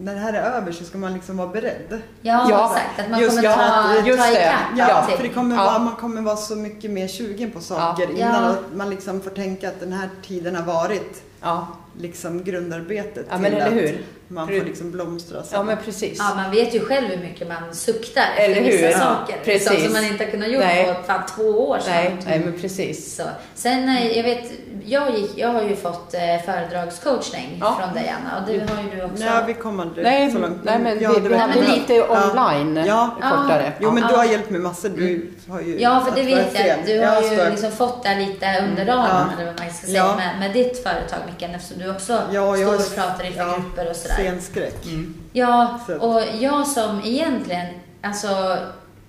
när 0.00 0.14
det 0.14 0.20
här 0.20 0.32
är 0.32 0.42
över 0.42 0.72
så 0.72 0.84
ska 0.84 0.98
man 0.98 1.14
liksom 1.14 1.36
vara 1.36 1.48
beredd. 1.48 2.00
Ja, 2.22 2.46
Ja, 2.50 2.66
exakt. 2.76 3.00
Att 3.00 3.10
man 3.10 3.20
just 3.20 3.36
kommer 3.36 3.48
ja, 3.50 3.56
ta, 3.56 4.06
just 4.08 4.18
ta 4.18 4.26
det. 4.26 4.32
ikapp 4.40 4.54
Ja, 4.76 4.84
allting. 4.84 5.16
för 5.16 5.22
det 5.22 5.28
kommer 5.28 5.56
Ja. 5.56 5.64
vara, 5.64 5.78
man 5.78 5.96
kommer 5.96 6.22
vara 6.22 6.36
så 6.36 6.56
mycket 6.56 6.90
mer 6.90 7.08
sugen 7.08 7.50
på 7.50 7.60
saker 7.60 8.02
Ja. 8.04 8.10
innan 8.28 8.44
Ja. 8.44 8.54
man 8.74 8.90
liksom 8.90 9.20
får 9.20 9.30
tänka 9.30 9.68
att 9.68 9.80
den 9.80 9.92
här 9.92 10.08
tiden 10.26 10.56
har 10.56 10.62
varit 10.62 11.22
Ja, 11.42 11.66
liksom 12.00 12.44
grundarbetet 12.44 13.26
ja 13.30 13.38
men 13.38 13.50
till 13.52 13.60
eller 13.60 13.66
att 13.66 13.72
hur? 13.72 14.04
man 14.28 14.48
Hur- 14.48 14.58
får 14.60 14.66
liksom 14.66 14.90
blomstra 14.90 15.42
sen. 15.42 15.48
Ja 15.52 15.62
men 15.62 15.76
precis. 15.84 16.18
Ja, 16.18 16.32
man 16.36 16.50
vet 16.50 16.74
ju 16.74 16.80
själv 16.80 17.06
hur 17.08 17.16
mycket 17.28 17.48
man 17.48 17.74
suktar 17.74 18.24
Eller 18.38 18.56
efter 18.56 18.64
hur? 18.64 18.70
vissa 18.86 18.90
Ja, 18.90 18.98
saker. 18.98 19.36
precis. 19.44 19.70
Liksom, 19.70 19.84
som 19.86 19.92
man 20.02 20.04
inte 20.12 20.24
har 20.24 20.30
kunnat 20.30 20.48
gjort 20.50 20.62
Nej. 20.62 20.94
på 20.94 21.02
fan, 21.06 21.22
två 21.36 21.42
år 21.68 21.78
sedan. 21.78 21.92
nej, 21.94 22.16
nej 22.26 22.40
men 22.44 22.60
precis. 22.60 23.16
Så. 23.16 23.22
Sen, 23.54 23.88
eh, 23.88 24.16
jag 24.16 24.22
vet, 24.24 24.50
jag, 24.90 25.18
gick, 25.18 25.30
jag 25.36 25.48
har 25.48 25.62
ju 25.62 25.76
fått 25.76 26.14
eh, 26.14 26.20
föredragscoachning 26.44 27.56
Ja. 27.60 27.78
från 27.80 27.94
dig 27.94 28.14
Anna 28.20 28.40
och 28.40 28.46
det 28.46 28.58
har 28.74 28.82
ju 28.82 28.90
du 28.90 29.04
också. 29.04 29.24
Nej, 29.24 29.42
vi 29.46 29.54
kom 29.54 29.80
aldrig 29.80 30.04
Nej, 30.04 30.30
så 30.30 30.38
långt. 30.38 30.64
nej 30.64 30.78
men 30.78 30.98
vi 30.98 31.04
väl- 31.04 31.14
hade 31.14 31.28
men 31.54 31.64
det- 31.64 31.72
lite 31.76 31.94
Ja. 31.94 32.30
online 32.30 32.84
Ja. 32.86 33.10
kortare. 33.22 33.72
Jo 33.80 33.90
men 33.92 34.02
Ja. 34.02 34.08
du 34.08 34.14
har 34.16 34.24
hjälpt 34.24 34.50
mig 34.50 34.60
massor. 34.60 34.88
Du 34.88 35.30
har 35.48 35.60
ju 35.60 35.80
Ja, 35.80 36.00
för 36.00 36.16
det 36.16 36.22
vet 36.22 36.38
jag. 36.38 36.52
fel. 36.64 36.78
Du 36.86 37.06
har 37.06 37.22
ju 37.44 37.50
liksom 37.50 37.72
fått 37.72 38.02
det 38.02 38.14
lite 38.14 38.46
under 38.70 38.84
radarn, 38.86 39.06
Ja. 39.30 39.36
eller 39.42 39.52
vad 39.52 39.60
man 39.60 39.70
ska 39.74 39.86
säga, 39.86 39.96
Ja. 39.98 40.16
med, 40.16 40.38
med 40.40 40.52
ditt 40.52 40.82
företag 40.82 41.18
Micken, 41.26 41.54
eftersom 41.54 41.78
du 41.82 41.90
också 41.90 42.12
Ja, 42.32 42.56
jag- 42.56 42.80
står 42.80 42.86
och 42.90 42.94
pratar 43.08 43.26
inför 43.26 43.40
ja, 43.40 43.54
grupper 43.56 43.90
och 43.90 43.96
sådär. 43.96 44.14
Scenskräck. 44.14 44.84
Mm. 44.86 45.14
Ja, 45.32 45.78
Så- 45.86 45.94
och 45.98 46.22
jag 46.40 46.66
som 46.66 47.00
egentligen, 47.04 47.66
alltså, 48.02 48.56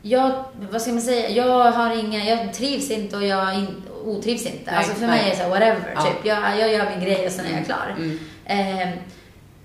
jag, 0.02 0.32
vad 0.72 0.82
ska 0.82 0.92
man 0.92 1.02
säga, 1.02 1.30
jag 1.30 1.72
har 1.72 2.00
inga, 2.00 2.24
jag 2.26 2.54
trivs 2.54 2.92
inte 2.92 3.16
och 3.16 3.24
jag 3.24 3.56
otrivs 4.06 4.46
inte. 4.46 4.72
Nej, 4.72 4.76
alltså 4.76 4.94
för 4.94 5.08
nej. 5.08 5.10
mig 5.10 5.26
är 5.26 5.30
det 5.30 5.36
så 5.36 5.44
här, 5.44 5.50
whatever, 5.50 5.94
Ja. 5.96 6.02
typ. 6.02 6.26
Jag, 6.26 6.60
jag 6.60 6.72
gör 6.72 6.90
min 6.90 7.06
grej 7.06 7.26
och 7.26 7.32
sen 7.32 7.46
är 7.46 7.58
jag 7.58 7.66
klar. 7.66 7.96
Mm. 7.98 8.20
Eh, 8.46 8.90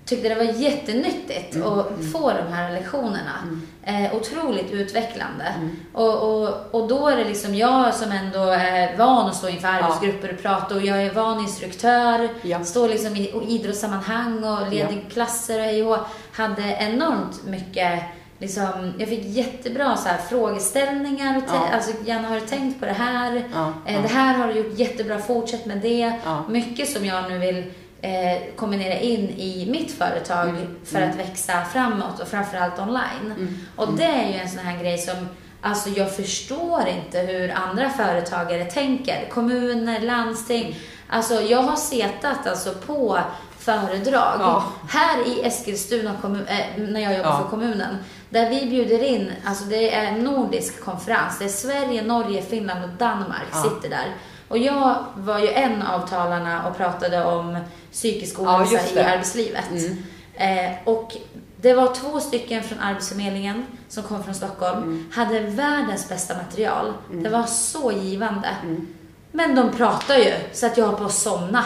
tyckte 0.05 0.29
det 0.29 0.35
var 0.35 0.43
jättenyttigt 0.43 1.55
Mm, 1.55 1.67
att 1.67 1.89
mm. 1.89 2.11
få 2.11 2.31
de 2.33 2.53
här 2.53 2.71
lektionerna. 2.73 3.33
Mm. 3.43 4.05
Eh, 4.05 4.15
otroligt 4.15 4.71
utvecklande. 4.71 5.45
Mm. 5.57 5.75
Och, 5.93 6.23
och, 6.23 6.75
och 6.75 6.87
då 6.87 7.07
är 7.07 7.17
det 7.17 7.23
liksom 7.23 7.55
jag 7.55 7.93
som 7.93 8.11
ändå 8.11 8.39
är 8.39 8.97
van 8.97 9.27
att 9.29 9.35
stå 9.35 9.49
inför 9.49 9.67
arbetsgrupper 9.67 10.33
och 10.33 10.41
prata 10.41 10.75
och 10.75 10.81
jag 10.81 11.03
är 11.03 11.13
van 11.13 11.39
instruktör. 11.39 12.29
Ja. 12.41 12.63
Står 12.63 12.89
liksom 12.89 13.15
i 13.15 13.33
idrottssammanhang 13.47 14.43
och 14.43 14.71
leder 14.71 15.09
klasser 15.09 15.87
och. 15.87 15.97
Hade 16.31 16.77
enormt 16.79 17.45
mycket 17.45 18.03
Liksom, 18.39 18.93
jag 18.99 19.09
fick 19.09 19.25
jättebra 19.25 19.97
så 19.97 20.09
här, 20.09 20.17
frågeställningar. 20.17 21.41
Ja. 21.47 21.67
Alltså, 21.73 21.91
Janne, 22.05 22.27
har 22.27 22.35
du 22.39 22.45
tänkt 22.47 22.79
på 22.79 22.85
det 22.85 22.93
här? 22.93 23.43
Ja, 23.53 23.73
Eh, 23.85 23.95
ja. 23.95 24.01
Det 24.01 24.07
här 24.07 24.37
har 24.37 24.47
du 24.47 24.53
gjort 24.53 24.79
jättebra, 24.79 25.19
fortsätt 25.19 25.65
med 25.65 25.77
det. 25.77 26.13
Mycket 26.49 26.89
som 26.89 27.05
jag 27.05 27.29
nu 27.29 27.37
vill 27.37 27.63
eh, 28.01 28.37
kombinera 28.55 28.99
in 28.99 29.29
i 29.29 29.67
mitt 29.71 29.91
företag 29.91 30.49
Mm, 30.49 30.75
för 30.85 31.01
att 31.01 31.15
växa 31.15 31.65
framåt 31.65 32.19
och 32.21 32.27
framförallt 32.27 32.79
online. 32.79 33.25
Mm. 33.37 33.57
Och 33.75 33.93
det 33.93 34.03
är 34.03 34.27
ju 34.27 34.33
en 34.39 34.49
sån 34.49 34.59
här 34.59 34.79
grej 34.83 34.97
som, 34.97 35.27
alltså 35.61 35.89
jag 35.89 36.15
förstår 36.15 36.83
inte 36.87 37.19
hur 37.19 37.51
andra 37.69 37.89
företagare 37.89 38.65
tänker. 38.65 39.29
Kommuner, 39.29 39.99
landsting. 39.99 40.75
Alltså 41.09 41.41
jag 41.41 41.61
har 41.61 41.75
setat 41.75 42.47
alltså 42.47 42.73
på 42.73 43.19
föredrag 43.59 44.35
Ja. 44.39 44.63
här 44.89 45.27
i 45.27 45.41
Eskilstuna 45.47 46.15
kommun, 46.21 46.47
eh, 46.47 46.83
när 46.83 47.01
jag 47.01 47.17
jobbar 47.17 47.29
Ja. 47.29 47.37
för 47.41 47.49
kommunen. 47.49 47.97
Där 48.29 48.49
vi 48.49 48.65
bjuder 48.65 49.03
in, 49.03 49.31
alltså 49.45 49.63
det 49.63 49.95
är 49.95 50.05
en 50.05 50.23
nordisk 50.23 50.83
konferens. 50.83 51.39
Det 51.39 51.45
är 51.45 51.49
Sverige, 51.49 52.01
Norge, 52.01 52.41
Finland 52.41 52.83
och 52.83 52.89
Danmark 52.89 53.47
Ja. 53.51 53.63
sitter 53.63 53.89
där. 53.89 54.15
Och 54.47 54.57
jag 54.57 54.95
var 55.15 55.39
ju 55.39 55.49
en 55.49 55.81
av 55.81 56.07
talarna 56.07 56.67
och 56.67 56.77
pratade 56.77 57.23
om 57.25 57.57
psykisk 57.91 58.35
Ja, 58.39 58.57
ohälsa 58.57 58.73
just 58.73 58.95
i 58.95 58.99
arbetslivet. 58.99 59.71
Mm. 59.71 60.03
Eh, 60.33 60.71
och 60.85 61.15
det 61.61 61.73
var 61.73 61.95
två 61.95 62.19
stycken 62.19 62.63
från 62.63 62.79
Arbetsförmedlingen 62.79 63.65
som 63.89 64.03
kom 64.03 64.23
från 64.23 64.35
Stockholm. 64.35 64.83
Mm. 64.83 65.09
Hade 65.13 65.39
världens 65.39 66.09
bästa 66.09 66.37
material. 66.37 66.93
Det 67.11 67.29
var 67.29 67.43
så 67.43 67.91
givande. 67.91 68.49
Mm. 68.63 68.87
Men 69.31 69.55
de 69.55 69.71
pratar 69.71 70.15
ju 70.17 70.33
så 70.53 70.65
att 70.65 70.77
jag 70.77 70.85
höll 70.85 70.95
på 70.95 71.03
att 71.03 71.13
somna. 71.13 71.63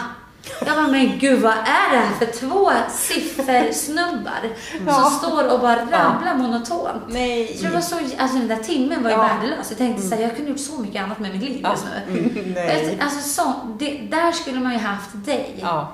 Jag 0.66 0.76
bara, 0.76 0.86
men 0.88 1.18
gud 1.18 1.40
vad 1.40 1.52
är 1.52 1.90
det 1.92 1.98
här 1.98 2.14
för 2.18 2.26
två 2.26 2.70
siffersnubbar 2.90 4.40
Ja. 4.86 4.92
som 4.94 5.10
står 5.10 5.52
och 5.54 5.60
bara 5.60 5.76
rabblar 5.76 6.34
monotont? 6.34 7.02
Nej. 7.08 7.56
Så 7.56 7.64
det 7.66 7.70
var 7.72 7.80
så, 7.80 7.96
alltså 8.18 8.38
den 8.38 8.48
där 8.48 8.56
timmen 8.56 9.02
var 9.02 9.10
ju 9.10 9.16
Ja. 9.16 9.22
värdelös. 9.22 9.66
Jag 9.68 9.78
tänkte 9.78 10.02
så 10.02 10.14
här, 10.14 10.22
jag 10.22 10.36
kunde 10.36 10.50
gjort 10.50 10.60
så 10.60 10.78
mycket 10.80 11.02
annat 11.02 11.18
med 11.18 11.32
mitt 11.32 11.42
liv 11.42 11.66
just 11.70 11.84
nu. 12.06 12.42
Nej. 12.54 12.98
Alltså 13.02 13.28
så, 13.28 13.52
det, 13.78 13.98
där 14.10 14.32
skulle 14.32 14.60
man 14.60 14.72
ju 14.72 14.78
haft 14.78 15.10
dig. 15.12 15.58
Ja. 15.62 15.92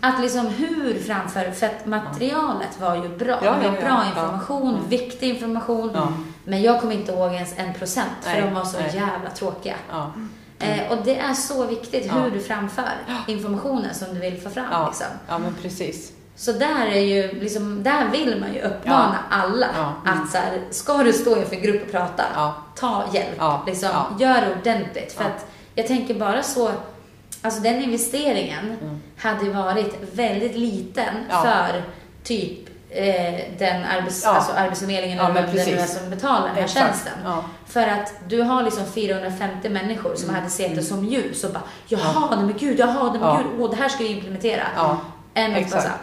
Att 0.00 0.20
liksom 0.20 0.46
hur 0.46 1.02
framför, 1.06 1.50
för 1.50 1.66
att 1.66 1.86
materialet 1.86 2.80
var 2.80 2.94
ju 2.96 3.08
bra. 3.08 3.38
Ja, 3.44 3.50
det 3.60 3.64
ja, 3.66 3.70
var 3.70 3.76
ja. 3.78 3.84
bra 3.86 4.04
Ja. 4.04 4.06
information, 4.08 4.74
Mm. 4.74 4.88
viktig 4.88 5.28
information. 5.28 5.90
Ja. 5.94 6.08
Men 6.44 6.62
jag 6.62 6.80
kommer 6.80 6.94
inte 6.94 7.12
ihåg 7.12 7.32
ens 7.32 7.52
en 7.56 7.74
procent 7.74 8.10
för 8.20 8.30
Nej, 8.30 8.40
de 8.42 8.54
var 8.54 8.64
så 8.64 8.78
nej. 8.78 8.90
jävla 8.94 9.30
tråkiga. 9.34 9.74
Ja. 10.58 10.66
Eh, 10.66 10.92
och 10.92 11.04
det 11.04 11.18
är 11.18 11.34
så 11.34 11.66
viktigt 11.66 12.06
Ja. 12.06 12.12
hur 12.12 12.30
du 12.30 12.40
framför 12.40 12.88
informationen 13.26 13.94
som 13.94 14.14
du 14.14 14.20
vill 14.20 14.40
få 14.40 14.50
fram. 14.50 14.66
Ja. 14.70 14.86
Liksom. 14.88 15.06
ja, 15.28 15.38
men 15.38 15.54
precis. 15.62 16.12
Så 16.36 16.52
där, 16.52 16.86
är 16.86 17.00
ju, 17.00 17.40
liksom, 17.40 17.82
där 17.82 18.08
vill 18.12 18.40
man 18.40 18.54
ju 18.54 18.60
uppmana 18.60 19.18
alla 19.30 19.66
Ja. 19.76 19.92
Mm. 20.10 20.22
att 20.22 20.30
så 20.30 20.38
här, 20.38 20.60
ska 20.70 21.02
du 21.02 21.12
stå 21.12 21.36
inför 21.36 21.56
en 21.56 21.62
grupp 21.62 21.82
och 21.86 21.90
prata, 21.92 22.24
Ja. 22.34 22.54
ta 22.76 23.04
hjälp. 23.12 23.34
Ja. 23.38 23.62
Liksom, 23.66 23.88
Ja. 23.92 24.06
Gör 24.20 24.40
det 24.40 24.56
ordentligt. 24.60 25.12
För 25.12 25.24
Ja. 25.24 25.30
att 25.30 25.46
jag 25.74 25.86
tänker 25.86 26.14
bara 26.14 26.42
så, 26.42 26.70
alltså 27.42 27.60
den 27.60 27.82
investeringen 27.82 28.76
Mm. 28.82 29.00
hade 29.16 29.50
varit 29.50 29.94
väldigt 30.12 30.56
liten 30.56 31.14
Ja. 31.30 31.42
för 31.42 31.82
typ 32.24 32.67
eh, 32.90 33.40
den 33.58 33.84
arbets, 33.84 34.22
Ja. 34.24 34.30
alltså 34.30 34.52
Arbetsförmedlingen 34.52 35.18
Ja, 35.18 35.28
eller 35.28 35.42
det 35.42 35.66
nu 35.66 35.86
som 35.86 36.10
betalar 36.10 36.46
den 36.46 36.54
här 36.56 36.62
Exakt. 36.64 36.86
tjänsten. 36.86 37.12
Ja. 37.24 37.44
För 37.66 37.82
att 37.88 38.12
du 38.28 38.42
har 38.42 38.62
liksom 38.62 38.86
450 38.94 39.68
människor 39.68 40.14
som 40.16 40.34
hade 40.34 40.50
sett 40.50 40.74
det 40.76 40.82
som 40.82 41.04
ljus 41.04 41.44
och 41.44 41.50
bara 41.52 41.62
Jaha, 41.86 42.28
nej 42.36 42.44
men 42.44 42.54
gud, 42.58 42.78
jaha, 42.78 43.02
men 43.04 43.06
Mm. 43.16 43.22
Ja. 43.22 43.36
gud, 43.36 43.46
åh, 43.60 43.70
det 43.70 43.76
här 43.76 43.88
ska 43.88 44.04
vi 44.04 44.10
implementera. 44.12 44.62
Ja. 44.76 44.96
Än 45.34 45.56
att 45.64 45.70
bara 45.70 45.80
så 45.82 45.88
här, 45.88 45.96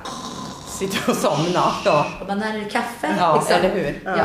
sitta 0.70 1.12
och 1.12 1.18
somna. 1.18 1.72
Ja, 1.86 2.06
Och 2.22 2.26
bara, 2.28 2.36
när 2.36 2.54
är 2.56 2.60
det 2.60 2.66
kaffe? 2.70 3.16
ja 3.20 3.36
liksom. 3.36 3.56
eller 3.56 3.70
hur? 3.76 4.02
Ja. 4.06 4.16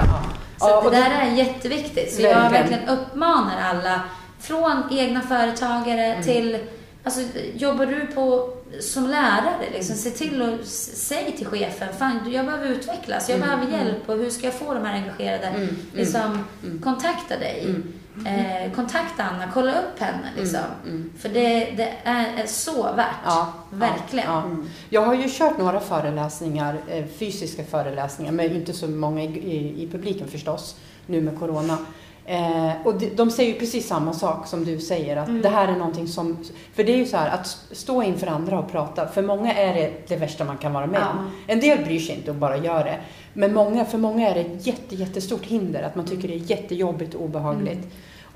Så 0.59 0.69
Ja, 0.69 0.81
det 0.81 0.91
det- 0.91 0.97
där 0.97 1.11
är 1.11 1.31
jätteviktigt. 1.31 2.15
Så 2.15 2.23
jag 2.23 2.29
Verkligen. 2.35 2.53
verkligen 2.53 2.89
uppmanar 2.89 3.61
alla, 3.71 4.01
från 4.41 4.83
egna 4.91 5.21
företagare 5.21 6.05
Mm. 6.07 6.23
till, 6.23 6.59
alltså 7.05 7.21
jobbar 7.55 7.87
du 7.87 8.07
på 8.15 8.51
som 8.81 9.07
lärare, 9.07 9.71
liksom, 9.75 9.97
se 9.97 10.11
till 10.11 10.43
att 10.43 10.61
s- 10.61 11.07
säg 11.09 11.35
till 11.37 11.47
chefen, 11.47 11.89
fan 11.99 12.33
jag 12.33 12.47
behöver 12.47 12.67
utvecklas, 12.69 13.29
jag 13.29 13.41
behöver 13.41 13.67
hjälp 13.73 14.09
och 14.09 14.17
hur 14.17 14.31
ska 14.31 14.45
jag 14.47 14.55
få 14.55 14.75
de 14.75 14.85
här 14.85 14.95
engagerade? 14.95 15.47
Mm, 15.47 15.61
mm, 15.63 15.77
liksom, 15.93 16.45
kontakta 16.83 17.39
dig. 17.39 17.65
Mm. 17.65 17.93
Eh, 18.27 18.73
kontakta 18.73 19.23
Anna, 19.23 19.51
kolla 19.55 19.71
upp 19.73 19.99
henne 20.01 20.29
liksom. 20.37 20.61
mm. 20.87 21.13
För 21.19 21.29
det, 21.29 21.59
det 21.77 21.93
är, 22.05 22.43
är 22.43 22.47
så 22.47 22.83
värt. 22.83 23.07
Ja, 23.25 23.53
Verkligen. 23.71 24.27
Ja, 24.31 24.43
ja. 24.51 24.57
Jag 24.89 25.01
har 25.03 25.15
ju 25.15 25.29
kört 25.29 25.59
några 25.59 25.81
föreläsningar, 25.81 26.77
eh, 26.89 27.05
fysiska 27.19 27.65
föreläsningar, 27.65 28.33
men 28.33 28.57
inte 28.57 28.73
så 28.73 28.89
många 28.89 29.23
i, 29.23 29.27
i, 29.27 29.83
i 29.83 29.89
publiken 29.93 30.29
förstås, 30.29 30.77
nu 31.07 31.21
med 31.21 31.39
Corona. 31.39 31.79
Eh, 32.31 32.71
och 32.85 32.95
de, 32.99 33.07
de 33.07 33.31
säger 33.31 33.53
ju 33.53 33.59
precis 33.59 33.87
samma 33.87 34.13
sak 34.13 34.47
som 34.47 34.65
du 34.65 34.79
säger, 34.81 35.17
att 35.17 35.29
Mm. 35.29 35.43
det 35.43 35.49
här 35.49 35.69
är 35.69 35.77
någonting 35.77 36.09
som... 36.09 36.37
För 36.75 36.85
det 36.85 36.93
är 36.93 36.97
ju 36.97 37.07
så 37.07 37.17
här, 37.17 37.31
att 37.31 37.47
stå 37.73 38.03
inför 38.03 38.27
andra 38.27 38.59
och 38.59 38.71
prata, 38.71 39.07
för 39.09 39.23
många 39.23 39.55
är 39.55 39.75
det 39.75 39.93
det 40.09 40.17
värsta 40.17 40.45
man 40.45 40.59
kan 40.59 40.73
vara 40.73 40.87
med 40.87 41.01
om. 41.03 41.31
En 41.47 41.61
del 41.61 41.85
bryr 41.85 42.01
sig 42.01 42.15
inte 42.17 42.31
och 42.31 42.37
bara 42.37 42.57
gör 42.57 42.85
det. 42.85 42.97
Men 43.33 43.55
många, 43.55 43.85
för 43.85 43.99
många 43.99 44.29
är 44.31 44.35
det 44.35 44.41
ett 44.41 44.67
jätte, 44.67 44.95
jättestort 44.95 45.45
hinder, 45.47 45.83
att 45.83 45.97
man 45.97 46.05
tycker 46.07 46.29
det 46.29 46.35
är 46.35 46.51
jättejobbigt 46.51 47.15
och 47.15 47.23
obehagligt. 47.25 47.73
Mm. 47.73 47.91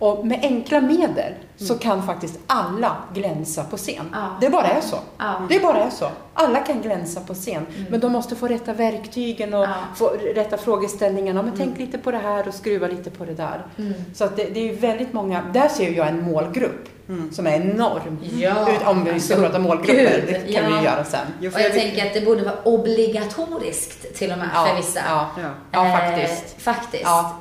Och 0.05 0.27
med 0.27 0.39
enkla 0.43 0.81
medel 0.81 1.33
så 1.57 1.79
kan 1.79 2.03
faktiskt 2.07 2.39
alla 2.47 2.97
glänsa 3.15 3.65
på 3.65 3.77
scen. 3.77 4.11
Ja. 4.13 4.37
Det 4.41 4.51
bara 4.51 4.67
är 4.67 4.81
så. 4.81 4.97
Ja. 5.19 5.35
Det 5.49 5.63
bara 5.63 5.77
är 5.85 5.91
så. 5.91 6.09
Alla 6.35 6.59
kan 6.61 6.81
glänsa 6.83 7.21
på 7.21 7.35
scen. 7.35 7.67
Men 7.91 8.01
de 8.01 8.13
måste 8.13 8.37
få 8.37 8.49
rätta 8.49 8.73
verktygen 8.73 9.55
och 9.55 9.65
Ja. 9.65 9.75
få 9.97 10.07
rätta 10.35 10.57
frågeställningarna. 10.57 11.43
Men 11.43 11.53
tänk 11.57 11.79
lite 11.79 11.99
på 11.99 12.11
det 12.11 12.19
här 12.19 12.49
och 12.49 12.55
skruva 12.55 12.87
lite 12.87 13.11
på 13.11 13.25
det 13.25 13.35
där. 13.35 13.67
Mm. 13.79 13.93
Så 14.15 14.25
att 14.25 14.37
det, 14.37 14.45
det 14.45 14.71
är 14.71 14.77
väldigt 14.77 15.13
många, 15.13 15.43
där 15.53 15.69
ser 15.69 15.91
jag 15.91 16.09
en 16.09 16.23
målgrupp 16.25 16.89
som 17.33 17.47
är 17.47 17.53
enorm. 17.55 18.19
Ja. 18.39 18.71
Ut- 18.73 18.87
Om 18.87 19.05
vi 19.05 19.21
ska 19.21 19.37
prata 19.37 19.59
målgrupper, 19.59 19.95
gud, 19.95 20.25
det 20.47 20.53
kan 20.53 20.79
vi 20.79 20.85
göra 20.85 21.05
sen. 21.05 21.21
Och 21.39 21.45
jag 21.45 21.61
jag- 21.61 21.73
tänker 21.73 22.07
att 22.07 22.15
det 22.15 22.21
borde 22.21 22.45
vara 22.45 22.57
obligatoriskt 22.65 24.15
till 24.19 24.33
och 24.33 24.39
med 24.39 24.49
för 24.69 24.77
vissa. 24.77 25.01
Ja, 25.09 25.29
Ja. 25.43 25.49
ja 25.71 25.87
Eh, 25.87 25.97
faktiskt. 25.99 26.63
faktiskt. 26.63 27.03
Ja. 27.05 27.35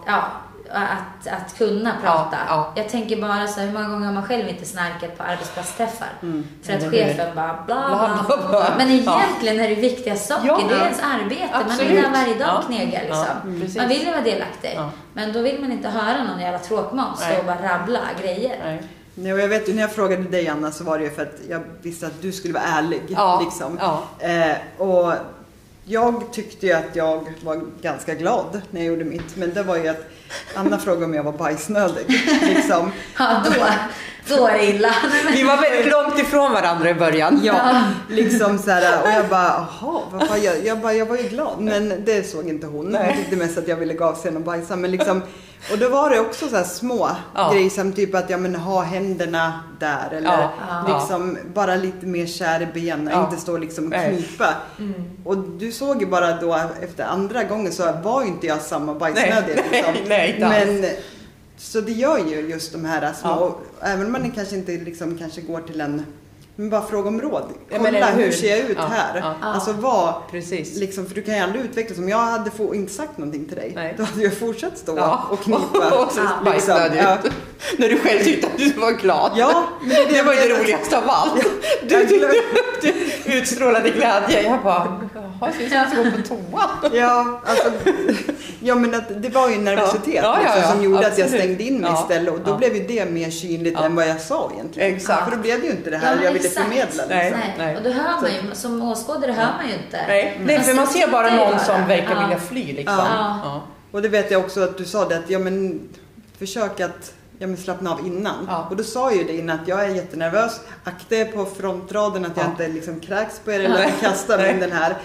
Ja. 0.73 0.79
Att, 0.79 1.27
att 1.27 1.57
kunna 1.57 1.91
prata. 2.01 2.37
ja. 2.47 2.73
Jag 2.75 2.89
tänker 2.89 3.21
bara 3.21 3.47
så 3.47 3.59
här, 3.59 3.67
hur 3.67 3.73
många 3.73 3.87
gånger 3.89 4.05
har 4.05 4.13
man 4.13 4.23
själv 4.25 4.47
inte 4.49 4.65
snarkat 4.65 5.17
på 5.17 5.23
arbetsplatsträffar? 5.23 6.07
För 6.63 6.73
att 6.73 6.91
chefen 6.91 7.35
bara 7.35 7.63
bla 7.65 7.87
Bla, 7.87 8.25
bla 8.27 8.47
bla. 8.49 8.73
Men 8.77 9.03
Ja. 9.03 9.21
egentligen 9.21 9.59
är 9.59 9.69
det 9.69 9.81
viktiga 9.81 10.15
saker. 10.15 10.47
Ja. 10.47 10.61
Det 10.69 10.75
är 10.75 10.79
ens 10.85 10.99
arbete. 11.01 11.47
Man 11.53 11.61
är 11.61 11.65
Absolut. 11.65 12.03
där 12.03 12.11
varje 12.11 12.33
dag 12.35 12.47
Ja. 12.47 12.57
och 12.57 12.65
knegar 12.65 13.01
liksom. 13.01 13.25
Ja, 13.27 13.51
precis. 13.61 13.77
man 13.77 13.87
vill 13.87 14.01
ju 14.05 14.11
vara 14.11 14.21
delaktig. 14.21 14.73
Ja. 14.75 14.89
Men 15.13 15.33
då 15.33 15.41
vill 15.41 15.61
man 15.61 15.71
inte 15.71 15.89
höra 15.89 16.23
någon 16.23 16.39
jävla 16.41 16.59
tråkmåns 16.59 17.19
stå 17.21 17.37
och 17.39 17.45
bara 17.45 17.73
rabbla 17.73 17.99
grejer. 18.21 18.55
Nej. 18.63 18.83
Nej, 19.15 19.33
och 19.33 19.39
jag 19.39 19.47
vet 19.47 19.69
ju 19.69 19.73
när 19.73 19.81
jag 19.81 19.91
frågade 19.91 20.23
dig 20.23 20.47
Anna 20.47 20.71
så 20.71 20.83
var 20.83 20.97
det 20.97 21.03
ju 21.03 21.11
för 21.11 21.21
att 21.21 21.35
jag 21.49 21.61
visste 21.81 22.07
att 22.07 22.21
du 22.21 22.31
skulle 22.31 22.53
vara 22.53 22.63
ärlig. 22.63 23.01
Ja, 23.07 23.41
Liksom. 23.43 23.79
ja. 23.81 24.03
Eh, 24.27 24.55
och 24.87 25.13
jag 25.85 26.23
tyckte 26.33 26.65
ju 26.67 26.73
att 26.73 26.95
jag 26.95 27.33
var 27.43 27.61
ganska 27.81 28.13
glad 28.13 28.61
när 28.71 28.81
jag 28.81 28.87
gjorde 28.87 29.03
mitt. 29.05 29.35
Men 29.35 29.53
det 29.53 29.63
var 29.63 29.75
ju 29.77 29.87
att 29.87 30.09
Anna 30.55 30.77
frågade 30.79 31.05
om 31.05 31.13
jag 31.13 31.23
var 31.23 31.31
bajsnödig. 31.31 32.05
Liksom. 32.41 32.91
Ja, 33.17 33.43
då, 33.45 33.51
då 34.35 34.47
är 34.47 34.57
det 34.57 34.65
illa. 34.65 34.93
Vi 35.33 35.43
var 35.43 35.57
väldigt 35.61 35.91
långt 35.91 36.19
ifrån 36.19 36.51
varandra 36.51 36.89
i 36.89 36.93
början. 36.93 37.41
Ja, 37.43 37.83
liksom 38.09 38.59
så 38.59 38.71
här, 38.71 39.01
och 39.03 39.09
jag 39.09 39.27
bara, 39.27 39.67
jaha, 39.81 40.01
vad 40.11 40.27
fan 40.27 40.43
jag, 40.43 40.65
jag, 40.65 40.79
bara, 40.79 40.93
jag 40.93 41.05
var 41.05 41.17
ju 41.17 41.23
glad. 41.23 41.59
Men 41.59 42.03
det 42.05 42.29
såg 42.29 42.47
inte 42.47 42.67
hon. 42.67 42.75
Hon 42.75 42.91
Nej. 42.91 43.15
tyckte 43.17 43.35
mest 43.35 43.57
att 43.57 43.67
jag 43.67 43.75
ville 43.75 43.93
gå 43.93 44.05
av 44.05 44.15
scenen 44.15 44.37
och 44.37 44.43
bajsa. 44.43 44.75
Men 44.75 44.91
liksom, 44.91 45.21
och 45.71 45.77
då 45.77 45.89
var 45.89 46.09
det 46.09 46.19
också 46.19 46.49
så 46.49 46.55
här 46.55 46.63
små 46.63 47.09
Ja. 47.35 47.51
grejer 47.53 47.69
som 47.69 47.93
typ 47.93 48.15
att, 48.15 48.29
ja 48.29 48.37
men 48.37 48.55
ha 48.55 48.81
händerna 48.81 49.59
där. 49.79 50.09
Eller 50.11 50.29
Ja. 50.31 50.51
Ja. 50.87 50.97
liksom 50.97 51.37
bara 51.53 51.75
lite 51.75 52.05
mer 52.05 52.25
kär 52.25 52.61
i 52.61 52.65
benen, 52.65 53.09
Ja. 53.13 53.23
inte 53.29 53.41
stå 53.41 53.57
liksom 53.57 53.87
och 53.87 53.93
knipa. 53.93 54.53
Mm. 54.79 54.93
Och 55.23 55.37
du 55.37 55.71
såg 55.71 56.01
ju 56.01 56.07
bara 56.07 56.35
då 56.41 56.59
efter 56.81 57.03
andra 57.03 57.43
gången 57.43 57.71
så 57.71 57.91
var 58.03 58.21
ju 58.21 58.27
inte 58.27 58.47
jag 58.47 58.61
samma 58.61 58.93
bajsnödig. 58.93 59.55
Nej, 59.55 59.65
Liksom. 59.71 59.93
nej, 59.93 60.05
nej, 60.07 60.33
inte 60.33 60.45
alls. 60.47 60.81
Men 60.81 60.89
så 61.57 61.81
det 61.81 61.91
gör 61.91 62.17
ju 62.17 62.49
just 62.49 62.71
de 62.73 62.85
här 62.85 63.13
små, 63.21 63.55
även 63.81 64.05
om 64.05 64.11
man 64.11 64.31
kanske 64.31 64.55
inte 64.55 64.71
liksom, 64.71 65.17
kanske 65.17 65.41
går 65.41 65.61
till 65.61 65.81
en 65.81 66.05
men 66.55 66.69
bara 66.69 66.81
fråga 66.87 67.07
om 67.07 67.21
råd. 67.21 67.43
Kolla 67.71 68.05
hur 68.05 68.23
hur? 68.23 68.31
ser 68.31 68.49
jag 68.49 68.59
ut 68.59 68.77
Ja, 68.79 68.85
här? 68.85 69.19
ja. 69.41 69.47
Alltså 69.47 69.71
vad, 69.73 70.13
Precis. 70.31 70.77
liksom, 70.77 71.05
för 71.05 71.15
du 71.15 71.21
kan 71.21 71.33
ju 71.35 71.39
aldrig 71.41 71.65
utvecklas. 71.65 71.97
Om 71.99 72.09
jag 72.09 72.17
hade 72.17 72.51
få, 72.51 72.75
inte 72.75 72.93
sagt 72.93 73.17
någonting 73.17 73.45
till 73.45 73.55
dig, 73.57 73.71
Nej. 73.75 73.93
då 73.97 74.03
hade 74.03 74.23
jag 74.23 74.37
fortsatt 74.37 74.77
stå 74.77 75.17
och 75.29 75.39
knipa. 75.39 75.59
och 76.05 76.11
så 76.11 76.21
Liksom, 76.53 76.75
ut. 77.25 77.31
När 77.77 77.89
du 77.89 77.99
själv 77.99 78.23
tyckte 78.23 78.47
att 78.47 78.57
du 78.57 78.73
var 78.73 78.91
glad. 78.91 79.31
Ja, 79.35 79.63
men 79.81 79.89
det, 79.89 80.05
Det 80.05 80.23
var 80.23 80.33
ju 80.33 80.39
det 80.39 80.59
roligaste 80.59 80.97
av 80.97 81.03
allt. 81.07 81.45
Du, 81.89 82.05
du, 82.05 82.19
glöm- 82.19 82.33
du 83.25 83.33
utstrålade 83.33 83.89
glädje. 83.89 84.41
Jag 84.43 84.63
bara, 84.63 84.99
jaha, 85.47 85.53
jag 85.71 85.89
ska 85.89 86.01
inte 86.01 86.09
gå 86.11 86.17
på 86.17 86.27
toa. 86.51 86.69
Ja, 86.93 87.41
alltså, 87.45 87.71
ja, 88.59 88.75
men 88.75 88.95
att 88.95 89.21
det 89.23 89.29
var 89.29 89.49
ju 89.49 89.57
nervositet 89.57 90.13
Ja, 90.15 90.21
ja, 90.23 90.47
också 90.47 90.59
ja, 90.59 90.71
som 90.71 90.83
gjorde 90.83 90.97
att 91.07 91.17
jag 91.17 91.25
absolut. 91.25 91.43
stängde 91.43 91.63
in 91.63 91.81
mig 91.81 91.91
Ja, 91.91 92.01
istället 92.01 92.33
och 92.33 92.39
då 92.39 92.51
ja. 92.51 92.57
blev 92.57 92.75
ju 92.75 92.87
det 92.87 93.05
mer 93.11 93.29
synligt 93.29 93.77
Ja. 93.79 93.85
än 93.85 93.95
vad 93.95 94.07
jag 94.07 94.21
sa 94.21 94.51
egentligen. 94.53 94.95
Exakt. 94.95 95.23
För 95.29 95.31
då 95.35 95.41
blev 95.41 95.59
det 95.61 95.65
ju 95.65 95.71
inte 95.71 95.89
det 95.89 95.97
här 95.97 96.17
jag 96.23 96.31
ville 96.31 96.47
exakt. 96.47 96.65
förmedla. 96.67 96.83
Liksom. 96.85 97.09
Nej. 97.09 97.55
nej. 97.57 97.77
Och 97.77 97.83
då 97.83 97.89
hör 97.89 98.21
man 98.21 98.31
ju, 98.49 98.55
som 98.55 98.81
åskådare 98.81 99.31
hör 99.31 99.53
man 99.57 99.67
ju 99.67 99.73
inte. 99.73 100.05
Nej, 100.07 100.41
nej 100.45 100.59
för 100.59 100.73
man 100.73 100.87
ser 100.87 101.07
bara 101.07 101.29
är 101.29 101.37
någon 101.37 101.49
bara- 101.51 101.59
som 101.59 101.87
verkar 101.87 102.11
Ja. 102.15 102.21
vilja 102.21 102.39
fly 102.39 102.63
liksom. 102.73 102.95
Ja. 102.97 103.39
Ja. 103.43 103.63
Och 103.91 104.01
det 104.01 104.09
vet 104.09 104.31
jag 104.31 104.41
också 104.41 104.63
att 104.63 104.77
du 104.77 104.85
sa 104.85 105.05
det 105.09 105.17
att 105.17 105.29
ja, 105.29 105.39
men, 105.39 105.81
försök 106.39 106.79
att 106.79 107.13
ja, 107.39 107.47
men 107.47 107.57
slappna 107.57 107.91
av 107.91 107.99
innan. 108.07 108.45
Ja. 108.49 108.67
Och 108.69 108.75
då 108.75 108.83
sa 108.83 109.09
jag 109.11 109.17
ju 109.17 109.23
det 109.23 109.33
innan 109.37 109.59
att 109.59 109.67
jag 109.67 109.83
är 109.83 109.87
jättenervös. 109.89 110.59
Akta 110.83 111.15
er 111.15 111.25
på 111.25 111.45
frontraden 111.45 112.25
att 112.25 112.37
jag 112.37 112.45
Ja. 112.45 112.49
inte 112.49 112.67
liksom 112.67 112.99
kräks 112.99 113.39
på 113.39 113.51
er 113.51 113.59
eller 113.59 113.91
kastar 114.01 114.49
in 114.49 114.59
den 114.59 114.71
här. 114.71 114.95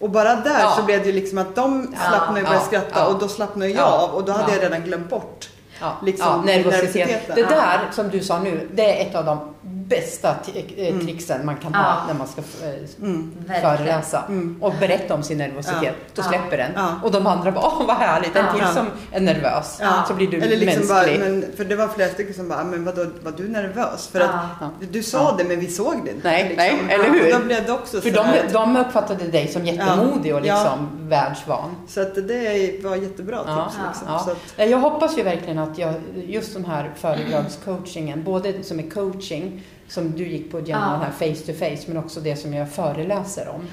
Och 0.00 0.10
bara 0.10 0.34
där 0.34 0.60
Ja. 0.60 0.74
så 0.76 0.82
blev 0.82 1.00
det 1.00 1.06
ju 1.06 1.12
liksom 1.12 1.38
att 1.38 1.54
de 1.54 1.86
slappnade 1.86 2.26
och 2.28 2.34
började 2.34 2.54
Ja. 2.54 2.60
skratta 2.60 3.06
och 3.06 3.18
då 3.18 3.28
slappnade 3.28 3.70
jag 3.70 3.80
Ja. 3.80 3.86
av 3.90 4.10
och 4.10 4.24
då 4.24 4.32
hade 4.32 4.44
Ja. 4.48 4.54
jag 4.54 4.62
redan 4.64 4.82
glömt 4.82 5.10
bort. 5.10 5.48
Ja, 5.80 5.92
Liksom, 6.04 6.26
ja, 6.26 6.36
nervositet. 6.42 6.94
nervositeten. 6.94 7.34
Det 7.34 7.42
där 7.42 7.80
som 7.92 8.08
du 8.08 8.20
sa 8.20 8.38
nu, 8.38 8.68
det 8.74 9.00
är 9.02 9.06
ett 9.08 9.14
av 9.14 9.24
de 9.24 9.54
bästa 9.88 10.36
eh, 10.76 10.98
tricksen 10.98 11.46
man 11.46 11.56
kan 11.56 11.74
ha 11.74 11.82
Ja. 11.84 11.96
när 12.06 12.14
man 12.14 12.26
ska 12.26 12.40
eh, 12.40 12.74
Mm. 13.02 13.32
Föreläsa 13.62 14.24
Mm. 14.28 14.62
och 14.62 14.72
berätta 14.80 15.14
om 15.14 15.22
sin 15.22 15.38
nervositet. 15.38 15.82
Ja. 15.82 15.90
Då 16.14 16.22
Ja. 16.22 16.28
släpper 16.28 16.56
den. 16.56 16.70
Ja. 16.74 16.94
Och 17.04 17.12
de 17.12 17.26
andra 17.26 17.52
bara, 17.52 17.66
åh 17.66 17.86
vad 17.86 17.96
härligt, 17.96 18.36
en 18.36 18.44
Ja. 18.46 18.52
till 18.52 18.62
Ja. 18.62 18.72
som 18.72 18.86
är 19.12 19.20
nervös. 19.20 19.78
Ja. 19.80 20.04
Så 20.08 20.14
blir 20.14 20.26
du 20.30 20.36
Eller 20.40 20.56
liksom 20.56 20.88
bara, 20.88 20.96
mänsklig. 21.06 21.20
men, 21.20 21.44
för 21.56 21.64
det 21.64 21.76
var 21.76 21.88
flera 21.88 22.08
stycken 22.08 22.34
som 22.34 22.48
bara, 22.48 22.64
men 22.64 22.84
vadå, 22.84 23.06
var 23.22 23.32
du 23.36 23.48
nervös? 23.48 24.08
För 24.12 24.20
Ja. 24.20 24.26
att 24.26 24.32
Ja. 24.60 24.70
du 24.90 25.02
sa 25.02 25.36
det 25.36 25.44
men 25.44 25.60
vi 25.60 25.66
såg 25.66 26.04
det 26.04 26.10
inte. 26.10 26.28
Nej, 26.28 26.54
nej, 26.56 26.82
eller 26.88 27.04
Ja, 27.04 27.12
hur? 27.12 27.34
och 27.34 27.40
Då 27.40 27.46
blev 27.46 27.66
det 27.66 27.72
också 27.72 28.00
För 28.00 28.10
så 28.10 28.22
de, 28.22 28.52
de 28.52 28.76
uppfattade 28.76 29.24
dig 29.24 29.48
som 29.48 29.66
jättemodig 29.66 30.34
och 30.34 30.46
Ja. 30.46 30.54
liksom 30.54 30.88
världsvan. 31.08 31.74
Så 31.88 32.00
att 32.02 32.14
det 32.14 32.84
var 32.84 32.96
jättebra 32.96 33.38
Ja. 33.46 33.64
tips. 33.72 33.78
Liksom. 33.88 34.36
Ja. 34.56 34.64
Jag 34.64 34.78
hoppas 34.78 35.18
ju 35.18 35.22
verkligen 35.22 35.58
att 35.58 35.78
jag, 35.78 35.94
just 36.26 36.54
den 36.54 36.64
här 36.64 36.90
föredragscoachingen, 36.96 38.24
både 38.24 38.62
som 38.62 38.78
är 38.78 38.90
coaching, 38.90 39.62
som 39.88 40.10
du 40.10 40.28
gick 40.28 40.50
på 40.50 40.60
Jenna, 40.60 41.00
Ja. 41.00 41.06
här 41.06 41.34
face 41.34 41.52
to 41.52 41.58
face, 41.58 41.82
men 41.88 41.96
också 41.96 42.20
det 42.20 42.36
som 42.36 42.54
jag 42.54 42.70
föreläser 42.70 43.48
om, 43.48 43.66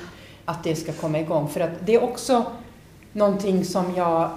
att 0.46 0.64
det 0.64 0.76
ska 0.76 0.92
komma 0.94 1.20
igång. 1.20 1.50
För 1.50 1.60
att 1.60 1.72
det 1.86 1.96
är 1.96 2.04
också 2.04 2.46
någonting 3.12 3.66
som 3.66 3.96
jag... 3.96 4.30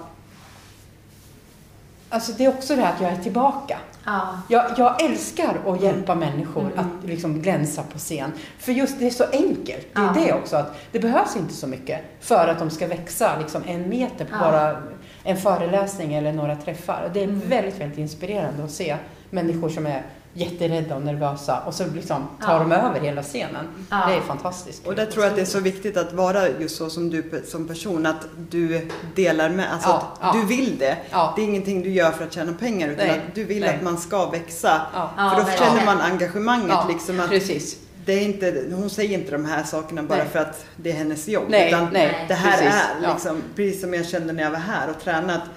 Alltså 2.11 2.33
det 2.33 2.45
är 2.45 2.49
också 2.49 2.77
det 2.77 2.83
här 2.83 2.95
att 2.95 3.01
jag 3.01 3.13
är 3.13 3.17
tillbaka. 3.23 3.79
Ja. 4.05 4.41
Jag, 4.49 4.65
jag 4.77 5.03
älskar 5.05 5.57
att 5.67 5.83
hjälpa 5.83 6.13
Mm. 6.13 6.31
människor 6.31 6.71
att 6.77 7.09
liksom 7.09 7.43
glänsa 7.43 7.83
på 7.93 7.99
scen. 7.99 8.33
För 8.59 8.73
just 8.73 8.99
det 8.99 9.07
är 9.07 9.11
så 9.11 9.25
enkelt. 9.33 9.87
Det 9.95 10.01
är 10.01 10.05
Ja. 10.05 10.13
det 10.15 10.33
också. 10.33 10.57
att 10.57 10.77
Det 10.93 10.99
behövs 10.99 11.37
inte 11.37 11.55
så 11.55 11.67
mycket 11.67 12.01
för 12.21 12.49
att 12.49 12.59
de 12.59 12.71
ska 12.71 12.87
växa 12.87 13.39
liksom 13.39 13.63
en 13.67 13.89
meter 13.89 14.25
på 14.25 14.37
bara 14.41 14.83
en 15.25 15.37
föreläsning 15.37 16.15
eller 16.15 16.33
några 16.33 16.57
träffar. 16.57 17.11
Det 17.15 17.21
är 17.21 17.25
Mm. 17.25 17.41
väldigt, 17.49 17.81
väldigt 17.81 17.99
inspirerande 17.99 18.65
att 18.65 18.71
se 18.71 18.97
människor 19.31 19.69
som 19.69 19.87
är 19.87 20.03
jätterädda 20.39 20.97
och 20.97 21.03
nervösa 21.03 21.61
och 21.67 21.75
så 21.75 21.85
liksom 21.95 22.29
tar 22.43 22.53
Ja. 22.53 22.59
de 22.59 22.73
över 22.73 23.01
hela 23.01 23.23
scenen. 23.23 23.65
Ja. 23.91 24.07
Det 24.09 24.15
är 24.15 24.21
fantastiskt. 24.21 24.87
och 24.87 24.95
där 24.95 25.07
tror 25.07 25.25
jag 25.25 25.31
att 25.31 25.37
det 25.37 25.43
är 25.43 25.47
så 25.47 25.61
viktigt 25.61 25.97
att 25.97 26.13
vara 26.13 26.49
just 26.49 26.77
så 26.77 26.91
som 26.91 27.11
du 27.11 27.43
som 27.47 27.69
person, 27.69 28.07
att 28.07 28.27
du 28.51 28.89
delar 29.15 29.51
med, 29.51 29.73
alltså 29.73 29.89
Ja, 29.89 30.17
att 30.21 30.35
ja. 30.35 30.41
du 30.41 30.47
vill 30.47 30.79
det. 30.79 30.97
Ja. 31.11 31.33
Det 31.37 31.43
är 31.43 31.45
ingenting 31.45 31.83
du 31.83 31.91
gör 31.91 32.11
för 32.11 32.25
att 32.25 32.33
tjäna 32.33 32.53
pengar 32.53 32.89
utan 32.89 33.07
Nej, 33.07 33.17
att 33.29 33.35
du 33.35 33.45
vill 33.45 33.61
nej. 33.61 33.75
att 33.77 33.83
man 33.83 33.99
ska 33.99 34.31
växa. 34.31 34.81
Ja. 34.95 35.11
Ja, 35.17 35.31
för 35.31 35.43
då 35.53 35.59
känner 35.65 35.85
man 35.87 36.01
engagemanget 36.01 36.69
Ja, 36.69 36.87
liksom 36.89 37.21
att 37.21 37.29
precis. 37.31 37.77
det 38.05 38.13
är 38.13 38.23
inte, 38.25 38.65
hon 38.73 38.91
säger 38.91 39.19
inte 39.19 39.31
de 39.33 39.45
här 39.45 39.63
sakerna 39.63 40.03
bara 40.03 40.19
Nej. 40.19 40.27
för 40.33 40.39
att 40.39 40.67
det 40.77 40.91
är 40.91 40.95
hennes 40.95 41.29
jobb. 41.29 41.45
Nej, 41.49 41.69
utan 41.69 41.89
nej, 41.93 42.25
det 42.29 42.35
här 42.35 42.51
precis. 42.59 42.67
är 42.81 43.03
Ja. 43.03 43.13
liksom, 43.13 43.43
precis 43.57 43.81
som 43.81 43.95
jag 43.95 44.07
kände 44.07 44.33
när 44.33 44.43
jag 44.43 44.51
var 44.51 44.59
här 44.59 44.91
och 44.91 45.01
tränade. 45.05 45.35
Att 45.35 45.49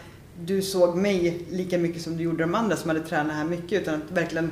du 0.45 0.61
såg 0.61 0.95
mig 0.97 1.45
lika 1.49 1.77
mycket 1.77 2.01
som 2.01 2.17
du 2.17 2.23
gjorde 2.23 2.43
de 2.43 2.55
andra 2.55 2.75
som 2.75 2.89
hade 2.89 2.99
tränat 2.99 3.35
här 3.35 3.43
mycket. 3.43 3.81
Utan 3.81 3.93
att 3.95 4.11
verkligen, 4.17 4.51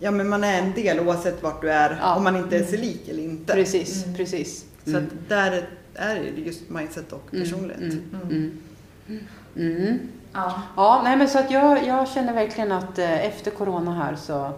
ja 0.00 0.10
men 0.10 0.28
man 0.28 0.44
är 0.44 0.58
en 0.62 0.72
del 0.72 1.00
oavsett 1.00 1.42
vart 1.42 1.60
du 1.60 1.70
är. 1.72 1.98
Ja. 2.00 2.14
Om 2.14 2.24
man 2.24 2.36
inte 2.36 2.56
är 2.58 2.64
sig 2.64 2.78
lik 2.78 3.08
eller 3.08 3.22
inte. 3.22 3.52
Precis, 3.52 4.04
Mm. 4.04 4.16
precis. 4.16 4.64
Så 4.84 4.90
Mm. 4.90 5.04
att 5.04 5.28
där 5.28 5.68
är 5.94 6.14
det 6.14 6.40
just 6.40 6.70
mindset 6.70 7.12
och 7.12 7.22
Mm, 7.32 7.44
personlighet. 7.44 7.80
Mm. 7.82 8.60
Mm. 9.08 9.20
Mm. 9.56 9.98
Ja. 10.32 10.62
Ja, 10.76 11.00
nej 11.04 11.16
men 11.16 11.28
så 11.28 11.38
att 11.38 11.50
jag, 11.50 11.86
jag 11.86 12.08
känner 12.08 12.32
verkligen 12.32 12.72
att 12.72 12.98
eh, 12.98 13.24
efter 13.26 13.50
corona 13.50 13.94
här 13.94 14.16
så 14.16 14.52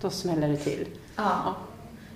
då 0.00 0.10
smäller 0.10 0.48
det 0.48 0.56
till. 0.56 0.86
Ja. 1.16 1.56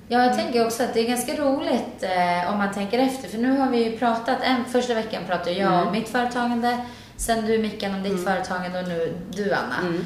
Ja, 0.08 0.22
jag 0.24 0.36
tänker 0.38 0.66
också 0.66 0.82
att 0.82 0.94
det 0.94 1.00
är 1.00 1.08
ganska 1.08 1.34
roligt 1.36 2.02
eh, 2.02 2.52
om 2.52 2.58
man 2.58 2.72
tänker 2.74 2.98
efter. 2.98 3.28
För 3.28 3.38
nu 3.38 3.58
har 3.58 3.70
vi 3.70 3.84
ju 3.90 3.98
pratat, 3.98 4.36
en, 4.42 4.64
första 4.64 4.94
veckan 4.94 5.22
pratade 5.26 5.52
jag 5.52 5.72
Mm. 5.72 5.86
om 5.86 5.92
mitt 5.92 6.08
företagande, 6.08 6.78
sen 7.16 7.46
du 7.46 7.58
Mickan 7.58 7.94
om 7.94 8.02
ditt 8.02 8.24
företagande 8.24 8.80
och 8.82 8.88
nu 8.88 9.14
du 9.34 9.52
Anna. 9.52 9.76
Mm. 9.88 10.04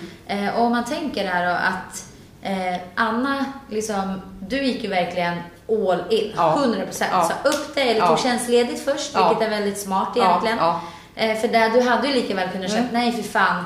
Eh, 0.49 0.55
och 0.57 0.65
om 0.65 0.73
man 0.73 0.85
tänker 0.85 1.27
här 1.27 1.47
då 1.47 1.53
att 1.53 2.07
eh, 2.45 2.77
Anna, 2.95 3.45
liksom, 3.71 4.23
du 4.41 4.63
gick 4.65 4.83
ju 4.85 4.89
verkligen 4.91 5.35
all 5.69 6.03
in, 6.11 6.33
Ja. 6.37 6.53
100 6.59 6.85
procent. 6.87 7.11
Ja. 7.13 7.25
Sa 7.43 7.49
upp 7.49 7.75
dig 7.75 7.89
eller 7.91 8.01
Ja. 8.01 8.09
tog 8.09 8.19
tjänstledigt 8.19 8.85
först, 8.85 9.11
Ja. 9.15 9.29
vilket 9.29 9.47
är 9.47 9.51
väldigt 9.51 9.79
smart 9.79 10.09
Ja, 10.15 10.25
egentligen. 10.29 10.59
ja. 10.59 10.81
Eh, 11.17 11.37
för 11.41 11.49
där, 11.49 11.71
du 11.71 11.81
hade 11.81 12.09
ju 12.09 12.15
lika 12.15 12.35
väl 12.35 12.49
kunnat 12.49 12.71
Mm. 12.71 12.83
sagt 12.83 12.93
nej 12.93 13.13
för 13.13 13.23
fan. 13.23 13.65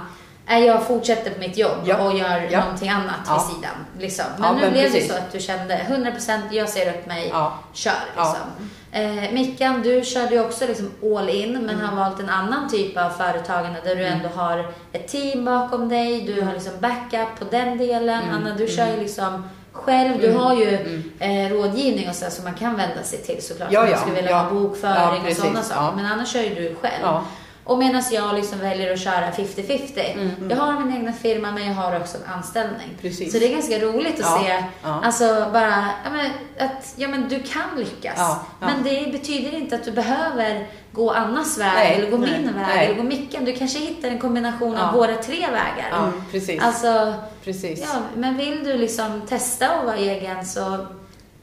Nej, 0.49 0.65
jag 0.67 0.87
fortsätter 0.87 1.31
på 1.31 1.41
mitt 1.41 1.57
jobb 1.59 1.77
Ja. 1.85 1.97
och 1.97 2.19
gör 2.19 2.49
Ja. 2.51 2.61
någonting 2.61 2.89
annat 2.91 3.15
Ja. 3.27 3.35
vid 3.49 3.57
sidan. 3.57 3.75
Liksom. 3.99 4.25
Men 4.37 4.45
Ja, 4.49 4.53
nu 4.55 4.61
men 4.61 4.73
blev 4.73 4.93
det 4.93 5.09
så 5.09 5.15
att 5.15 5.33
du 5.33 5.41
kände 5.41 5.75
100% 5.89 6.43
jag 6.53 6.69
ser 6.69 6.91
upp 6.91 7.07
mig, 7.07 7.29
Ja. 7.33 7.59
kör 7.73 7.93
Ja. 8.17 8.23
liksom. 8.23 8.71
Eh, 8.93 9.33
Mickan, 9.33 9.83
du 9.83 10.05
körde 10.05 10.35
ju 10.35 10.41
också 10.45 10.67
liksom 10.67 10.91
all 11.17 11.29
in 11.29 11.53
men 11.53 11.71
Mm. 11.71 11.87
har 11.89 11.97
valt 11.97 12.21
en 12.21 12.29
annan 12.31 12.69
typ 12.71 12.97
av 12.97 13.11
företagande 13.11 13.81
där 13.85 13.97
du 13.97 14.05
ändå 14.07 14.29
har 14.35 14.73
ett 14.93 15.09
team 15.09 15.45
bakom 15.45 15.89
dig, 15.89 16.21
du 16.23 16.33
Mm. 16.33 16.47
har 16.47 16.55
liksom 16.55 16.73
backup 16.81 17.39
på 17.39 17.45
den 17.51 17.79
delen. 17.79 18.23
Anna, 18.35 18.55
du 18.55 18.67
kör 18.69 18.87
ju 18.87 18.97
liksom 18.97 19.49
själv. 19.73 20.21
Du 20.21 20.29
Mm. 20.29 20.41
har 20.41 20.55
ju 20.55 21.03
eh, 21.19 21.53
rådgivning 21.53 22.09
och 22.09 22.15
så 22.15 22.31
som 22.31 22.45
man 22.45 22.55
kan 22.55 22.77
vända 22.77 23.03
sig 23.03 23.19
till 23.19 23.43
såklart. 23.43 23.69
Ja, 23.73 23.81
om 23.81 23.87
du 23.87 23.93
ja. 23.93 23.99
skulle 23.99 24.15
vilja 24.17 24.31
Ja. 24.31 24.37
ha 24.39 24.51
bokföring 24.51 25.23
Ja, 25.25 25.31
och 25.31 25.37
sådana 25.37 25.63
saker. 25.63 25.81
Ja. 25.83 25.93
Men 25.97 26.07
annars 26.07 26.33
kör 26.33 26.41
ju 26.43 26.55
du 26.55 26.75
själv. 26.83 27.03
Och 27.69 27.79
medan 27.79 28.03
jag 28.11 28.35
liksom 28.35 28.59
väljer 28.59 28.93
att 28.93 29.01
köra 29.01 29.31
50-50. 29.31 30.13
Mm. 30.13 30.31
Jag 30.51 30.57
har 30.57 30.81
min 30.81 30.97
egna 30.97 31.13
firma 31.13 31.53
men 31.53 31.67
jag 31.67 31.75
har 31.75 32.01
också 32.01 32.17
en 32.17 32.33
anställning. 32.33 32.89
Precis. 33.01 33.33
Så 33.33 33.39
det 33.39 33.47
är 33.47 33.53
ganska 33.53 33.79
roligt 33.79 34.15
att 34.15 34.21
Ja, 34.21 34.41
se, 34.45 34.65
ja. 34.83 35.01
alltså 35.05 35.47
bara, 35.53 35.85
ja, 36.05 36.11
men, 36.13 36.31
att 36.69 36.95
ja, 36.97 37.09
men 37.09 37.29
du 37.29 37.39
kan 37.43 37.79
lyckas. 37.79 38.37
Men 38.61 38.83
det 38.83 39.13
betyder 39.13 39.55
inte 39.59 39.75
att 39.77 39.85
du 39.85 39.93
behöver 39.93 40.67
gå 40.93 41.11
Annas 41.11 41.59
väg 41.59 41.73
Nej, 41.75 41.95
eller 41.95 42.11
gå 42.11 42.17
nej, 42.17 42.31
min 42.31 42.45
väg 42.55 42.55
nej. 42.67 42.87
eller 42.87 42.97
gå 42.97 43.03
Micken. 43.03 43.45
Du 43.45 43.53
kanske 43.53 43.79
hittar 43.79 44.09
en 44.09 44.19
kombination 44.19 44.77
av 44.77 44.95
våra 44.95 45.15
tre 45.17 45.41
vägar. 45.41 45.89
Ja, 45.91 46.13
precis. 46.33 46.63
Alltså, 46.63 47.15
precis. 47.45 47.81
ja, 47.81 48.01
men 48.17 48.37
vill 48.37 48.65
du 48.65 48.77
liksom 48.79 49.23
testa 49.29 49.69
att 49.69 49.85
vara 49.85 49.97
egen 49.97 50.47
så 50.47 50.87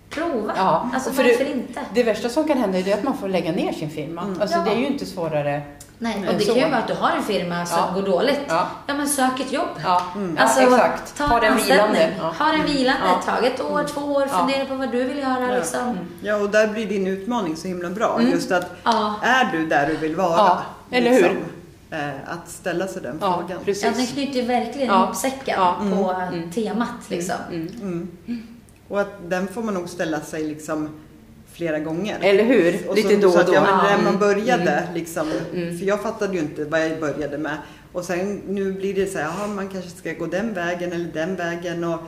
prova. 0.09 0.53
Ja, 0.57 0.89
Alltså 0.93 1.09
och 1.09 1.15
för 1.15 1.23
varför 1.23 1.43
det- 1.45 1.51
inte? 1.51 1.81
Det 1.93 2.03
värsta 2.03 2.29
som 2.29 2.47
kan 2.47 2.57
hända 2.57 2.77
är 2.77 2.93
att 2.93 3.03
man 3.03 3.17
får 3.17 3.27
lägga 3.27 3.51
ner 3.51 3.73
sin 3.73 3.89
firma. 3.89 4.35
Alltså 4.41 4.57
Ja. 4.57 4.63
det 4.63 4.71
är 4.71 4.79
ju 4.79 4.87
inte 4.87 5.05
svårare. 5.05 5.61
Nej, 5.99 6.27
och 6.27 6.33
det 6.33 6.39
så. 6.39 6.53
kan 6.53 6.63
ju 6.63 6.69
vara 6.69 6.77
att 6.77 6.87
du 6.87 6.93
har 6.93 7.11
en 7.11 7.23
firma 7.23 7.65
som 7.65 7.77
Ja. 7.79 7.91
går 8.01 8.01
dåligt. 8.07 8.39
Ja. 8.47 8.67
Ja, 8.87 8.93
men 8.93 9.07
sök 9.07 9.39
ett 9.39 9.51
jobb. 9.51 9.67
Ja, 9.83 10.01
Alltså, 10.37 10.61
ja 10.61 10.67
exakt. 10.67 11.17
ta 11.17 11.23
Ha 11.25 11.35
en 11.35 11.41
den 11.57 11.65
vilande. 11.65 12.13
Ja. 12.17 12.33
Ha 12.39 12.51
den 12.51 12.65
vilande 12.65 13.01
Ja. 13.05 13.21
tag. 13.31 13.45
Ett 13.45 13.61
år, 13.61 13.83
två 13.93 14.01
år. 14.01 14.27
Ja. 14.31 14.39
Fundera 14.39 14.65
på 14.65 14.75
vad 14.75 14.91
du 14.91 15.03
vill 15.03 15.17
göra. 15.17 15.41
Ja. 15.51 15.55
Liksom. 15.55 15.97
Ja, 16.21 16.35
och 16.35 16.49
där 16.49 16.67
blir 16.67 16.85
din 16.85 17.07
utmaning 17.07 17.55
så 17.57 17.67
himla 17.67 17.89
bra. 17.89 18.17
Mm. 18.19 18.31
Just 18.31 18.51
att 18.51 18.71
Ja. 18.83 19.15
är 19.23 19.51
du 19.51 19.67
där 19.67 19.87
du 19.87 19.97
vill 19.97 20.15
vara? 20.15 20.37
Ja, 20.37 20.61
eller 20.91 21.11
hur? 21.11 21.45
Eh, 21.91 22.09
att 22.27 22.49
ställa 22.49 22.87
sig 22.87 23.01
den 23.01 23.17
Ja, 23.21 23.31
frågan. 23.33 23.49
Ja, 23.49 23.55
den 23.55 23.65
precis. 23.65 24.11
knyter 24.13 24.33
ju 24.39 24.45
verkligen 24.45 24.87
Ja. 24.87 25.03
ihop 25.03 25.15
säcken 25.15 25.55
Ja. 25.57 25.75
på 25.79 26.15
Mm. 26.33 26.51
temat. 26.51 26.89
Liksom. 27.07 27.35
Mm. 27.51 27.67
Mm. 27.81 28.47
Och 28.87 29.01
att 29.01 29.29
den 29.29 29.47
får 29.47 29.63
man 29.63 29.73
nog 29.73 29.89
ställa 29.89 30.21
sig 30.21 30.43
liksom 30.43 30.89
flera 31.55 31.79
gånger. 31.79 32.19
Eller 32.21 32.43
hur? 32.43 32.89
Och 32.89 32.95
Lite 32.95 33.09
så, 33.15 33.21
då 33.21 33.31
så 33.31 33.35
och 33.35 33.41
att, 33.41 33.47
då. 33.47 33.53
ja, 33.53 33.61
men 33.61 33.85
när 34.03 34.11
man 34.11 34.19
började 34.19 34.71
Mm. 34.71 34.93
liksom, 34.93 35.27
Mm. 35.53 35.77
för 35.79 35.85
jag 35.85 36.01
fattade 36.01 36.33
ju 36.33 36.39
inte 36.39 36.65
vad 36.65 36.81
jag 36.85 36.99
började 36.99 37.37
med. 37.37 37.57
Och 37.93 38.05
sen 38.05 38.41
nu 38.47 38.71
blir 38.73 38.93
det 38.93 39.05
så 39.11 39.17
här, 39.17 39.25
jaha, 39.25 39.47
man 39.47 39.67
kanske 39.67 39.89
ska 39.89 40.13
gå 40.13 40.25
den 40.25 40.53
vägen 40.53 40.91
eller 40.91 41.09
den 41.13 41.35
vägen. 41.35 41.83
Och 41.83 41.99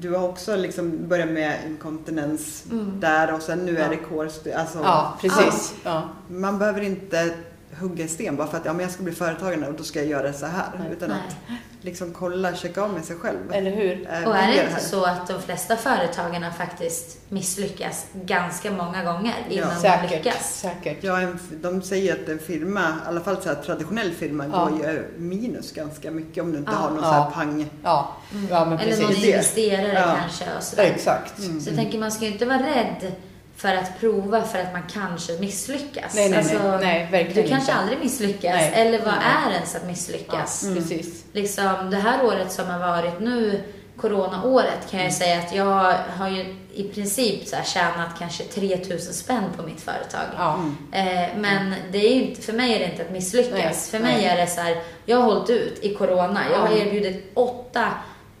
du 0.00 0.10
har 0.10 0.28
också 0.28 0.56
liksom 0.56 1.08
börjat 1.08 1.28
med 1.28 1.56
inkontinens 1.66 2.64
Mm. 2.70 3.00
där 3.00 3.34
och 3.34 3.42
sen 3.42 3.58
nu 3.58 3.74
Ja. 3.78 3.84
är 3.84 3.88
det 3.90 3.96
core 3.96 4.30
alltså, 4.56 4.78
Ja, 4.82 5.18
precis. 5.20 5.74
Ja. 5.84 6.08
Man 6.28 6.58
behöver 6.58 6.80
inte 6.80 7.30
hugga 7.78 8.04
i 8.04 8.08
sten 8.08 8.36
bara 8.36 8.46
för 8.48 8.56
att 8.56 8.64
ja, 8.64 8.72
men 8.72 8.82
jag 8.82 8.90
ska 8.90 9.02
bli 9.02 9.12
företagare 9.12 9.66
och 9.68 9.74
då 9.74 9.82
ska 9.84 9.98
jag 9.98 10.08
göra 10.08 10.32
så 10.32 10.46
här. 10.46 10.64
Nej. 10.78 10.88
Utan 10.92 11.10
att 11.12 11.36
liksom 11.80 12.12
kolla, 12.12 12.54
checka 12.54 12.82
av 12.82 12.92
med 12.92 13.04
sig 13.04 13.16
själv. 13.16 13.52
Eller 13.52 13.70
hur? 13.70 14.08
Eh, 14.12 14.28
Och 14.28 14.36
är 14.36 14.46
det 14.46 14.56
jag 14.56 14.66
inte 14.66 14.80
så 14.80 15.04
att 15.04 15.26
de 15.28 15.42
flesta 15.42 15.76
företagarna 15.76 16.52
faktiskt 16.52 17.18
misslyckas 17.28 18.06
ganska 18.12 18.70
många 18.70 19.04
gånger 19.04 19.34
Ja. 19.48 19.54
innan 19.54 19.74
de 19.74 19.80
Säkert. 19.80 20.10
lyckas? 20.10 20.60
Säkert. 20.60 21.04
Ja, 21.04 21.20
en, 21.20 21.38
de 21.62 21.82
säger 21.82 22.12
att 22.22 22.28
en 22.28 22.38
firma, 22.38 22.80
i 22.80 23.08
alla 23.08 23.20
fall 23.20 23.42
så 23.42 23.48
här, 23.48 23.56
traditionell 23.56 24.10
firma, 24.12 24.44
Ja. 24.52 24.64
går 24.64 24.78
ju 24.90 25.08
minus 25.18 25.72
ganska 25.72 26.10
mycket 26.10 26.42
om 26.42 26.52
du 26.52 26.58
inte 26.58 26.72
Ja. 26.72 26.78
har 26.78 26.90
någon 26.90 26.98
Ja. 27.02 27.04
så 27.04 27.12
här 27.12 27.30
pang. 27.30 27.70
Ja, 27.84 28.16
ja 28.50 28.64
men 28.64 28.78
Eller 28.78 28.96
någon 28.96 29.06
precis. 29.08 29.22
Det. 29.24 29.30
investerare 29.30 29.92
Ja. 29.92 30.16
kanske. 30.20 30.44
Och 30.56 30.62
sådär. 30.62 30.82
Exakt. 30.84 31.38
Mm. 31.38 31.60
Så 31.60 31.68
jag 31.70 31.76
tänker 31.76 31.98
man 31.98 32.12
ska 32.12 32.24
ju 32.24 32.32
inte 32.32 32.46
vara 32.46 32.58
rädd 32.58 33.12
för 33.60 33.74
att 33.74 34.00
prova 34.00 34.42
för 34.42 34.58
att 34.58 34.72
man 34.72 34.82
kanske 34.92 35.32
misslyckas. 35.38 36.14
Nej, 36.14 36.28
nej, 36.28 36.38
Alltså, 36.38 36.76
nej. 36.80 37.08
nej 37.12 37.24
Du 37.34 37.42
kanske 37.42 37.54
inte. 37.56 37.72
aldrig 37.74 37.98
misslyckas. 37.98 38.54
Nej. 38.54 38.72
Eller 38.74 38.98
vad 38.98 39.14
Nej. 39.14 39.24
är 39.48 39.54
ens 39.54 39.74
att 39.76 39.86
misslyckas? 39.86 40.64
Ja, 40.68 40.74
precis. 40.74 41.24
Liksom, 41.32 41.90
det 41.90 41.96
här 41.96 42.24
året 42.24 42.52
som 42.52 42.66
har 42.66 42.78
varit 42.78 43.20
nu, 43.20 43.60
coronaåret, 43.96 44.90
kan 44.90 45.00
jag 45.00 45.06
Mm. 45.08 45.12
säga 45.12 45.38
att 45.38 45.54
jag 45.54 45.94
har 46.16 46.28
ju 46.28 46.56
i 46.74 46.82
princip 46.88 47.46
så 47.48 47.56
här 47.56 47.64
tjänat 47.64 48.08
kanske 48.18 48.44
3000 48.44 49.14
spänn 49.14 49.44
på 49.56 49.62
mitt 49.62 49.80
företag. 49.80 50.26
Ja. 50.36 50.58
Eh, 50.92 51.28
men 51.36 51.74
det 51.92 51.98
är 51.98 52.14
ju 52.14 52.22
inte, 52.22 52.42
för 52.42 52.52
mig 52.52 52.74
är 52.74 52.78
det 52.78 52.84
inte 52.84 53.02
att 53.02 53.10
misslyckas. 53.10 53.52
Nej, 53.52 53.74
för 53.74 53.98
mig 53.98 54.16
nej. 54.16 54.24
är 54.24 54.36
det 54.36 54.46
så 54.46 54.60
här, 54.60 54.76
jag 55.06 55.16
har 55.16 55.24
hållit 55.24 55.50
ut 55.50 55.78
i 55.84 55.94
corona. 55.94 56.40
Jag 56.52 56.58
har 56.58 56.76
erbjudit 56.76 57.30
åtta 57.34 57.88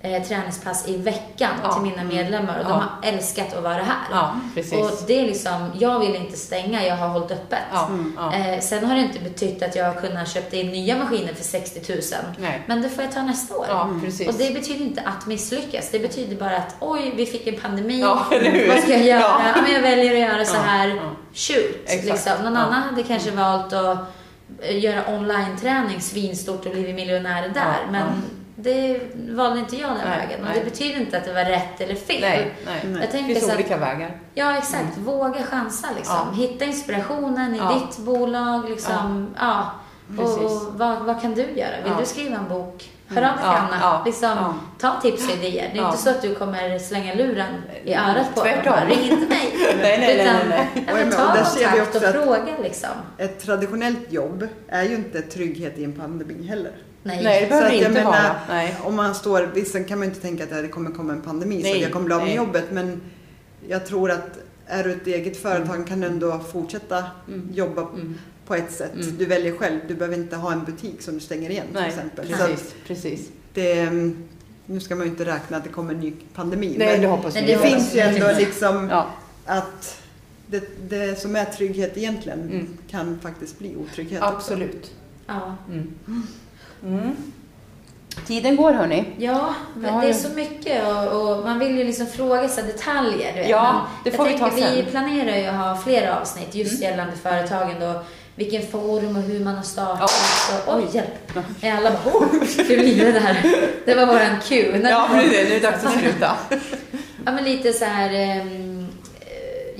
eh, 0.02 0.22
träningspass 0.22 0.88
i 0.88 0.96
veckan 0.96 1.50
Ja. 1.62 1.72
till 1.72 1.82
mina 1.82 2.04
medlemmar 2.04 2.58
och 2.58 2.64
de 2.64 2.70
Ja. 2.70 2.84
har 3.02 3.08
älskat 3.12 3.54
att 3.54 3.62
vara 3.62 3.74
här. 3.74 3.96
Ja, 4.12 4.34
precis. 4.54 4.72
Och 4.78 4.90
det 5.06 5.20
är 5.20 5.26
liksom, 5.26 5.70
jag 5.78 6.00
vill 6.00 6.14
inte 6.16 6.36
stänga, 6.36 6.86
jag 6.86 6.96
har 6.96 7.08
hållit 7.08 7.30
öppet. 7.30 7.58
Ja, 7.72 7.90
ja. 8.16 8.34
Eh, 8.34 8.60
sen 8.60 8.84
har 8.84 8.94
det 8.94 9.00
inte 9.00 9.18
betytt 9.18 9.62
att 9.62 9.76
jag 9.76 9.84
har 9.92 10.00
kunnat 10.00 10.28
köpa 10.28 10.56
in 10.56 10.66
nya 10.68 10.96
maskiner 10.98 11.34
för 11.34 11.44
60 11.44 11.92
000. 11.92 12.00
Nej. 12.38 12.62
Men 12.66 12.82
det 12.82 12.88
får 12.90 13.04
jag 13.04 13.12
ta 13.12 13.22
nästa 13.22 13.56
år. 13.56 13.66
Ja, 13.68 13.88
precis. 14.04 14.28
Och 14.28 14.34
det 14.34 14.54
betyder 14.54 14.84
inte 14.84 15.02
att 15.02 15.26
misslyckas. 15.26 15.90
Det 15.90 15.98
betyder 15.98 16.36
bara 16.36 16.56
att 16.56 16.76
oj, 16.80 17.12
vi 17.16 17.26
fick 17.26 17.46
en 17.46 17.56
pandemi. 17.60 18.02
Vad 18.68 18.78
ska 18.82 18.90
jag 18.96 19.04
göra? 19.06 19.40
Men 19.62 19.72
jag 19.72 19.82
väljer 19.82 20.12
att 20.12 20.32
göra 20.32 20.44
så 20.44 20.56
här. 20.56 20.88
ja. 20.88 21.02
Shoot. 21.34 22.04
Liksom. 22.04 22.32
Någon 22.44 22.52
Ja. 22.54 22.60
annan 22.60 22.82
hade 22.82 23.02
kanske 23.02 23.30
valt 23.30 23.72
att 23.72 23.98
eh, 24.62 24.78
göra 24.78 25.02
online-träning 25.08 26.00
svinstort 26.00 26.66
och 26.66 26.72
blivit 26.72 26.94
miljonär 26.94 27.42
där. 27.48 27.60
Ja, 27.84 27.90
men 27.92 28.00
ja. 28.06 28.12
Det 28.62 29.00
valde 29.14 29.60
inte 29.60 29.76
jag 29.76 29.90
den 29.90 29.98
Nej, 30.08 30.18
vägen. 30.18 30.40
Och 30.40 30.46
nej. 30.50 30.58
det 30.58 30.64
betyder 30.70 31.00
inte 31.00 31.16
att 31.18 31.24
det 31.24 31.32
var 31.32 31.44
rätt 31.44 31.80
eller 31.80 31.94
fel. 31.94 32.20
Nej, 32.20 32.52
nej. 32.66 32.80
Nej. 32.84 32.92
Jag 32.92 33.00
Det 33.00 33.06
tänker 33.06 33.34
finns 33.34 33.44
så 33.46 33.50
att, 33.50 33.56
olika 33.58 33.76
vägar. 33.76 34.10
Ja, 34.34 34.58
exakt. 34.58 34.98
Våga 34.98 35.42
chansa 35.42 35.88
liksom. 35.96 36.16
Ja. 36.32 36.36
Hitta 36.36 36.64
inspirationen 36.64 37.54
i 37.54 37.58
Ja. 37.58 37.72
ditt 37.88 37.98
bolag. 37.98 38.70
Liksom. 38.70 39.34
Ja. 39.38 39.70
Och, 40.08 40.16
Precis. 40.16 40.38
och 40.66 40.72
vad, 40.78 40.98
vad 41.02 41.20
kan 41.22 41.34
du 41.34 41.42
göra? 41.42 41.82
Vill 41.82 41.92
Ja. 41.92 42.00
du 42.00 42.06
skriva 42.06 42.36
en 42.36 42.48
bok? 42.48 42.90
Hör 43.08 43.16
av 43.22 43.22
dig 43.36 43.44
Ja, 43.44 43.56
Anna. 43.56 43.76
ja, 43.80 44.02
Liksom, 44.06 44.28
ja. 44.30 44.54
Ta 44.78 45.00
tips 45.00 45.28
och 45.28 45.34
idéer. 45.36 45.70
Det 45.72 45.78
är 45.78 45.82
Ja. 45.82 45.86
inte 45.88 45.98
så 46.02 46.10
att 46.10 46.22
du 46.22 46.34
kommer 46.34 46.78
slänga 46.78 47.14
luren 47.14 47.54
i 47.84 47.94
örat 47.94 48.34
på. 48.34 48.40
Tvärtom. 48.40 48.72
Bara, 48.72 48.84
Ring 48.86 49.00
inte 49.10 49.26
mig. 49.28 49.54
Nej, 49.82 49.98
nej, 49.98 49.98
nej, 49.98 50.20
Utan, 50.20 50.48
nej, 50.48 50.68
Ja, 50.74 50.80
Och 50.92 50.98
men 50.98 51.08
och 51.08 51.14
ta 51.14 51.34
där 51.34 51.44
ser 51.44 51.72
vi 51.72 51.78
kontakt 51.78 52.16
och 52.16 52.22
fråga 52.24 52.52
liksom. 52.62 52.90
ett 53.18 53.40
traditionellt 53.40 54.12
jobb 54.12 54.48
är 54.68 54.82
ju 54.82 54.94
inte 54.94 55.22
trygghet 55.22 55.78
i 55.78 55.84
en 55.84 55.92
pandemi 55.92 56.46
heller. 56.46 56.72
Nej. 57.02 57.22
Nej, 57.24 57.40
det 57.42 57.46
behöver 57.48 57.68
Så 57.68 57.74
att 57.74 57.80
det 57.80 57.86
inte 57.86 57.90
menar, 58.04 58.10
vara. 58.10 58.36
Nej. 58.48 58.76
Om 58.84 58.96
man 58.96 59.14
står, 59.14 59.50
visst 59.54 59.72
kan 59.72 59.98
man 59.98 60.00
ju 60.00 60.04
inte 60.14 60.20
tänka 60.20 60.44
att 60.44 60.50
det 60.50 60.68
kommer 60.68 60.90
komma 60.90 61.12
en 61.12 61.22
pandemi 61.22 61.60
Nej, 61.62 61.72
så 61.74 61.78
jag 61.82 61.92
kommer 61.92 62.04
bli 62.06 62.14
av 62.14 62.20
med 62.20 62.28
nej. 62.28 62.36
jobbet 62.36 62.64
men 62.70 63.00
jag 63.68 63.86
tror 63.86 64.10
att 64.10 64.38
är 64.66 64.84
du 64.84 64.92
ett 64.92 65.06
eget 65.06 65.36
företag 65.36 65.86
kan 65.88 66.00
du 66.00 66.06
ändå 66.06 66.38
fortsätta 66.52 67.04
Mm. 67.28 67.48
jobba 67.54 67.82
Mm. 67.82 68.14
på 68.46 68.54
ett 68.54 68.72
sätt. 68.72 68.94
Mm. 68.94 69.16
Du 69.18 69.24
väljer 69.26 69.56
själv, 69.56 69.80
du 69.88 69.94
behöver 69.94 70.16
inte 70.16 70.36
ha 70.36 70.52
en 70.52 70.64
butik 70.64 71.02
som 71.02 71.14
du 71.14 71.20
stänger 71.20 71.50
igen 71.50 71.66
till 71.66 71.74
Nej, 71.80 71.88
exempel. 71.88 72.26
Så 72.28 72.34
att 72.34 72.48
precis. 72.50 72.74
precis. 72.86 73.28
det, 73.54 73.80
mm, 73.80 74.28
nu 74.66 74.80
ska 74.80 74.96
man 74.96 75.04
ju 75.06 75.10
inte 75.10 75.24
räkna 75.24 75.56
att 75.56 75.64
det 75.64 75.70
kommer 75.70 75.94
en 75.94 76.00
ny 76.00 76.12
pandemi 76.34 76.74
Nej, 76.78 76.88
men 76.92 77.00
det 77.00 77.06
hoppas 77.06 77.36
vi. 77.36 77.40
det 77.40 77.58
finns 77.58 77.94
ju 77.94 78.00
ändå 78.00 78.32
liksom 78.38 78.88
Ja, 78.90 79.10
att 79.44 80.02
det, 80.46 80.88
det 80.88 81.20
som 81.20 81.36
är 81.36 81.44
trygghet 81.44 81.96
egentligen 81.96 82.40
Mm. 82.40 82.66
kan 82.90 83.18
faktiskt 83.22 83.58
bli 83.58 83.76
otrygghet 83.76 84.22
också. 84.22 84.34
absolut. 84.36 84.90
Ja. 85.26 85.56
Mm. 86.82 87.16
Tiden 88.26 88.56
går 88.56 88.72
hörni. 88.72 89.04
Ja, 89.18 89.54
men 89.76 90.00
det 90.00 90.08
är 90.08 90.12
så 90.12 90.28
mycket 90.28 90.86
och, 90.86 91.30
och 91.38 91.44
man 91.44 91.58
vill 91.58 91.78
ju 91.78 91.84
liksom 91.84 92.06
fråga 92.06 92.48
sig 92.48 92.64
detaljer. 92.64 93.32
Du 93.32 93.38
vet. 93.40 93.48
Ja, 93.48 93.72
Men 93.72 94.12
det 94.12 94.16
får 94.16 94.24
vi 94.24 94.38
ta 94.38 94.50
tänker, 94.50 94.70
Vi 94.76 94.82
sen. 94.82 94.90
planerar 94.90 95.36
ju 95.36 95.46
att 95.46 95.56
ha 95.56 95.76
flera 95.84 96.20
avsnitt 96.20 96.54
just 96.54 96.72
Mm. 96.82 96.82
gällande 96.90 97.16
företagen 97.22 97.74
då. 97.80 98.02
Vilken 98.34 98.62
form 98.66 99.16
och 99.16 99.22
hur 99.22 99.40
man 99.44 99.54
har 99.54 99.62
startat. 99.62 100.10
Ja. 100.66 100.72
Och, 100.72 100.78
oj, 100.78 100.86
hjälp! 100.92 101.38
Ja, 101.60 101.76
Alla 101.76 101.90
bara, 101.90 102.14
oh, 102.14 102.26
hur 102.68 103.12
det 103.12 103.20
här? 103.20 103.42
Det 103.84 103.94
var 103.94 104.06
våran 104.06 104.40
cue. 104.48 104.80
Ja, 104.90 105.08
är 105.14 105.28
det, 105.30 105.56
är 105.56 105.60
dags 105.60 105.84
att 105.84 105.92
sluta. 105.92 106.36
Ja, 107.26 107.32
men 107.32 107.44
lite 107.44 107.72
så 107.72 107.84
här... 107.84 108.12
eh, 108.12 108.44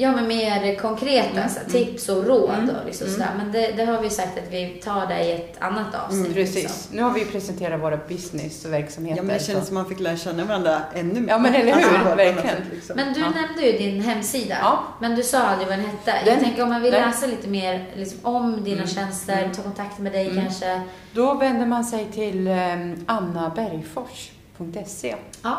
Ja, 0.00 0.12
men 0.12 0.28
mer 0.28 0.78
konkreta 0.78 1.40
Mm. 1.40 1.70
tips 1.72 2.08
och 2.08 2.26
råd 2.26 2.70
och 2.80 2.86
liksom 2.86 3.08
sådär. 3.08 3.30
Men 3.38 3.52
det, 3.52 3.72
det 3.76 3.84
har 3.84 4.02
vi 4.02 4.10
sagt 4.10 4.38
att 4.38 4.52
vi 4.52 4.68
tar 4.84 5.06
det 5.06 5.24
i 5.24 5.32
ett 5.32 5.54
annat 5.58 5.94
avsnitt. 5.94 6.26
Mm, 6.26 6.38
liksom. 6.38 6.62
Precis. 6.62 6.88
Nu 6.92 7.02
har 7.02 7.10
vi 7.10 7.20
ju 7.20 7.26
presenterat 7.26 7.80
våra 7.80 7.96
business 8.08 8.64
och 8.64 8.72
verksamheter. 8.72 9.16
Ja, 9.16 9.22
men 9.22 9.38
det 9.38 9.44
känns 9.44 9.58
så- 9.58 9.64
som 9.66 9.74
man 9.74 9.88
fick 9.88 10.00
lära 10.00 10.16
känna 10.16 10.44
varandra 10.44 10.80
ännu 10.94 11.20
mer. 11.20 11.28
Ja, 11.28 11.38
men 11.38 11.54
eller 11.54 11.74
hur? 11.74 11.82
på 11.82 11.88
ett 11.94 12.00
annat 12.06 12.18
Verkligen. 12.18 12.48
sätt, 12.48 12.62
liksom. 12.72 12.96
Men 12.96 13.12
du 13.12 13.20
Ja. 13.20 13.26
nämnde 13.30 13.62
ju 13.66 13.78
din 13.78 14.00
hemsida. 14.00 14.56
Ja. 14.62 14.84
Men 15.00 15.14
du 15.16 15.22
sa 15.22 15.38
aldrig 15.38 15.68
vad 15.68 15.78
den 15.78 15.86
hette. 15.86 16.12
Den- 16.24 16.34
jag 16.34 16.40
tänker 16.40 16.62
om 16.62 16.68
man 16.68 16.82
vill 16.82 16.92
den- 16.92 17.08
läsa 17.10 17.26
lite 17.26 17.48
mer 17.48 17.86
liksom, 17.96 18.18
om 18.22 18.64
dina 18.64 18.76
Mm. 18.76 18.88
tjänster, 18.88 19.50
ta 19.56 19.62
kontakt 19.62 19.98
med 19.98 20.12
dig 20.12 20.30
Mm. 20.30 20.44
kanske. 20.44 20.80
Då 21.12 21.34
vänder 21.34 21.66
man 21.66 21.84
sig 21.84 22.06
till 22.12 22.48
um, 22.48 23.04
annabergfors.se. 23.06 25.16
Ja, 25.42 25.56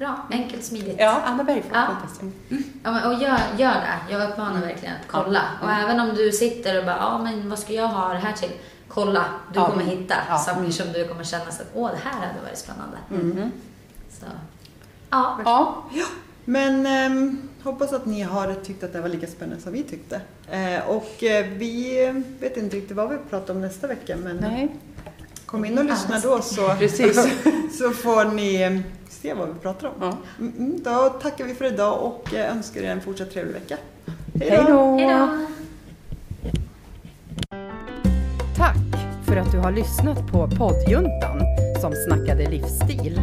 bra. 0.00 0.26
Enkelt, 0.30 0.64
smidigt. 0.64 0.96
Ja, 0.98 1.20
annabergfors.se. 1.24 2.26
Ja, 2.82 2.90
men, 2.92 3.04
och 3.04 3.14
gör, 3.22 3.38
gör 3.58 3.74
det. 3.74 4.12
Jag 4.12 4.30
uppmanar 4.30 4.60
verkligen 4.60 4.94
att 4.94 5.06
kolla. 5.10 5.42
Ja. 5.60 5.66
Och 5.66 5.72
även 5.72 6.00
om 6.00 6.14
du 6.16 6.32
sitter 6.32 6.78
och 6.78 6.84
bara, 6.84 6.96
ja 6.96 7.18
men 7.22 7.50
vad 7.50 7.58
ska 7.58 7.72
jag 7.72 7.88
ha 7.88 8.12
det 8.12 8.18
här 8.18 8.32
till? 8.32 8.50
Kolla, 8.88 9.24
du 9.52 9.60
Ja. 9.60 9.70
kommer 9.70 9.84
hitta 9.84 10.14
Ja. 10.28 10.38
saker 10.38 10.70
som 10.70 10.92
du 10.92 11.08
kommer 11.08 11.24
känna 11.24 11.50
så 11.50 11.62
att, 11.62 11.68
åh 11.74 11.90
det 11.90 11.98
här 12.10 12.26
hade 12.26 12.40
varit 12.44 12.58
spännande. 12.58 12.96
Mm. 13.10 13.50
Så. 14.20 14.26
Ja, 15.10 15.38
Ja, 15.44 15.84
Men 16.44 16.86
ehm, 16.86 17.48
hoppas 17.62 17.92
att 17.92 18.06
ni 18.06 18.22
har 18.22 18.54
tyckt 18.54 18.82
att 18.84 18.92
det 18.92 19.00
var 19.00 19.08
lika 19.08 19.26
spännande 19.26 19.62
som 19.62 19.72
vi 19.72 19.82
tyckte. 19.82 20.20
Eh, 20.50 20.88
och 20.88 21.22
eh, 21.24 21.46
vi 21.46 21.98
vet 22.40 22.56
inte 22.56 22.76
riktigt 22.76 22.96
vad 22.96 23.08
vi 23.10 23.16
pratar 23.30 23.54
om 23.54 23.60
nästa 23.60 23.86
vecka 23.86 24.16
men 24.16 24.36
nej. 24.36 24.76
kom 25.46 25.64
in 25.64 25.78
och 25.78 25.84
lyssna 25.84 26.18
då 26.22 26.42
så, 26.42 26.68
Precis. 26.74 27.16
så 27.78 27.90
får 27.90 28.24
ni 28.24 28.62
eh, 28.62 28.80
se 29.22 29.34
vad 29.34 29.48
vi 29.48 29.54
pratar 29.54 29.88
om. 29.88 29.94
Ja. 30.00 30.16
Mm, 30.38 30.82
då 30.82 31.08
tackar 31.22 31.44
vi 31.44 31.54
för 31.54 31.64
idag 31.64 32.02
och 32.02 32.34
eh, 32.34 32.56
önskar 32.56 32.80
er 32.80 32.90
en 32.90 33.00
fortsatt 33.00 33.30
trevlig 33.30 33.54
vecka. 33.54 33.76
Hej 34.34 34.64
då! 34.68 34.96
hej 34.96 35.06
då! 35.06 35.46
Tack 38.56 38.76
för 39.26 39.36
att 39.36 39.52
du 39.52 39.58
har 39.58 39.72
lyssnat 39.72 40.32
på 40.32 40.48
poddjuntan 40.58 41.40
som 41.80 41.92
snackade 42.08 42.50
livsstil. 42.50 43.20